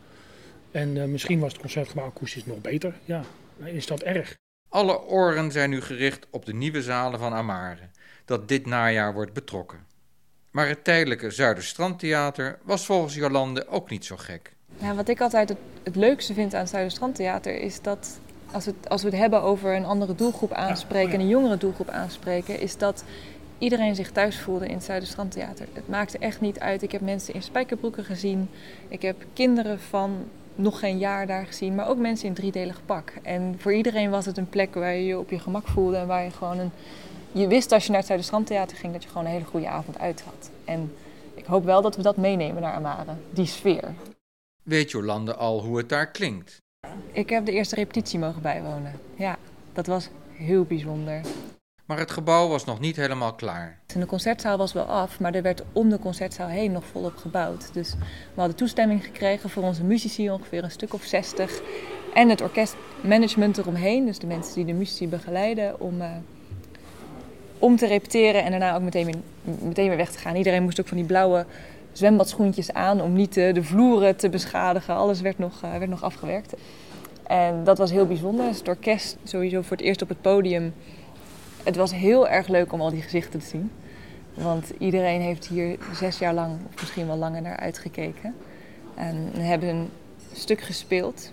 En 0.71 1.01
eh, 1.01 1.07
misschien 1.07 1.39
was 1.39 1.51
het 1.51 1.61
Concertgebouw 1.61 2.05
akoestisch 2.05 2.45
nog 2.45 2.61
beter. 2.61 2.93
Ja, 3.05 3.23
is 3.63 3.87
dat 3.87 4.01
erg? 4.01 4.37
Alle 4.69 5.01
oren 5.01 5.51
zijn 5.51 5.69
nu 5.69 5.81
gericht 5.81 6.27
op 6.29 6.45
de 6.45 6.53
nieuwe 6.53 6.81
zalen 6.81 7.19
van 7.19 7.33
Amare, 7.33 7.89
dat 8.25 8.47
dit 8.47 8.65
najaar 8.65 9.13
wordt 9.13 9.33
betrokken. 9.33 9.85
Maar 10.51 10.67
het 10.67 10.83
tijdelijke 10.83 11.31
Zuiderstrandtheater 11.31 12.59
was 12.63 12.85
volgens 12.85 13.15
Jolande 13.15 13.67
ook 13.67 13.89
niet 13.89 14.05
zo 14.05 14.15
gek. 14.17 14.53
Ja, 14.77 14.95
wat 14.95 15.07
ik 15.07 15.21
altijd 15.21 15.49
het, 15.49 15.57
het 15.83 15.95
leukste 15.95 16.33
vind 16.33 16.53
aan 16.53 16.59
het 16.59 16.69
Zuiderstrandtheater 16.69 17.61
is 17.61 17.81
dat 17.81 18.19
als 18.51 18.65
we, 18.65 18.73
het, 18.79 18.89
als 18.89 19.01
we 19.01 19.09
het 19.09 19.17
hebben 19.17 19.41
over 19.41 19.75
een 19.75 19.85
andere 19.85 20.15
doelgroep 20.15 20.51
aanspreken 20.51 21.13
en 21.13 21.19
een 21.19 21.27
jongere 21.27 21.57
doelgroep 21.57 21.89
aanspreken, 21.89 22.59
is 22.59 22.77
dat 22.77 23.03
iedereen 23.57 23.95
zich 23.95 24.11
thuis 24.11 24.39
voelde 24.39 24.67
in 24.67 24.73
het 24.73 24.83
Zuiderstrandtheater. 24.83 25.67
Het 25.73 25.87
maakte 25.87 26.17
echt 26.17 26.41
niet 26.41 26.59
uit. 26.59 26.81
Ik 26.81 26.91
heb 26.91 27.01
mensen 27.01 27.33
in 27.33 27.43
spijkerbroeken 27.43 28.03
gezien. 28.03 28.49
Ik 28.87 29.01
heb 29.01 29.15
kinderen 29.33 29.79
van 29.79 30.29
nog 30.55 30.79
geen 30.79 30.97
jaar 30.97 31.27
daar 31.27 31.45
gezien, 31.45 31.75
maar 31.75 31.87
ook 31.87 31.97
mensen 31.97 32.27
in 32.27 32.33
driedelig 32.33 32.81
pak. 32.85 33.13
En 33.21 33.55
voor 33.57 33.73
iedereen 33.73 34.09
was 34.09 34.25
het 34.25 34.37
een 34.37 34.49
plek 34.49 34.73
waar 34.73 34.93
je 34.93 35.05
je 35.05 35.19
op 35.19 35.29
je 35.29 35.39
gemak 35.39 35.67
voelde 35.67 35.97
en 35.97 36.07
waar 36.07 36.23
je 36.23 36.31
gewoon 36.31 36.59
een. 36.59 36.71
Je 37.31 37.47
wist 37.47 37.71
als 37.71 37.83
je 37.83 37.89
naar 37.89 37.97
het 37.97 38.07
Zuiderstrandtheater 38.07 38.77
ging 38.77 38.93
dat 38.93 39.03
je 39.03 39.09
gewoon 39.09 39.25
een 39.25 39.31
hele 39.31 39.45
goede 39.45 39.67
avond 39.67 39.99
uit 39.99 40.21
had. 40.21 40.49
En 40.65 40.93
ik 41.33 41.45
hoop 41.45 41.65
wel 41.65 41.81
dat 41.81 41.95
we 41.95 42.01
dat 42.01 42.17
meenemen 42.17 42.61
naar 42.61 42.73
Amare, 42.73 43.13
die 43.29 43.45
sfeer. 43.45 43.93
Weet 44.63 44.91
Jolande 44.91 45.35
al 45.35 45.63
hoe 45.63 45.77
het 45.77 45.89
daar 45.89 46.11
klinkt? 46.11 46.61
Ik 47.11 47.29
heb 47.29 47.45
de 47.45 47.51
eerste 47.51 47.75
repetitie 47.75 48.19
mogen 48.19 48.41
bijwonen. 48.41 48.99
Ja, 49.15 49.37
dat 49.73 49.87
was 49.87 50.09
heel 50.31 50.63
bijzonder. 50.63 51.21
Maar 51.85 51.97
het 51.97 52.11
gebouw 52.11 52.47
was 52.47 52.65
nog 52.65 52.79
niet 52.79 52.95
helemaal 52.95 53.33
klaar. 53.33 53.79
En 53.93 53.99
de 53.99 54.05
concertzaal 54.05 54.57
was 54.57 54.73
wel 54.73 54.83
af, 54.83 55.19
maar 55.19 55.33
er 55.33 55.41
werd 55.41 55.63
om 55.73 55.89
de 55.89 55.99
concertzaal 55.99 56.47
heen 56.47 56.71
nog 56.71 56.85
volop 56.85 57.15
gebouwd. 57.15 57.73
Dus 57.73 57.93
we 58.33 58.39
hadden 58.39 58.55
toestemming 58.55 59.03
gekregen 59.03 59.49
voor 59.49 59.63
onze 59.63 59.83
muzici, 59.83 60.29
ongeveer 60.29 60.63
een 60.63 60.71
stuk 60.71 60.93
of 60.93 61.03
60. 61.03 61.61
En 62.13 62.29
het 62.29 62.41
orkestmanagement 62.41 63.57
eromheen, 63.57 64.05
dus 64.05 64.19
de 64.19 64.27
mensen 64.27 64.55
die 64.55 64.65
de 64.65 64.73
muzici 64.73 65.07
begeleiden, 65.07 65.79
om, 65.79 66.01
uh, 66.01 66.11
om 67.59 67.75
te 67.75 67.87
repeteren 67.87 68.43
en 68.43 68.51
daarna 68.51 68.75
ook 68.75 68.81
meteen 68.81 69.05
weer, 69.05 69.15
meteen 69.61 69.87
weer 69.87 69.97
weg 69.97 70.11
te 70.11 70.19
gaan. 70.19 70.35
Iedereen 70.35 70.63
moest 70.63 70.79
ook 70.79 70.87
van 70.87 70.97
die 70.97 71.05
blauwe 71.05 71.45
zwembadschoentjes 71.91 72.73
aan 72.73 73.01
om 73.01 73.13
niet 73.13 73.33
de, 73.33 73.51
de 73.53 73.63
vloeren 73.63 74.15
te 74.15 74.29
beschadigen. 74.29 74.95
Alles 74.95 75.21
werd 75.21 75.37
nog, 75.37 75.63
uh, 75.63 75.77
werd 75.77 75.89
nog 75.89 76.03
afgewerkt. 76.03 76.53
En 77.27 77.63
dat 77.63 77.77
was 77.77 77.91
heel 77.91 78.07
bijzonder. 78.07 78.47
Dus 78.47 78.57
het 78.57 78.67
orkest 78.67 79.17
sowieso 79.23 79.61
voor 79.61 79.77
het 79.77 79.85
eerst 79.85 80.01
op 80.01 80.09
het 80.09 80.21
podium. 80.21 80.73
Het 81.63 81.75
was 81.75 81.93
heel 81.93 82.27
erg 82.27 82.47
leuk 82.47 82.73
om 82.73 82.81
al 82.81 82.89
die 82.89 83.01
gezichten 83.01 83.39
te 83.39 83.45
zien. 83.45 83.71
Want 84.33 84.71
iedereen 84.77 85.21
heeft 85.21 85.47
hier 85.47 85.77
zes 85.93 86.19
jaar 86.19 86.33
lang, 86.33 86.57
of 86.67 86.79
misschien 86.79 87.07
wel 87.07 87.17
langer, 87.17 87.41
naar 87.41 87.57
uitgekeken. 87.57 88.35
En 88.95 89.31
hebben 89.33 89.69
een 89.69 89.89
stuk 90.33 90.61
gespeeld. 90.61 91.31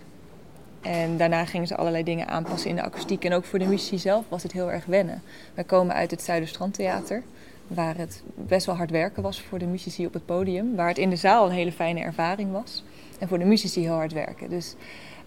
En 0.87 1.17
daarna 1.17 1.45
gingen 1.45 1.67
ze 1.67 1.77
allerlei 1.77 2.05
dingen 2.05 2.29
aanpassen 2.29 2.71
in 2.71 2.77
de 2.77 2.83
akoestiek. 2.83 3.25
En 3.25 3.33
ook 3.33 3.45
voor 3.45 3.59
de 3.59 3.67
muzici 3.67 3.99
zelf 3.99 4.25
was 4.29 4.43
het 4.43 4.53
heel 4.53 4.73
erg 4.73 4.85
wennen. 4.85 5.23
Wij 5.55 5.65
komen 5.65 5.95
uit 5.95 6.11
het 6.11 6.23
Zuiderstrandtheater 6.23 7.23
waar 7.67 7.97
het 7.97 8.23
best 8.35 8.67
wel 8.67 8.77
hard 8.77 8.91
werken 8.91 9.23
was 9.23 9.41
voor 9.41 9.59
de 9.59 9.67
muzici 9.67 10.07
op 10.07 10.13
het 10.13 10.27
podium. 10.27 10.77
Waar 10.77 10.89
het 10.89 10.99
in 10.99 11.11
de 11.11 11.17
zaal 11.17 11.47
een 11.47 11.53
hele 11.53 11.73
fijne 11.73 12.01
ervaring 12.01 12.53
was. 12.53 12.85
En 13.19 13.29
voor 13.29 13.39
de 13.39 13.45
muzici 13.45 13.81
heel 13.81 13.95
hard 13.95 14.13
werken. 14.13 14.51
Dus 14.51 14.75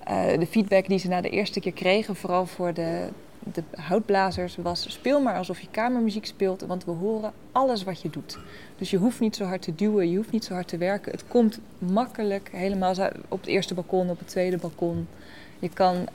uh, 0.09 0.39
de 0.39 0.47
feedback 0.47 0.87
die 0.87 0.99
ze 0.99 1.07
na 1.07 1.21
de 1.21 1.29
eerste 1.29 1.59
keer 1.59 1.73
kregen, 1.73 2.15
vooral 2.15 2.45
voor 2.45 2.73
de, 2.73 3.07
de 3.39 3.63
houtblazers, 3.75 4.55
was 4.55 4.91
speel 4.91 5.21
maar 5.21 5.37
alsof 5.37 5.59
je 5.59 5.67
kamermuziek 5.71 6.25
speelt. 6.25 6.61
Want 6.61 6.85
we 6.85 6.91
horen 6.91 7.33
alles 7.51 7.83
wat 7.83 8.01
je 8.01 8.09
doet. 8.09 8.37
Dus 8.77 8.89
je 8.89 8.97
hoeft 8.97 9.19
niet 9.19 9.35
zo 9.35 9.43
hard 9.43 9.61
te 9.61 9.75
duwen, 9.75 10.09
je 10.09 10.17
hoeft 10.17 10.31
niet 10.31 10.45
zo 10.45 10.53
hard 10.53 10.67
te 10.67 10.77
werken. 10.77 11.11
Het 11.11 11.27
komt 11.27 11.59
makkelijk, 11.77 12.49
helemaal 12.51 12.95
op 13.27 13.39
het 13.39 13.49
eerste 13.49 13.73
balkon, 13.73 14.09
op 14.09 14.19
het 14.19 14.27
tweede 14.27 14.57
balkon. 14.57 15.07
Je 15.59 15.69
kan 15.69 16.07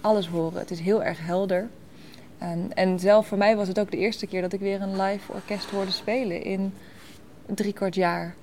alles 0.00 0.28
horen. 0.28 0.58
Het 0.58 0.70
is 0.70 0.80
heel 0.80 1.02
erg 1.02 1.18
helder. 1.26 1.68
En, 2.38 2.74
en 2.74 2.98
zelf 2.98 3.26
voor 3.26 3.38
mij 3.38 3.56
was 3.56 3.68
het 3.68 3.80
ook 3.80 3.90
de 3.90 3.96
eerste 3.96 4.26
keer 4.26 4.42
dat 4.42 4.52
ik 4.52 4.60
weer 4.60 4.82
een 4.82 5.00
live 5.00 5.32
orkest 5.32 5.70
hoorde 5.70 5.90
spelen 5.90 6.42
in 6.42 6.74
drie 7.46 7.72
kwart 7.72 7.94
jaar. 7.94 8.34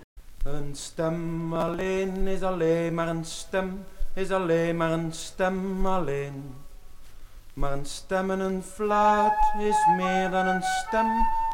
Een 0.44 0.76
stem 0.76 1.54
alleen 1.54 2.28
is 2.28 2.42
alleen 2.42 2.94
maar 2.94 3.08
een 3.08 3.26
stem, 3.26 3.84
is 4.14 4.32
alleen 4.32 4.78
maar 4.78 4.92
een 4.92 5.14
stem 5.14 5.86
alleen. 5.86 6.54
Maar 7.54 7.72
een 7.72 7.86
stem 7.86 8.32
en 8.32 8.40
een 8.40 8.64
fluit 8.64 9.54
is 9.60 9.86
meer 9.98 10.30
dan 10.30 10.48
een 10.48 10.64
stem 10.64 11.08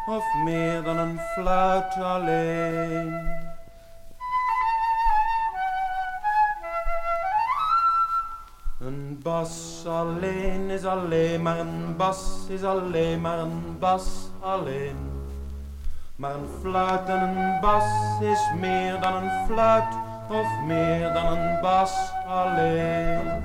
of 0.07 0.23
meer 0.43 0.83
dan 0.83 0.97
een 0.97 1.19
fluit 1.19 1.93
alleen. 1.93 3.15
Bas 9.23 9.83
alleen 9.85 10.69
is 10.69 10.85
alleen 10.85 11.41
maar 11.41 11.59
een 11.59 11.95
bas, 11.97 12.45
is 12.49 12.63
alleen 12.63 13.21
maar 13.21 13.39
een 13.39 13.77
bas 13.79 14.29
alleen. 14.39 14.95
Maar 16.15 16.33
een 16.33 16.49
fluit 16.61 17.09
en 17.09 17.21
een 17.21 17.59
bas 17.59 17.83
is 18.21 18.51
meer 18.59 19.01
dan 19.01 19.13
een 19.13 19.45
fluit 19.47 19.93
of 20.29 20.47
meer 20.65 21.13
dan 21.13 21.37
een 21.37 21.61
bas 21.61 22.11
alleen. 22.27 23.43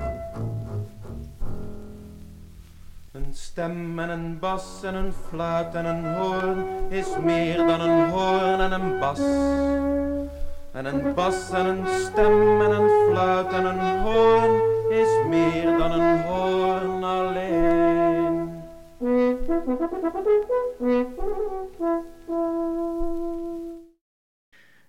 Een 3.11 3.33
stem 3.33 3.99
en 3.99 4.09
een 4.09 4.39
bas 4.39 4.83
en 4.83 4.95
een 4.95 5.13
fluit 5.29 5.75
en 5.75 5.85
een 5.85 6.15
hoorn 6.15 6.65
is 6.89 7.07
meer 7.23 7.57
dan 7.57 7.81
een 7.81 8.09
hoorn 8.09 8.59
en 8.59 8.71
een 8.71 8.99
bas. 8.99 9.19
En 10.77 10.85
een 10.85 11.13
bas 11.13 11.49
en 11.49 11.65
een 11.65 11.87
stem 11.87 12.61
en 12.61 12.71
een 12.71 13.09
fluit 13.09 13.51
en 13.51 13.65
een 13.65 13.99
hoorn 13.99 14.61
is 14.91 15.25
meer 15.27 15.77
dan 15.77 15.91
een 15.91 16.21
hoorn 16.21 17.03
alleen. 17.03 18.63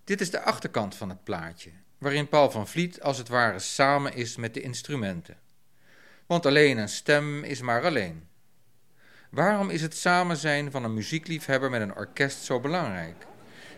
Dit 0.05 0.20
is 0.20 0.30
de 0.30 0.43
achterkant 0.43 0.95
van 0.95 1.09
het 1.09 1.24
plaatje, 1.24 1.70
waarin 1.99 2.28
Paul 2.28 2.51
van 2.51 2.68
Vliet 2.68 3.03
als 3.03 3.18
het 3.18 3.28
ware 3.28 3.59
samen 3.59 4.14
is 4.14 4.36
met 4.36 4.55
de 4.55 4.61
instrumenten. 4.61 5.36
Want 6.26 6.47
alleen 6.47 6.78
een 6.78 6.89
stem 6.89 7.45
is 7.45 7.61
maar 7.61 7.84
alleen. 7.84 8.28
Waarom 9.30 9.70
is 9.70 9.82
het 9.82 9.97
samen 9.97 10.36
zijn 10.36 10.70
van 10.70 10.84
een 10.84 10.95
muziekliefhebber 10.95 11.70
met 11.70 11.80
een 11.80 11.97
orkest 11.97 12.43
zo 12.45 12.61
belangrijk? 12.61 13.26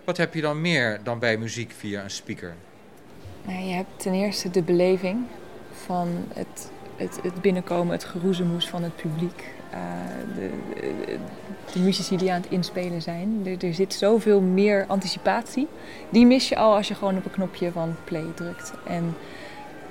Wat 0.05 0.17
heb 0.17 0.35
je 0.35 0.41
dan 0.41 0.61
meer 0.61 1.01
dan 1.03 1.19
bij 1.19 1.37
muziek 1.37 1.73
via 1.73 2.03
een 2.03 2.11
speaker? 2.11 2.55
Nou, 3.47 3.63
je 3.65 3.75
hebt 3.75 3.89
ten 3.97 4.15
eerste 4.15 4.51
de 4.51 4.63
beleving 4.63 5.19
van 5.85 6.09
het, 6.35 6.71
het, 6.97 7.19
het 7.23 7.41
binnenkomen, 7.41 7.93
het 7.93 8.05
geroezemoes 8.05 8.69
van 8.69 8.83
het 8.83 8.97
publiek. 8.97 9.45
eh, 9.71 9.81
de, 10.35 10.51
de, 11.73 12.07
de 12.07 12.17
die 12.17 12.33
aan 12.33 12.41
het 12.41 12.51
inspelen 12.51 13.03
zijn. 13.03 13.43
Er, 13.45 13.65
er 13.65 13.75
zit 13.75 13.95
zoveel 13.95 14.41
meer 14.41 14.85
anticipatie. 14.89 15.69
Die 16.09 16.27
mis 16.27 16.49
je 16.49 16.57
al 16.57 16.75
als 16.75 16.89
je 16.89 16.95
gewoon 16.95 17.17
op 17.17 17.25
een 17.25 17.31
knopje 17.31 17.73
van 17.73 17.97
play 18.05 18.27
drukt. 18.35 18.73
En 18.87 19.17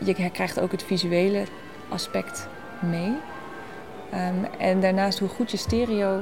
je 0.03 0.29
krijgt 0.31 0.59
ook 0.59 0.71
het 0.71 0.83
visuele 0.83 1.43
aspect 1.89 2.47
mee. 2.79 3.13
Ehm, 4.11 4.43
en 4.57 4.81
daarnaast 4.81 5.19
hoe 5.19 5.29
goed 5.29 5.51
je 5.51 5.57
stereo 5.57 6.21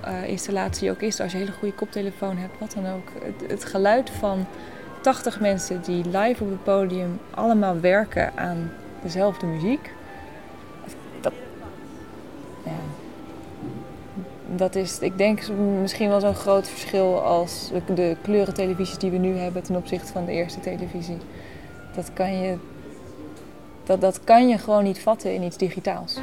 eh, 0.00 0.28
installatie 0.28 0.90
ook 0.90 1.00
is, 1.00 1.20
als 1.20 1.32
je 1.32 1.38
een 1.38 1.44
hele 1.44 1.56
goede 1.58 1.74
koptelefoon 1.74 2.36
hebt, 2.36 2.58
wat 2.58 2.72
dan 2.72 2.86
ook. 2.86 3.08
Het, 3.24 3.50
het 3.50 3.64
geluid 3.64 4.10
van 4.10 4.46
80 5.00 5.40
mensen 5.40 5.82
die 5.82 6.04
live 6.04 6.44
op 6.44 6.50
het 6.50 6.62
podium 6.64 7.18
allemaal 7.30 7.80
werken 7.80 8.32
aan 8.36 8.72
dezelfde 9.02 9.46
muziek. 9.46 9.90
Dat, 11.20 11.32
ja, 12.64 12.70
dat 14.56 14.74
is, 14.74 14.98
ik 14.98 15.18
denk, 15.18 15.48
misschien 15.80 16.08
wel 16.08 16.20
zo'n 16.20 16.34
groot 16.34 16.68
verschil 16.68 17.22
als 17.22 17.70
de- 17.86 17.94
de 17.94 18.16
kleurentelevisies 18.22 18.98
die 18.98 19.10
we 19.10 19.16
nu 19.18 19.36
hebben 19.36 19.62
ten 19.62 19.76
opzichte 19.76 20.12
van 20.12 20.24
de 20.24 20.32
eerste 20.32 20.60
televisie. 20.60 21.18
Dat 21.94 22.10
kan 22.12 22.32
je, 22.38 22.56
dat, 23.84 24.00
dat 24.00 24.20
kan 24.24 24.48
je 24.48 24.58
gewoon 24.58 24.84
niet 24.84 24.98
vatten 25.00 25.34
in 25.34 25.42
iets 25.42 25.56
digitaals. 25.56 26.18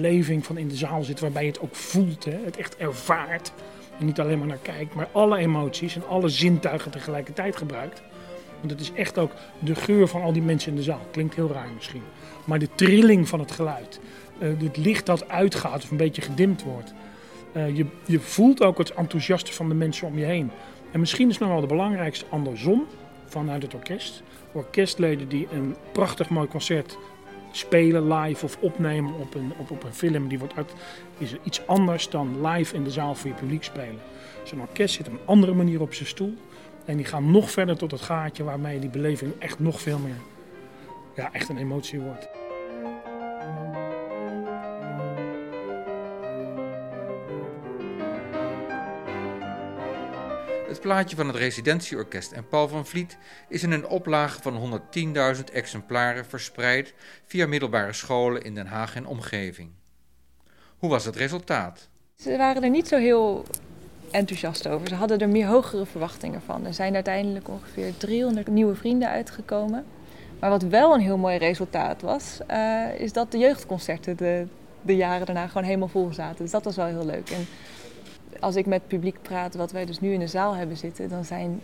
Beleving 0.00 0.46
van 0.46 0.58
in 0.58 0.68
de 0.68 0.76
zaal 0.76 1.02
zitten 1.02 1.24
waarbij 1.24 1.42
je 1.44 1.48
het 1.48 1.60
ook 1.60 1.74
voelt, 1.74 2.24
hè? 2.24 2.38
het 2.44 2.56
echt 2.56 2.76
ervaart. 2.76 3.52
En 3.98 4.06
niet 4.06 4.20
alleen 4.20 4.38
maar 4.38 4.46
naar 4.46 4.58
kijkt, 4.62 4.94
maar 4.94 5.08
alle 5.12 5.36
emoties 5.36 5.96
en 5.96 6.08
alle 6.08 6.28
zintuigen 6.28 6.90
tegelijkertijd 6.90 7.56
gebruikt. 7.56 8.02
Want 8.60 8.70
het 8.70 8.80
is 8.80 8.92
echt 8.92 9.18
ook 9.18 9.32
de 9.58 9.74
geur 9.74 10.08
van 10.08 10.22
al 10.22 10.32
die 10.32 10.42
mensen 10.42 10.70
in 10.70 10.76
de 10.76 10.82
zaal. 10.82 11.06
Klinkt 11.10 11.34
heel 11.34 11.50
raar 11.52 11.68
misschien. 11.74 12.02
Maar 12.44 12.58
de 12.58 12.68
trilling 12.74 13.28
van 13.28 13.40
het 13.40 13.52
geluid. 13.52 14.00
eh, 14.38 14.48
het 14.58 14.76
licht 14.76 15.06
dat 15.06 15.28
uitgaat 15.28 15.82
of 15.82 15.90
een 15.90 15.96
beetje 15.96 16.22
gedimd 16.22 16.62
wordt. 16.62 16.94
Eh, 17.52 17.76
je, 17.76 17.86
je 18.06 18.20
voelt 18.20 18.62
ook 18.62 18.78
het 18.78 18.94
enthousiaste 18.94 19.52
van 19.52 19.68
de 19.68 19.74
mensen 19.74 20.06
om 20.06 20.18
je 20.18 20.24
heen. 20.24 20.50
En 20.92 21.00
misschien 21.00 21.28
is 21.28 21.38
nog 21.38 21.48
wel 21.48 21.60
de 21.60 21.66
belangrijkste 21.66 22.24
andersom 22.28 22.86
vanuit 23.26 23.62
het 23.62 23.74
orkest. 23.74 24.22
Orkestleden 24.52 25.28
die 25.28 25.48
een 25.52 25.76
prachtig 25.92 26.28
mooi 26.28 26.48
concert 26.48 26.98
spelen 27.56 28.12
live 28.12 28.44
of 28.44 28.58
opnemen 28.60 29.14
op 29.14 29.34
een, 29.34 29.52
op, 29.58 29.70
op 29.70 29.84
een 29.84 29.94
film 29.94 30.28
die 30.28 30.38
wordt 30.38 30.56
uit, 30.56 30.72
is 31.18 31.34
iets 31.42 31.66
anders 31.66 32.10
dan 32.10 32.46
live 32.46 32.74
in 32.74 32.84
de 32.84 32.90
zaal 32.90 33.14
voor 33.14 33.30
je 33.30 33.36
publiek 33.36 33.64
spelen. 33.64 34.00
Zo'n 34.44 34.60
orkest 34.60 34.94
zit 34.94 35.06
op 35.06 35.12
een 35.12 35.26
andere 35.26 35.54
manier 35.54 35.80
op 35.80 35.94
zijn 35.94 36.08
stoel 36.08 36.34
en 36.84 36.96
die 36.96 37.06
gaan 37.06 37.30
nog 37.30 37.50
verder 37.50 37.76
tot 37.76 37.90
het 37.90 38.00
gaatje 38.00 38.44
waarmee 38.44 38.78
die 38.78 38.90
beleving 38.90 39.32
echt 39.38 39.58
nog 39.58 39.80
veel 39.80 39.98
meer, 39.98 40.20
ja, 41.14 41.32
echt 41.32 41.48
een 41.48 41.58
emotie 41.58 42.00
wordt. 42.00 42.28
Plaatje 50.86 51.16
van 51.16 51.26
het 51.26 51.36
residentieorkest 51.36 52.32
en 52.32 52.48
Paul 52.48 52.68
van 52.68 52.86
Vliet 52.86 53.18
is 53.48 53.62
in 53.62 53.70
een 53.70 53.88
oplage 53.88 54.42
van 54.42 54.80
110.000 55.36 55.44
exemplaren 55.52 56.26
verspreid 56.26 56.94
via 57.24 57.46
middelbare 57.46 57.92
scholen 57.92 58.42
in 58.42 58.54
Den 58.54 58.66
Haag 58.66 58.96
en 58.96 59.06
omgeving. 59.06 59.70
Hoe 60.78 60.90
was 60.90 61.04
het 61.04 61.16
resultaat? 61.16 61.88
Ze 62.16 62.36
waren 62.36 62.62
er 62.62 62.70
niet 62.70 62.88
zo 62.88 62.96
heel 62.96 63.44
enthousiast 64.10 64.68
over. 64.68 64.88
Ze 64.88 64.94
hadden 64.94 65.18
er 65.18 65.28
meer 65.28 65.46
hogere 65.46 65.86
verwachtingen 65.86 66.42
van. 66.42 66.66
Er 66.66 66.74
zijn 66.74 66.94
uiteindelijk 66.94 67.48
ongeveer 67.48 67.96
300 67.96 68.46
nieuwe 68.48 68.74
vrienden 68.74 69.08
uitgekomen. 69.08 69.84
Maar 70.40 70.50
wat 70.50 70.62
wel 70.62 70.94
een 70.94 71.00
heel 71.00 71.18
mooi 71.18 71.36
resultaat 71.36 72.02
was, 72.02 72.40
eh, 72.46 73.00
is 73.00 73.12
dat 73.12 73.32
de 73.32 73.38
jeugdconcerten 73.38 74.16
de, 74.16 74.46
de 74.82 74.96
jaren 74.96 75.26
daarna 75.26 75.46
gewoon 75.46 75.66
helemaal 75.66 75.88
vol 75.88 76.12
zaten. 76.12 76.42
Dus 76.42 76.50
dat 76.50 76.64
was 76.64 76.76
wel 76.76 76.86
heel 76.86 77.06
leuk. 77.06 77.30
En 77.30 77.46
als 78.40 78.56
ik 78.56 78.66
met 78.66 78.78
het 78.78 78.88
publiek 78.88 79.22
praat, 79.22 79.54
wat 79.54 79.72
wij 79.72 79.84
dus 79.84 80.00
nu 80.00 80.12
in 80.12 80.20
de 80.20 80.26
zaal 80.26 80.54
hebben 80.54 80.76
zitten, 80.76 81.08
dan 81.08 81.24
zijn 81.24 81.60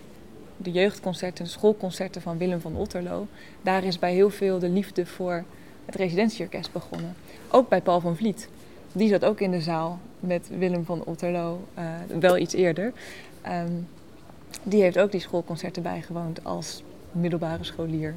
de 0.56 0.70
jeugdconcerten, 0.70 1.46
schoolconcerten 1.46 2.22
van 2.22 2.38
Willem 2.38 2.60
van 2.60 2.76
Otterlo, 2.76 3.26
daar 3.62 3.84
is 3.84 3.98
bij 3.98 4.12
heel 4.12 4.30
veel 4.30 4.58
de 4.58 4.68
liefde 4.68 5.06
voor 5.06 5.44
het 5.84 5.94
residentieorkest 5.94 6.72
begonnen. 6.72 7.14
Ook 7.50 7.68
bij 7.68 7.80
Paul 7.80 8.00
van 8.00 8.16
Vliet. 8.16 8.48
Die 8.92 9.08
zat 9.08 9.24
ook 9.24 9.40
in 9.40 9.50
de 9.50 9.60
zaal 9.60 10.00
met 10.20 10.48
Willem 10.58 10.84
van 10.84 11.04
Otterlo, 11.04 11.66
eh, 11.74 11.84
wel 12.20 12.38
iets 12.38 12.54
eerder. 12.54 12.92
Ehm, 13.40 13.72
die 14.62 14.82
heeft 14.82 14.98
ook 14.98 15.10
die 15.10 15.20
schoolconcerten 15.20 15.82
bijgewoond 15.82 16.44
als 16.44 16.82
middelbare 17.12 17.64
scholier. 17.64 18.14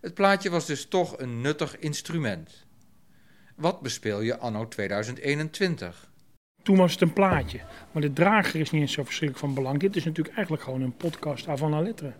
Het 0.00 0.14
plaatje 0.14 0.50
was 0.50 0.66
dus 0.66 0.86
toch 0.86 1.18
een 1.18 1.40
nuttig 1.40 1.78
instrument. 1.78 2.66
Wat 3.56 3.80
bespeel 3.80 4.20
je 4.20 4.38
anno 4.38 4.68
2021? 4.68 6.09
Toen 6.70 6.78
was 6.78 6.92
het 6.92 7.00
een 7.00 7.12
plaatje. 7.12 7.60
Maar 7.92 8.02
de 8.02 8.12
drager 8.12 8.60
is 8.60 8.70
niet 8.70 8.80
eens 8.80 8.92
zo 8.92 9.04
verschrikkelijk 9.04 9.46
van 9.46 9.54
belang. 9.54 9.80
Dit 9.80 9.96
is 9.96 10.04
natuurlijk 10.04 10.36
eigenlijk 10.36 10.64
gewoon 10.64 10.82
een 10.82 10.96
podcast 10.96 11.48
avant 11.48 11.72
la 11.72 11.80
lettre. 11.80 12.12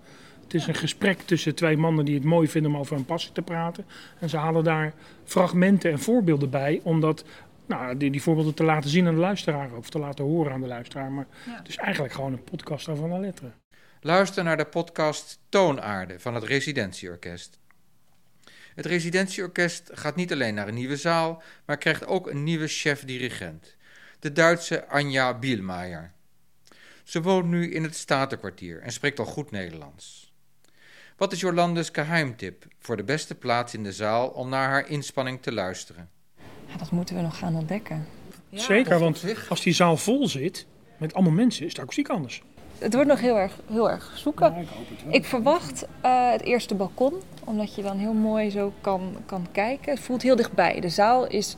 Het 0.42 0.55
is 0.55 0.66
een 0.66 0.74
gesprek 0.74 1.20
tussen 1.20 1.55
twee 1.55 1.76
mannen 1.76 2.05
die 2.05 2.14
het 2.14 2.24
mooi 2.24 2.48
vinden 2.48 2.72
om 2.72 2.78
over 2.78 2.96
hun 2.96 3.05
passie 3.05 3.32
te 3.32 3.42
praten. 3.42 3.86
En 4.18 4.28
ze 4.28 4.36
halen 4.36 4.64
daar 4.64 4.94
fragmenten 5.24 5.90
en 5.90 5.98
voorbeelden 5.98 6.51
bij 6.51 6.80
om 6.82 7.01
dat, 7.01 7.24
nou, 7.66 7.96
die, 7.96 8.11
die 8.11 8.22
voorbeelden 8.22 8.55
te 8.55 8.64
laten 8.64 8.90
zien 8.90 9.07
aan 9.07 9.14
de 9.14 9.20
luisteraar. 9.20 9.72
Of 9.76 9.90
te 9.90 9.98
laten 9.98 10.24
horen 10.24 10.53
aan 10.53 10.61
de 10.61 10.66
luisteraar. 10.66 11.12
Maar 11.12 11.26
het 11.46 11.68
is 11.68 11.76
eigenlijk 11.76 12.14
gewoon 12.14 12.32
een 12.32 12.44
podcast 12.44 12.88
avant 12.88 13.11
la 13.11 13.18
lettre. 13.18 13.51
Luister 14.01 14.44
naar 14.44 14.57
de 14.57 14.64
podcast 14.64 15.40
Toonaarde 15.48 16.20
van 16.20 16.34
het 16.34 16.44
Residentieorkest. 16.44 17.59
Het 18.74 18.86
Residentieorkest 18.86 19.90
gaat 19.92 20.16
niet 20.16 20.32
alleen 20.32 20.55
naar 20.55 20.68
een 20.68 20.74
nieuwe 20.74 20.96
zaal, 20.96 21.42
maar 21.66 21.76
krijgt 21.76 22.07
ook 22.07 22.30
een 22.30 22.44
nieuwe 22.44 22.66
chef-dirigent, 22.66 23.76
de 24.20 24.32
Duitse 24.32 24.88
Anja 24.88 25.38
Bielmeijer. 25.38 26.12
Ze 27.04 27.22
woont 27.22 27.46
nu 27.46 27.72
in 27.72 27.82
het 27.82 27.96
Statenkwartier 27.96 28.80
en 28.80 28.92
spreekt 28.92 29.18
al 29.18 29.24
goed 29.24 29.50
Nederlands. 29.50 30.32
Wat 31.16 31.32
is 31.32 31.40
Jolandes 31.40 31.88
geheimtip 31.92 32.64
voor 32.78 32.96
de 32.96 33.04
beste 33.04 33.34
plaats 33.34 33.74
in 33.74 33.82
de 33.82 33.92
zaal 33.92 34.28
om 34.28 34.48
naar 34.48 34.68
haar 34.68 34.88
inspanning 34.88 35.42
te 35.42 35.52
luisteren? 35.52 36.08
Ja, 36.66 36.76
dat 36.76 36.90
moeten 36.90 37.16
we 37.16 37.22
nog 37.22 37.38
gaan 37.38 37.56
ontdekken. 37.56 38.06
Zeker, 38.52 38.98
want 38.98 39.24
als 39.48 39.62
die 39.62 39.72
zaal 39.72 39.96
vol 39.96 40.28
zit 40.28 40.66
met 40.96 41.14
allemaal 41.14 41.32
mensen, 41.32 41.66
is 41.66 41.74
de 41.74 41.80
akoestiek 41.80 42.08
anders. 42.08 42.42
Het 42.78 42.94
wordt 42.94 43.08
nog 43.08 43.20
heel 43.20 43.38
erg, 43.38 43.58
heel 43.66 43.90
erg 43.90 44.12
zoeken. 44.16 44.66
ik, 45.08 45.24
verwacht 45.24 45.86
eh, 46.00 46.30
het 46.30 46.40
eerste 46.40 46.74
balkon, 46.74 47.14
omdat 47.44 47.74
je 47.74 47.82
dan 47.82 47.98
heel 47.98 48.12
mooi 48.12 48.50
zo 48.50 48.72
kan, 48.80 49.16
kan 49.26 49.46
kijken. 49.52 49.92
Het 49.92 50.02
voelt 50.02 50.22
heel 50.22 50.36
dichtbij. 50.36 50.80
De 50.80 50.88
zaal 50.88 51.26
is 51.26 51.56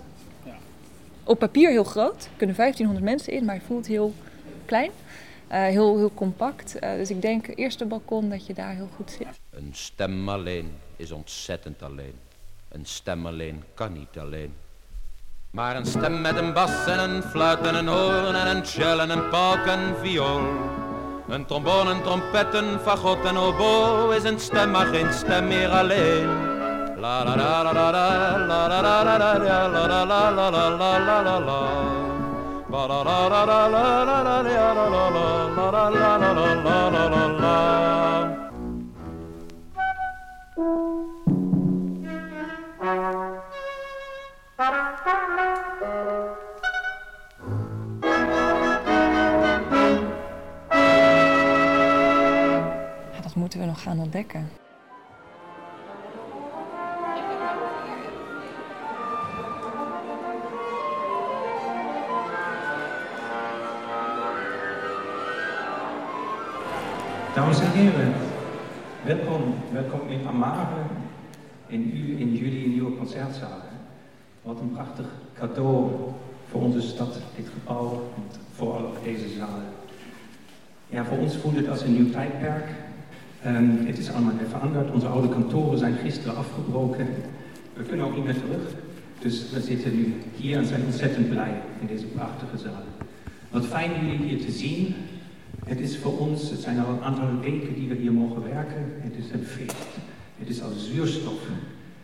op 1.32 1.38
papier 1.38 1.70
heel 1.70 1.84
groot. 1.84 2.24
Er 2.24 2.36
kunnen 2.36 2.56
1500 2.56 3.04
mensen 3.04 3.32
in, 3.32 3.44
maar 3.44 3.54
het 3.54 3.64
voelt 3.64 3.86
heel 3.86 4.14
klein. 4.64 4.90
Eh, 5.48 5.60
heel, 5.60 5.96
heel 5.96 6.14
compact. 6.14 6.78
Eh, 6.78 6.94
dus 6.94 7.10
ik 7.10 7.22
denk 7.22 7.46
eerste 7.54 7.84
balkon 7.84 8.28
dat 8.30 8.46
je 8.46 8.54
daar 8.54 8.74
heel 8.74 8.88
goed 8.96 9.10
zit. 9.10 9.40
Een 9.50 9.70
stem 9.72 10.28
alleen 10.28 10.72
is 10.96 11.10
ontzettend 11.10 11.82
alleen. 11.82 12.14
Een 12.68 12.86
stem 12.86 13.26
alleen 13.26 13.62
kan 13.74 13.92
niet 13.92 14.18
alleen. 14.18 14.54
Maar 15.50 15.76
een 15.76 15.86
stem 15.86 16.20
met 16.20 16.36
een 16.36 16.52
bas 16.52 16.86
en 16.86 16.98
een 16.98 17.22
fluit 17.22 17.66
en 17.66 17.74
een 17.74 17.88
hoorn 17.88 18.34
en 18.34 18.56
een 18.56 18.66
cello 18.66 19.02
en 19.02 19.10
een 19.10 19.28
pauk 19.28 19.66
en 19.66 19.96
viool. 20.00 20.40
Een 21.28 21.46
trombone, 21.46 21.90
een 21.90 22.02
trompet, 22.02 22.54
een 22.54 22.78
fagot 22.78 23.24
en 23.24 23.36
oboe 23.36 24.14
is 24.16 24.24
een 24.24 24.40
stem, 24.40 24.70
maar 24.70 24.86
geen 24.86 25.12
stem 25.12 25.46
meer 25.46 25.68
alleen. 25.68 26.61
La 27.02 27.24
dat 53.22 53.34
moeten 53.34 53.60
we 53.60 53.66
nog 53.66 53.82
gaan 53.82 53.98
ontdekken. 53.98 54.61
Dames 67.34 67.60
en 67.60 67.70
heren, 67.70 68.12
Welkom, 69.04 69.54
welkom 69.72 70.08
in 70.08 70.26
Amare, 70.26 70.82
in, 71.66 71.90
u, 71.94 72.20
in 72.20 72.34
jullie 72.34 72.68
nieuwe 72.68 72.96
concertzaal. 72.96 73.60
Wat 74.42 74.60
een 74.60 74.72
prachtig 74.72 75.06
cadeau 75.38 75.90
voor 76.50 76.62
onze 76.62 76.80
stad, 76.80 77.18
dit 77.36 77.46
gebouw, 77.52 78.12
en 78.16 78.22
vooral 78.54 78.86
ook 78.86 79.04
deze 79.04 79.28
zaal. 79.38 79.60
Ja, 80.88 81.04
voor 81.04 81.18
ons 81.18 81.36
voelt 81.36 81.56
het 81.56 81.68
als 81.68 81.82
een 81.82 81.92
nieuw 81.92 82.10
tijdperk. 82.10 82.68
Ehm, 83.42 83.86
het 83.86 83.98
is 83.98 84.10
allemaal 84.10 84.36
weer 84.38 84.48
veranderd. 84.48 84.90
Onze 84.90 85.06
oude 85.06 85.28
kantoren 85.28 85.78
zijn 85.78 85.94
gisteren 85.94 86.36
afgebroken. 86.36 87.06
We 87.74 87.82
kunnen 87.82 88.06
ook 88.06 88.14
niet 88.14 88.24
meer 88.24 88.40
terug. 88.40 88.74
Dus 89.18 89.50
we 89.50 89.60
zitten 89.60 89.96
nu 89.96 90.14
hier 90.36 90.56
en 90.56 90.66
zijn 90.66 90.84
ontzettend 90.84 91.28
blij 91.28 91.60
in 91.80 91.86
deze 91.86 92.06
prachtige 92.06 92.58
zaal. 92.58 93.06
Wat 93.50 93.66
fijn 93.66 93.90
jullie 94.00 94.28
hier 94.28 94.44
te 94.44 94.50
zien. 94.50 94.94
Het 95.66 95.80
is 95.80 95.98
voor 95.98 96.18
ons, 96.18 96.50
het 96.50 96.60
zijn 96.60 96.78
al 96.78 96.92
een 96.92 97.02
aantal 97.02 97.40
weken 97.40 97.74
die 97.74 97.88
we 97.88 97.94
hier 97.94 98.12
mogen 98.12 98.42
werken. 98.42 98.84
Het 98.98 99.24
is 99.24 99.30
een 99.30 99.44
feest. 99.44 99.86
Het 100.38 100.48
is 100.48 100.62
als 100.62 100.90
zuurstof. 100.90 101.40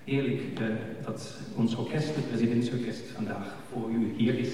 Eerlijk 0.05 0.43
eh, 0.59 0.67
dat 1.05 1.35
ons 1.55 1.77
orkest, 1.77 2.15
het 2.15 2.29
presidentsorkest, 2.29 3.03
vandaag 3.15 3.57
voor 3.73 3.91
u 3.91 4.15
hier 4.17 4.39
is. 4.39 4.49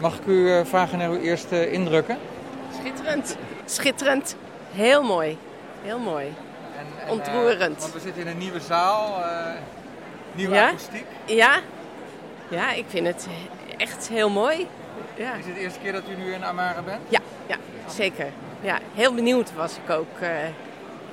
Mag 0.00 0.14
ik 0.18 0.26
u 0.26 0.52
eh, 0.52 0.64
vragen 0.64 0.98
naar 0.98 1.08
uw 1.10 1.18
eerste 1.20 1.70
indrukken? 1.70 2.18
Schitterend. 2.80 3.36
Schitterend. 3.64 4.36
Heel 4.72 5.02
mooi. 5.02 5.38
Heel 5.82 5.98
mooi. 5.98 6.26
En, 6.78 7.10
Ontroerend. 7.10 7.76
eh, 7.76 7.80
want 7.80 7.92
we 7.92 8.00
zitten 8.00 8.22
in 8.22 8.28
een 8.28 8.38
nieuwe 8.38 8.60
zaal, 8.60 9.24
eh, 9.24 9.52
nieuwe 10.32 10.54
ja? 10.54 10.66
akoestiek. 10.68 11.04
Ja. 11.24 11.60
Ja, 12.48 12.72
ik 12.72 12.84
vind 12.88 13.06
het 13.06 13.26
echt 13.76 14.08
heel 14.08 14.30
mooi. 14.30 14.66
Ja. 15.14 15.34
Is 15.34 15.44
het 15.46 15.54
de 15.54 15.60
eerste 15.60 15.78
keer 15.78 15.92
dat 15.92 16.02
u 16.08 16.22
nu 16.22 16.32
in 16.32 16.44
Amara 16.44 16.82
bent? 16.82 17.00
Ja, 17.08 17.20
ja 17.46 17.56
zeker. 17.88 18.26
Ja, 18.60 18.78
heel 18.94 19.14
benieuwd 19.14 19.54
was 19.54 19.76
ik 19.84 19.90
ook. 19.90 20.20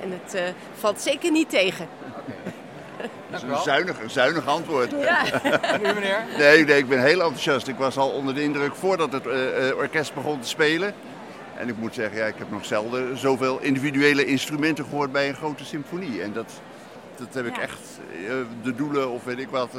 en 0.00 0.20
het 0.22 0.54
valt 0.78 1.00
zeker 1.00 1.30
niet 1.30 1.50
tegen. 1.50 1.88
Dat 3.30 3.42
is 3.42 3.48
een 3.48 3.56
zuinig, 3.58 4.00
een 4.02 4.10
zuinig 4.10 4.46
antwoord. 4.46 4.90
Ja. 4.90 5.24
En 5.62 5.80
u, 5.80 5.92
meneer? 5.92 6.24
Nee, 6.38 6.64
nee, 6.64 6.78
ik 6.78 6.88
ben 6.88 7.02
heel 7.02 7.20
enthousiast. 7.20 7.68
Ik 7.68 7.76
was 7.76 7.96
al 7.96 8.10
onder 8.10 8.34
de 8.34 8.42
indruk 8.42 8.74
voordat 8.74 9.12
het 9.12 9.26
eh, 9.26 9.68
eh, 9.68 9.76
orkest 9.76 10.14
begon 10.14 10.40
te 10.40 10.48
spelen. 10.48 10.94
En 11.56 11.68
ik 11.68 11.76
moet 11.76 11.94
zeggen, 11.94 12.18
ja, 12.18 12.26
ik 12.26 12.34
heb 12.38 12.50
nog 12.50 12.64
zelden 12.64 13.18
zoveel 13.18 13.58
individuele 13.60 14.24
instrumenten 14.24 14.84
gehoord 14.84 15.12
bij 15.12 15.28
een 15.28 15.34
grote 15.34 15.64
symfonie. 15.64 16.22
En 16.22 16.32
dat, 16.32 16.52
dat 17.16 17.34
heb 17.34 17.46
ik 17.46 17.56
echt, 17.56 17.80
eh, 18.26 18.32
de 18.62 18.74
doelen 18.74 19.10
of 19.10 19.24
weet 19.24 19.38
ik 19.38 19.48
wat, 19.48 19.70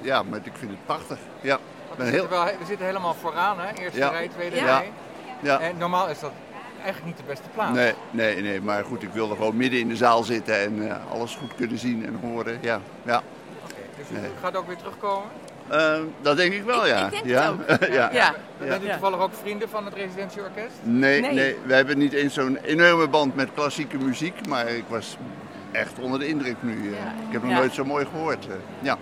ja, 0.00 0.22
maar 0.22 0.38
ik 0.42 0.52
vind 0.58 0.70
het 0.70 0.86
prachtig. 0.86 1.18
Ja, 1.40 1.58
We 1.96 2.04
zitten, 2.04 2.20
heel... 2.20 2.28
wel, 2.28 2.44
we 2.44 2.64
zitten 2.66 2.86
helemaal 2.86 3.14
vooraan, 3.14 3.60
hè? 3.60 3.82
Eerste 3.82 3.98
Ja. 3.98 4.08
rij, 4.08 4.28
tweede 4.28 4.56
Ja. 4.56 4.64
rij. 4.64 4.92
Ja. 5.40 5.60
En 5.60 5.76
normaal 5.78 6.08
is 6.08 6.20
dat 6.20 6.32
eigenlijk 6.82 7.04
niet 7.06 7.16
de 7.16 7.32
beste 7.32 7.48
plaats. 7.54 7.74
Nee, 7.74 7.92
nee, 8.10 8.40
nee, 8.42 8.60
maar 8.60 8.84
goed, 8.84 9.02
ik 9.02 9.10
wilde 9.12 9.34
gewoon 9.34 9.56
midden 9.56 9.80
in 9.80 9.88
de 9.88 9.96
zaal 9.96 10.22
zitten 10.22 10.60
en 10.60 10.88
eh, 10.90 10.96
alles 11.12 11.34
goed 11.34 11.54
kunnen 11.54 11.78
zien 11.78 12.06
en 12.06 12.18
horen. 12.22 12.58
Ja, 12.60 12.80
ja. 13.02 13.22
Dus 13.98 14.06
u 14.18 14.20
Nee. 14.20 14.30
gaat 14.42 14.56
ook 14.56 14.66
weer 14.66 14.76
terugkomen? 14.76 15.28
Eh, 15.68 15.98
dat 16.20 16.36
denk 16.36 16.52
ik 16.52 16.64
wel, 16.64 16.86
ja. 16.86 17.04
Ik 17.04 17.10
denk 17.10 17.24
ja. 17.26 17.56
het 17.66 17.82
ook. 17.82 17.88
ja. 18.00 18.10
Ja. 18.12 18.34
Bent 18.58 18.82
u 18.84 18.88
toevallig 18.88 19.18
ook 19.20 19.30
vrienden 19.42 19.68
van 19.68 19.84
het 19.84 19.94
residentieorkest? 19.94 20.74
Nee, 20.82 21.20
nee. 21.20 21.56
we 21.66 21.74
hebben 21.74 21.98
niet 21.98 22.12
eens 22.12 22.34
zo'n 22.34 22.56
enorme 22.56 23.08
band 23.08 23.34
met 23.34 23.48
klassieke 23.54 23.98
muziek, 23.98 24.46
maar 24.48 24.68
ik 24.68 24.84
was 24.88 25.16
echt 25.72 25.98
onder 25.98 26.18
de 26.18 26.26
indruk 26.28 26.56
nu. 26.60 26.72
eh. 26.92 26.98
Ik 27.26 27.32
heb 27.32 27.42
nog 27.42 27.50
Ja. 27.50 27.58
nooit 27.58 27.74
zo 27.74 27.84
mooi 27.84 28.06
gehoord. 28.06 28.46
eh. 28.46 28.54
Ja, 28.80 28.96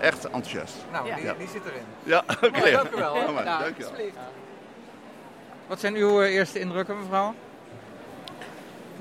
echt 0.00 0.24
enthousiast. 0.24 0.74
Nou, 0.92 1.06
Ja. 1.06 1.14
die, 1.14 1.24
Ja. 1.24 1.34
die 1.38 1.48
zit 1.48 1.62
erin. 1.64 1.82
Ja, 2.02 2.22
oké. 2.44 2.58
Mooi, 2.58 2.72
dank 2.72 2.90
u 2.92 2.96
wel. 2.96 3.16
Ja, 3.16 3.30
maar, 3.30 3.44
Ja, 3.44 3.58
dank 3.58 3.76
je 3.76 3.82
wel. 3.82 3.92
Wat 5.68 5.80
zijn 5.80 5.94
uw 5.94 6.22
eh, 6.22 6.34
eerste 6.34 6.60
indrukken, 6.60 6.98
mevrouw? 6.98 7.34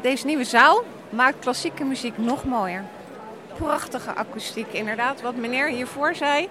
Deze 0.02 0.26
nieuwe 0.26 0.44
zaal 0.44 0.84
maakt 1.10 1.40
klassieke 1.40 1.84
muziek 1.84 2.18
nog 2.18 2.46
mooier. 2.46 2.84
Prachtige 3.58 4.12
akoestiek, 4.12 4.74
inderdaad. 4.74 5.22
Wat 5.22 5.36
meneer 5.36 5.68
hiervoor 5.68 6.16
zei. 6.16 6.50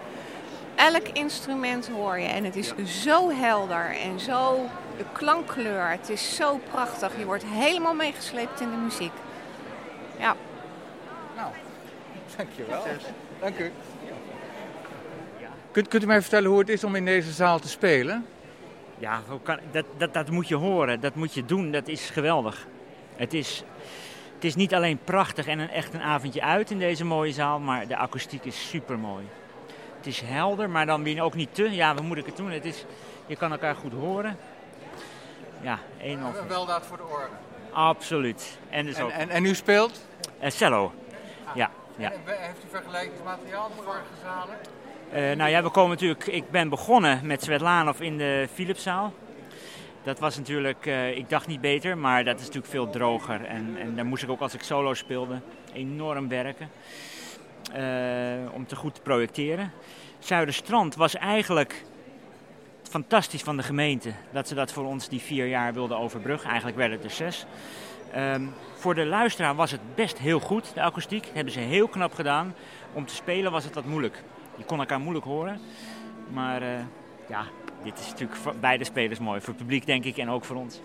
Elk 0.74 1.08
instrument 1.08 1.88
hoor 1.88 2.18
je 2.18 2.26
en 2.26 2.44
het 2.44 2.56
is 2.56 2.72
zo 3.02 3.30
helder 3.30 3.96
en 4.00 4.20
zo 4.20 4.66
de 4.96 5.04
klankkleur. 5.12 5.88
Het 5.88 6.08
is 6.08 6.36
zo 6.36 6.60
prachtig. 6.70 7.18
Je 7.18 7.24
wordt 7.24 7.44
helemaal 7.46 7.94
meegesleept 7.94 8.60
in 8.60 8.70
de 8.70 8.76
muziek. 8.76 9.12
Ja. 10.18 10.36
Nou, 11.36 11.50
dankjewel. 12.36 12.82
Dank 13.40 13.58
u. 13.58 13.72
Kunt, 15.70 15.88
kunt 15.88 16.02
u 16.02 16.06
mij 16.06 16.20
vertellen 16.20 16.50
hoe 16.50 16.58
het 16.58 16.68
is 16.68 16.84
om 16.84 16.94
in 16.94 17.04
deze 17.04 17.32
zaal 17.32 17.58
te 17.58 17.68
spelen? 17.68 18.26
Ja, 18.98 19.22
dat, 19.70 19.84
dat, 19.96 20.14
dat 20.14 20.30
moet 20.30 20.48
je 20.48 20.54
horen, 20.54 21.00
dat 21.00 21.14
moet 21.14 21.34
je 21.34 21.44
doen, 21.44 21.70
dat 21.70 21.88
is 21.88 22.10
geweldig. 22.10 22.66
Het 23.16 23.34
is, 23.34 23.62
het 24.34 24.44
is 24.44 24.54
niet 24.54 24.74
alleen 24.74 24.98
prachtig 25.04 25.46
en 25.46 25.58
een, 25.58 25.70
echt 25.70 25.94
een 25.94 26.02
avondje 26.02 26.42
uit 26.42 26.70
in 26.70 26.78
deze 26.78 27.04
mooie 27.04 27.32
zaal, 27.32 27.58
maar 27.58 27.86
de 27.86 27.96
akoestiek 27.96 28.44
is 28.44 28.68
super 28.68 28.98
mooi. 28.98 29.24
Het 29.96 30.06
is 30.06 30.20
helder, 30.20 30.70
maar 30.70 30.86
dan 30.86 31.02
weer 31.02 31.22
ook 31.22 31.34
niet 31.34 31.54
te. 31.54 31.70
Ja, 31.70 31.94
hoe 31.94 32.06
moet 32.06 32.16
ik 32.16 32.26
het 32.26 32.36
doen? 32.36 32.50
Het 32.50 32.64
is, 32.64 32.84
Je 33.26 33.36
kan 33.36 33.52
elkaar 33.52 33.74
goed 33.74 33.92
horen. 33.92 34.38
Ja, 35.60 35.78
één 36.00 36.24
of... 36.24 36.38
Een 36.38 36.48
weldaad 36.48 36.86
voor 36.86 36.96
de 36.96 37.02
orde. 37.02 37.34
Absoluut. 37.72 38.58
En, 38.70 38.86
dus 38.86 38.96
En, 38.96 39.04
ook, 39.04 39.10
en, 39.10 39.28
en 39.28 39.44
u 39.44 39.54
speelt? 39.54 40.06
Eh, 40.38 40.50
cello. 40.50 40.92
Ja, 41.54 41.70
ja. 41.96 42.12
En 42.12 42.20
heeft 42.26 42.64
u 42.64 42.68
vergelijkingsmateriaal 42.70 43.68
met 43.68 43.84
vorige 43.84 44.04
zalen? 44.22 44.56
Eh, 45.10 45.36
nou 45.36 45.50
ja, 45.50 45.62
we 45.62 45.70
komen 45.70 45.90
natuurlijk. 45.90 46.26
Ik 46.26 46.50
ben 46.50 46.68
begonnen 46.68 47.26
met 47.26 47.42
Svetlanov 47.42 48.00
in 48.00 48.18
de 48.18 48.48
Philipszaal. 48.52 49.12
Dat 50.02 50.18
was 50.18 50.36
natuurlijk, 50.36 50.86
eh, 50.86 51.16
ik 51.16 51.28
dacht 51.30 51.46
niet 51.46 51.60
beter, 51.60 51.98
maar 51.98 52.24
dat 52.24 52.34
is 52.34 52.46
natuurlijk 52.46 52.72
veel 52.72 52.90
droger. 52.90 53.44
En, 53.44 53.76
en 53.80 53.96
daar 53.96 54.06
moest 54.06 54.22
ik 54.22 54.30
ook 54.30 54.40
als 54.40 54.54
ik 54.54 54.62
solo 54.62 54.94
speelde 54.94 55.40
enorm 55.72 56.28
werken. 56.28 56.68
eh, 57.72 58.52
om 58.52 58.66
te 58.66 58.76
goed 58.76 58.94
te 58.94 59.00
projecteren. 59.00 59.72
Zuiderstrand 60.18 60.94
was 60.94 61.14
eigenlijk 61.14 61.84
fantastisch 62.82 63.42
van 63.42 63.56
de 63.56 63.62
gemeente 63.62 64.12
dat 64.32 64.48
ze 64.48 64.54
dat 64.54 64.72
voor 64.72 64.84
ons 64.84 65.08
die 65.08 65.20
vier 65.20 65.46
jaar 65.46 65.72
wilden 65.72 65.98
overbruggen. 65.98 66.48
Eigenlijk 66.48 66.78
werden 66.78 66.96
het 66.96 67.06
er 67.06 67.14
zes. 67.14 67.46
Ehm, 68.12 68.42
voor 68.74 68.94
de 68.94 69.04
luisteraar 69.06 69.54
was 69.54 69.70
het 69.70 69.94
best 69.94 70.18
heel 70.18 70.40
goed, 70.40 70.74
de 70.74 70.82
akoestiek. 70.82 71.24
Dat 71.24 71.34
hebben 71.34 71.52
ze 71.52 71.60
heel 71.60 71.88
knap 71.88 72.14
gedaan. 72.14 72.54
Om 72.92 73.06
te 73.06 73.14
spelen 73.14 73.52
was 73.52 73.64
het 73.64 73.74
wat 73.74 73.84
moeilijk. 73.84 74.22
Je 74.56 74.64
kon 74.64 74.78
elkaar 74.78 75.00
moeilijk 75.00 75.24
horen. 75.24 75.60
Maar 76.32 76.62
eh, 76.62 76.68
ja, 77.28 77.44
dit 77.82 77.98
is 77.98 78.10
natuurlijk 78.10 78.38
voor 78.38 78.54
beide 78.60 78.84
spelers 78.84 79.18
mooi. 79.18 79.40
Voor 79.40 79.48
het 79.48 79.56
publiek 79.56 79.86
denk 79.86 80.04
ik 80.04 80.16
en 80.16 80.30
ook 80.30 80.44
voor 80.44 80.56
ons. 80.56 80.80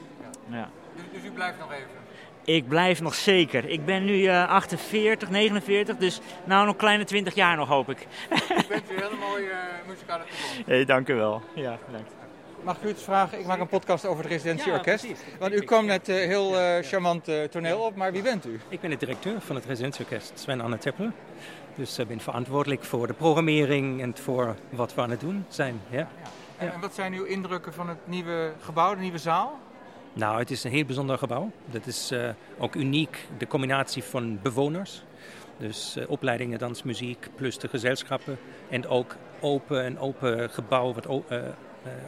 Ja. 0.49 0.69
Dus, 0.95 1.03
dus 1.13 1.23
u 1.23 1.31
blijft 1.31 1.59
nog 1.59 1.71
even? 1.71 2.01
Ik 2.45 2.67
blijf 2.67 3.01
nog 3.01 3.13
zeker. 3.13 3.69
Ik 3.69 3.85
ben 3.85 4.05
nu 4.05 4.25
eh, 4.25 4.47
48, 4.47 5.29
49, 5.29 5.97
dus 5.97 6.19
nou 6.43 6.65
nog 6.65 6.75
kleine 6.75 7.03
20 7.03 7.35
jaar 7.35 7.55
nog 7.55 7.67
hoop 7.67 7.89
ik. 7.89 7.99
Ik 7.99 8.65
wens 8.69 8.89
u 8.89 8.95
een 8.95 9.01
hele 9.01 9.15
mooie 9.19 9.49
uh, 9.49 9.87
muzikale 9.87 10.23
toekomst. 10.23 10.67
hey, 10.71 10.85
dank 10.85 11.07
u 11.07 11.13
wel. 11.13 11.41
Ja, 11.55 11.77
bedankt. 11.85 12.11
Mag 12.63 12.77
ik 12.77 12.83
u 12.83 12.89
iets 12.89 13.03
vragen? 13.03 13.39
Ik 13.39 13.45
maak 13.45 13.59
een 13.59 13.67
podcast 13.67 14.05
over 14.05 14.23
het 14.23 14.31
residentieorkest. 14.31 15.03
Ja, 15.03 15.13
precies. 15.13 15.39
Want 15.39 15.53
u 15.53 15.59
kwam 15.59 15.85
net 15.85 16.09
eh, 16.09 16.15
heel 16.15 16.57
eh, 16.57 16.83
charmant 16.83 17.27
eh, 17.27 17.43
toneel 17.43 17.79
op, 17.79 17.95
maar 17.95 18.11
wie 18.11 18.21
bent 18.21 18.45
u? 18.45 18.59
Ik 18.69 18.79
ben 18.79 18.89
de 18.89 18.97
directeur 18.97 19.41
van 19.41 19.55
het 19.55 19.65
residentieorkest, 19.65 20.31
Sven 20.35 20.61
Anne 20.61 20.77
Teppelen. 20.77 21.13
Dus 21.75 21.99
ik 21.99 22.07
ben 22.07 22.19
verantwoordelijk 22.19 22.83
voor 22.83 23.07
de 23.07 23.13
programmering 23.13 24.01
en 24.01 24.17
voor 24.17 24.55
wat 24.69 24.93
we 24.93 25.01
aan 25.01 25.09
het 25.09 25.19
doen 25.19 25.45
zijn. 25.47 25.81
Ja. 25.89 26.07
En, 26.57 26.73
en 26.73 26.79
wat 26.79 26.93
zijn 26.93 27.13
uw 27.13 27.23
indrukken 27.23 27.73
van 27.73 27.89
het 27.89 28.07
nieuwe 28.07 28.53
gebouw, 28.59 28.95
de 28.95 29.01
nieuwe 29.01 29.17
zaal? 29.17 29.59
Nou, 30.13 30.39
het 30.39 30.51
is 30.51 30.63
een 30.63 30.71
heel 30.71 30.85
bijzonder 30.85 31.17
gebouw. 31.17 31.51
Dat 31.65 31.85
is 31.85 32.11
eh, 32.11 32.29
ook 32.57 32.75
uniek, 32.75 33.27
de 33.37 33.47
combinatie 33.47 34.03
van 34.03 34.39
bewoners. 34.41 35.03
Dus 35.57 35.95
eh, 35.95 36.09
opleidingen 36.09 36.59
dansmuziek 36.59 37.29
plus 37.35 37.57
de 37.57 37.67
gezelschappen. 37.67 38.37
En 38.69 38.87
ook 38.87 39.15
open, 39.39 39.85
een 39.85 39.99
open 39.99 40.49
gebouw 40.49 40.93
wat 40.93 41.05
eh, 41.05 41.39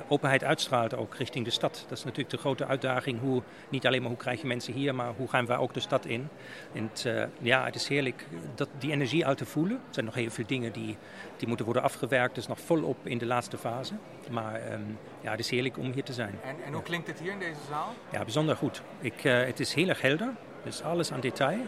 openheid 0.07 0.43
uitstraalt 0.43 0.95
ook 0.95 1.15
richting 1.15 1.45
de 1.45 1.51
stad. 1.51 1.85
Dat 1.87 1.97
is 1.97 2.03
natuurlijk 2.03 2.29
de 2.29 2.37
grote 2.37 2.65
uitdaging. 2.65 3.19
Hoe, 3.19 3.41
niet 3.69 3.87
alleen 3.87 4.01
maar 4.01 4.09
hoe 4.09 4.19
krijg 4.19 4.41
je 4.41 4.47
mensen 4.47 4.73
hier, 4.73 4.95
maar 4.95 5.13
hoe 5.17 5.27
gaan 5.27 5.45
wij 5.45 5.57
ook 5.57 5.73
de 5.73 5.79
stad 5.79 6.05
in. 6.05 6.27
En 6.73 6.89
het, 6.91 7.05
eh, 7.05 7.23
ja, 7.39 7.65
het 7.65 7.75
is 7.75 7.87
heerlijk 7.87 8.27
dat, 8.55 8.69
die 8.77 8.91
energie 8.91 9.25
uit 9.25 9.37
te 9.37 9.45
voelen. 9.45 9.75
Er 9.75 9.93
zijn 9.93 10.05
nog 10.05 10.15
heel 10.15 10.29
veel 10.29 10.45
dingen 10.47 10.71
die, 10.71 10.97
die 11.37 11.47
moeten 11.47 11.65
worden 11.65 11.83
afgewerkt. 11.83 12.35
Dus 12.35 12.47
nog 12.47 12.59
volop 12.59 13.07
in 13.07 13.17
de 13.17 13.25
laatste 13.25 13.57
fase. 13.57 13.93
Maar 14.31 14.55
ehm, 14.55 14.81
ja, 15.21 15.31
het 15.31 15.39
is 15.39 15.49
heerlijk 15.49 15.77
om 15.77 15.91
hier 15.91 16.03
te 16.03 16.13
zijn. 16.13 16.39
En, 16.43 16.55
en 16.65 16.73
hoe 16.73 16.83
klinkt 16.83 17.07
het 17.07 17.19
hier 17.19 17.31
in 17.31 17.39
deze 17.39 17.59
zaal? 17.69 17.93
Ja, 18.11 18.23
bijzonder 18.23 18.55
goed. 18.55 18.81
Ik, 18.99 19.23
eh, 19.23 19.43
het 19.43 19.59
is 19.59 19.73
heel 19.73 19.87
erg 19.87 20.01
helder. 20.01 20.33
Dus 20.63 20.81
alles 20.81 21.11
aan 21.11 21.19
detail. 21.19 21.59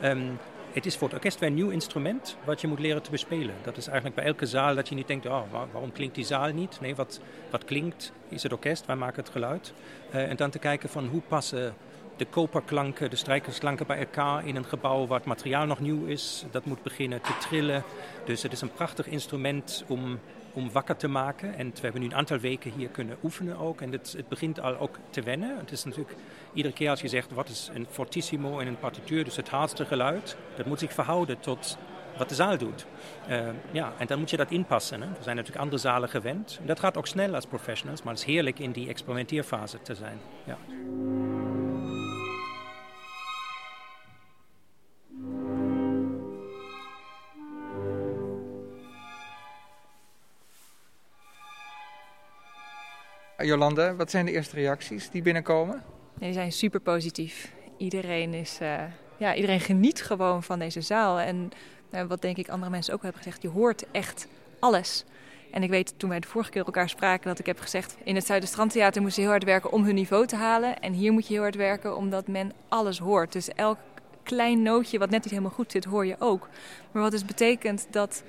Ehm, 0.00 0.30
het 0.72 0.86
is 0.86 0.96
voor 0.96 1.06
het 1.08 1.16
orkest 1.16 1.38
weer 1.38 1.48
een 1.48 1.54
nieuw 1.54 1.70
instrument 1.70 2.36
wat 2.44 2.60
je 2.60 2.66
moet 2.66 2.78
leren 2.78 3.02
te 3.02 3.10
bespelen. 3.10 3.54
Dat 3.62 3.76
is 3.76 3.86
eigenlijk 3.86 4.16
bij 4.16 4.24
elke 4.24 4.46
zaal 4.46 4.74
dat 4.74 4.88
je 4.88 4.94
niet 4.94 5.06
denkt, 5.06 5.26
oh, 5.26 5.42
waar- 5.50 5.66
waarom 5.72 5.92
klinkt 5.92 6.14
die 6.14 6.24
zaal 6.24 6.52
niet? 6.52 6.78
Nee, 6.80 6.94
wat, 6.94 7.20
wat 7.50 7.64
klinkt 7.64 8.12
is 8.28 8.42
het 8.42 8.52
orkest, 8.52 8.86
wij 8.86 8.96
maken 8.96 9.22
het 9.22 9.32
geluid. 9.32 9.72
Eh, 10.10 10.30
en 10.30 10.36
dan 10.36 10.50
te 10.50 10.58
kijken 10.58 10.88
van 10.88 11.06
hoe 11.06 11.20
passen 11.28 11.74
de 12.16 12.24
koperklanken, 12.24 13.10
de 13.10 13.16
strijkersklanken 13.16 13.86
bij 13.86 13.98
elkaar 13.98 14.46
in 14.46 14.56
een 14.56 14.64
gebouw 14.64 15.06
waar 15.06 15.18
het 15.18 15.26
materiaal 15.28 15.66
nog 15.66 15.80
nieuw 15.80 16.06
is. 16.06 16.44
Dat 16.50 16.64
moet 16.64 16.82
beginnen 16.82 17.20
te 17.20 17.36
trillen. 17.40 17.82
Dus 18.24 18.42
het 18.42 18.52
is 18.52 18.60
een 18.60 18.72
prachtig 18.72 19.06
instrument 19.06 19.84
om, 19.88 20.18
om 20.52 20.72
wakker 20.72 20.96
te 20.96 21.08
maken. 21.08 21.54
En 21.54 21.70
we 21.74 21.80
hebben 21.80 22.00
nu 22.00 22.06
een 22.06 22.14
aantal 22.14 22.38
weken 22.38 22.72
hier 22.72 22.88
kunnen 22.88 23.16
oefenen 23.22 23.58
ook. 23.58 23.80
En 23.80 23.92
het, 23.92 24.14
het 24.16 24.28
begint 24.28 24.60
al 24.60 24.78
ook 24.78 24.98
te 25.10 25.22
wennen. 25.22 25.58
Het 25.58 25.72
is 25.72 25.84
natuurlijk 25.84 26.16
iedere 26.52 26.74
keer 26.74 26.90
als 26.90 27.00
je 27.00 27.08
zegt 27.08 27.32
wat 27.32 27.48
is 27.48 27.70
een 27.74 27.86
fortissimo 27.90 28.58
in 28.58 28.66
een 28.66 28.78
partituur, 28.78 29.24
dus 29.24 29.36
het 29.36 29.48
hardste 29.48 29.84
geluid, 29.84 30.36
dat 30.56 30.66
moet 30.66 30.78
zich 30.78 30.92
verhouden 30.92 31.40
tot 31.40 31.78
wat 32.16 32.28
de 32.28 32.34
zaal 32.34 32.58
doet. 32.58 32.86
Eh, 33.26 33.48
ja, 33.70 33.92
en 33.98 34.06
dan 34.06 34.18
moet 34.18 34.30
je 34.30 34.36
dat 34.36 34.50
inpassen. 34.50 35.02
Hè. 35.02 35.08
We 35.08 35.22
zijn 35.22 35.36
natuurlijk 35.36 35.64
andere 35.64 35.82
zalen 35.82 36.08
gewend. 36.08 36.56
En 36.60 36.66
dat 36.66 36.80
gaat 36.80 36.96
ook 36.96 37.06
snel 37.06 37.34
als 37.34 37.46
professionals, 37.46 38.02
maar 38.02 38.12
het 38.12 38.22
is 38.22 38.28
heerlijk 38.28 38.58
in 38.58 38.72
die 38.72 38.88
experimenteerfase 38.88 39.82
te 39.82 39.94
zijn. 39.94 40.18
Ja. 40.44 40.58
Jolande, 53.44 53.94
wat 53.96 54.10
zijn 54.10 54.24
de 54.24 54.32
eerste 54.32 54.54
reacties 54.54 55.10
die 55.10 55.22
binnenkomen? 55.22 55.82
Die 56.18 56.32
zijn 56.32 56.52
super 56.52 56.80
positief. 56.80 57.52
Iedereen, 57.76 58.34
is, 58.34 58.58
eh, 58.60 58.82
ja, 59.16 59.34
iedereen 59.34 59.60
geniet 59.60 60.02
gewoon 60.02 60.42
van 60.42 60.58
deze 60.58 60.80
zaal. 60.80 61.20
En 61.20 61.50
eh, 61.90 62.02
wat 62.02 62.22
denk 62.22 62.36
ik 62.36 62.48
andere 62.48 62.70
mensen 62.70 62.94
ook 62.94 63.02
hebben 63.02 63.22
gezegd, 63.22 63.42
je 63.42 63.48
hoort 63.48 63.84
echt 63.90 64.26
alles. 64.58 65.04
En 65.50 65.62
ik 65.62 65.70
weet 65.70 65.94
toen 65.96 66.08
wij 66.08 66.20
de 66.20 66.26
vorige 66.26 66.50
keer 66.50 66.64
elkaar 66.64 66.88
spraken 66.88 67.28
dat 67.28 67.38
ik 67.38 67.46
heb 67.46 67.58
gezegd... 67.58 67.96
in 68.04 68.14
het 68.14 68.26
Zuiderstrandtheater 68.26 69.02
moesten 69.02 69.22
ze 69.22 69.28
heel 69.28 69.38
hard 69.38 69.50
werken 69.50 69.72
om 69.72 69.84
hun 69.84 69.94
niveau 69.94 70.26
te 70.26 70.36
halen. 70.36 70.80
En 70.80 70.92
hier 70.92 71.12
moet 71.12 71.26
je 71.26 71.32
heel 71.32 71.42
hard 71.42 71.54
werken 71.54 71.96
omdat 71.96 72.28
men 72.28 72.52
alles 72.68 72.98
hoort. 72.98 73.32
Dus 73.32 73.48
elk 73.48 73.78
klein 74.22 74.62
nootje 74.62 74.98
wat 74.98 75.10
net 75.10 75.22
niet 75.22 75.30
helemaal 75.30 75.54
goed 75.54 75.72
zit, 75.72 75.84
hoor 75.84 76.06
je 76.06 76.16
ook. 76.18 76.48
Maar 76.92 77.02
wat 77.02 77.10
dus 77.10 77.24
betekent 77.24 77.86
dat 77.90 78.22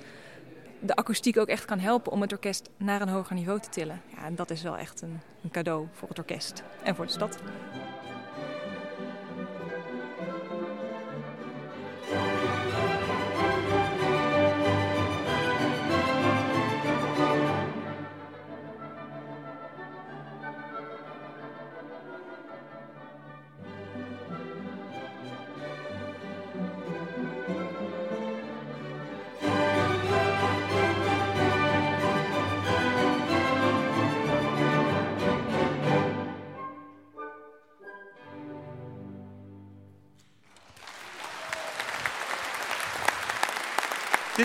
de 0.84 0.96
akoestiek 0.96 1.38
ook 1.38 1.48
echt 1.48 1.64
kan 1.64 1.78
helpen 1.78 2.12
om 2.12 2.20
het 2.20 2.32
orkest 2.32 2.70
naar 2.76 3.00
een 3.00 3.08
hoger 3.08 3.34
niveau 3.34 3.60
te 3.60 3.68
tillen. 3.68 4.02
Ja, 4.16 4.24
en 4.24 4.34
dat 4.34 4.50
is 4.50 4.62
wel 4.62 4.76
echt 4.76 5.02
een, 5.02 5.20
een 5.42 5.50
cadeau 5.50 5.86
voor 5.92 6.08
het 6.08 6.18
orkest 6.18 6.62
en 6.82 6.94
voor 6.94 7.06
de 7.06 7.12
stad. 7.12 7.38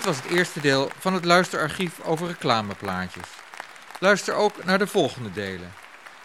Was 0.10 0.22
het 0.24 0.32
eerste 0.32 0.62
deel 0.62 0.90
van 1.00 1.14
het 1.14 1.26
luisterarchief 1.26 2.00
over 2.04 2.28
reclameplaatjes. 2.28 3.28
Luister 4.00 4.34
ook 4.34 4.64
naar 4.66 4.78
de 4.78 4.88
volgende 4.88 5.32
delen. 5.32 5.74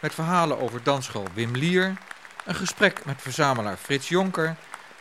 Met 0.00 0.14
verhalen 0.14 0.60
over 0.60 0.82
dansschool 0.82 1.26
Wim 1.34 1.56
Lier, 1.56 1.96
een 2.44 2.54
gesprek 2.54 3.04
met 3.04 3.22
verzamelaar 3.22 3.76
Frits 3.76 4.08
Jonker 4.08 4.56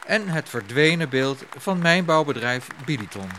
en 0.05 0.27
het 0.27 0.49
verdwenen 0.49 1.09
beeld 1.09 1.43
van 1.57 1.81
mijnbouwbedrijf 1.81 2.67
Biliton. 2.85 3.29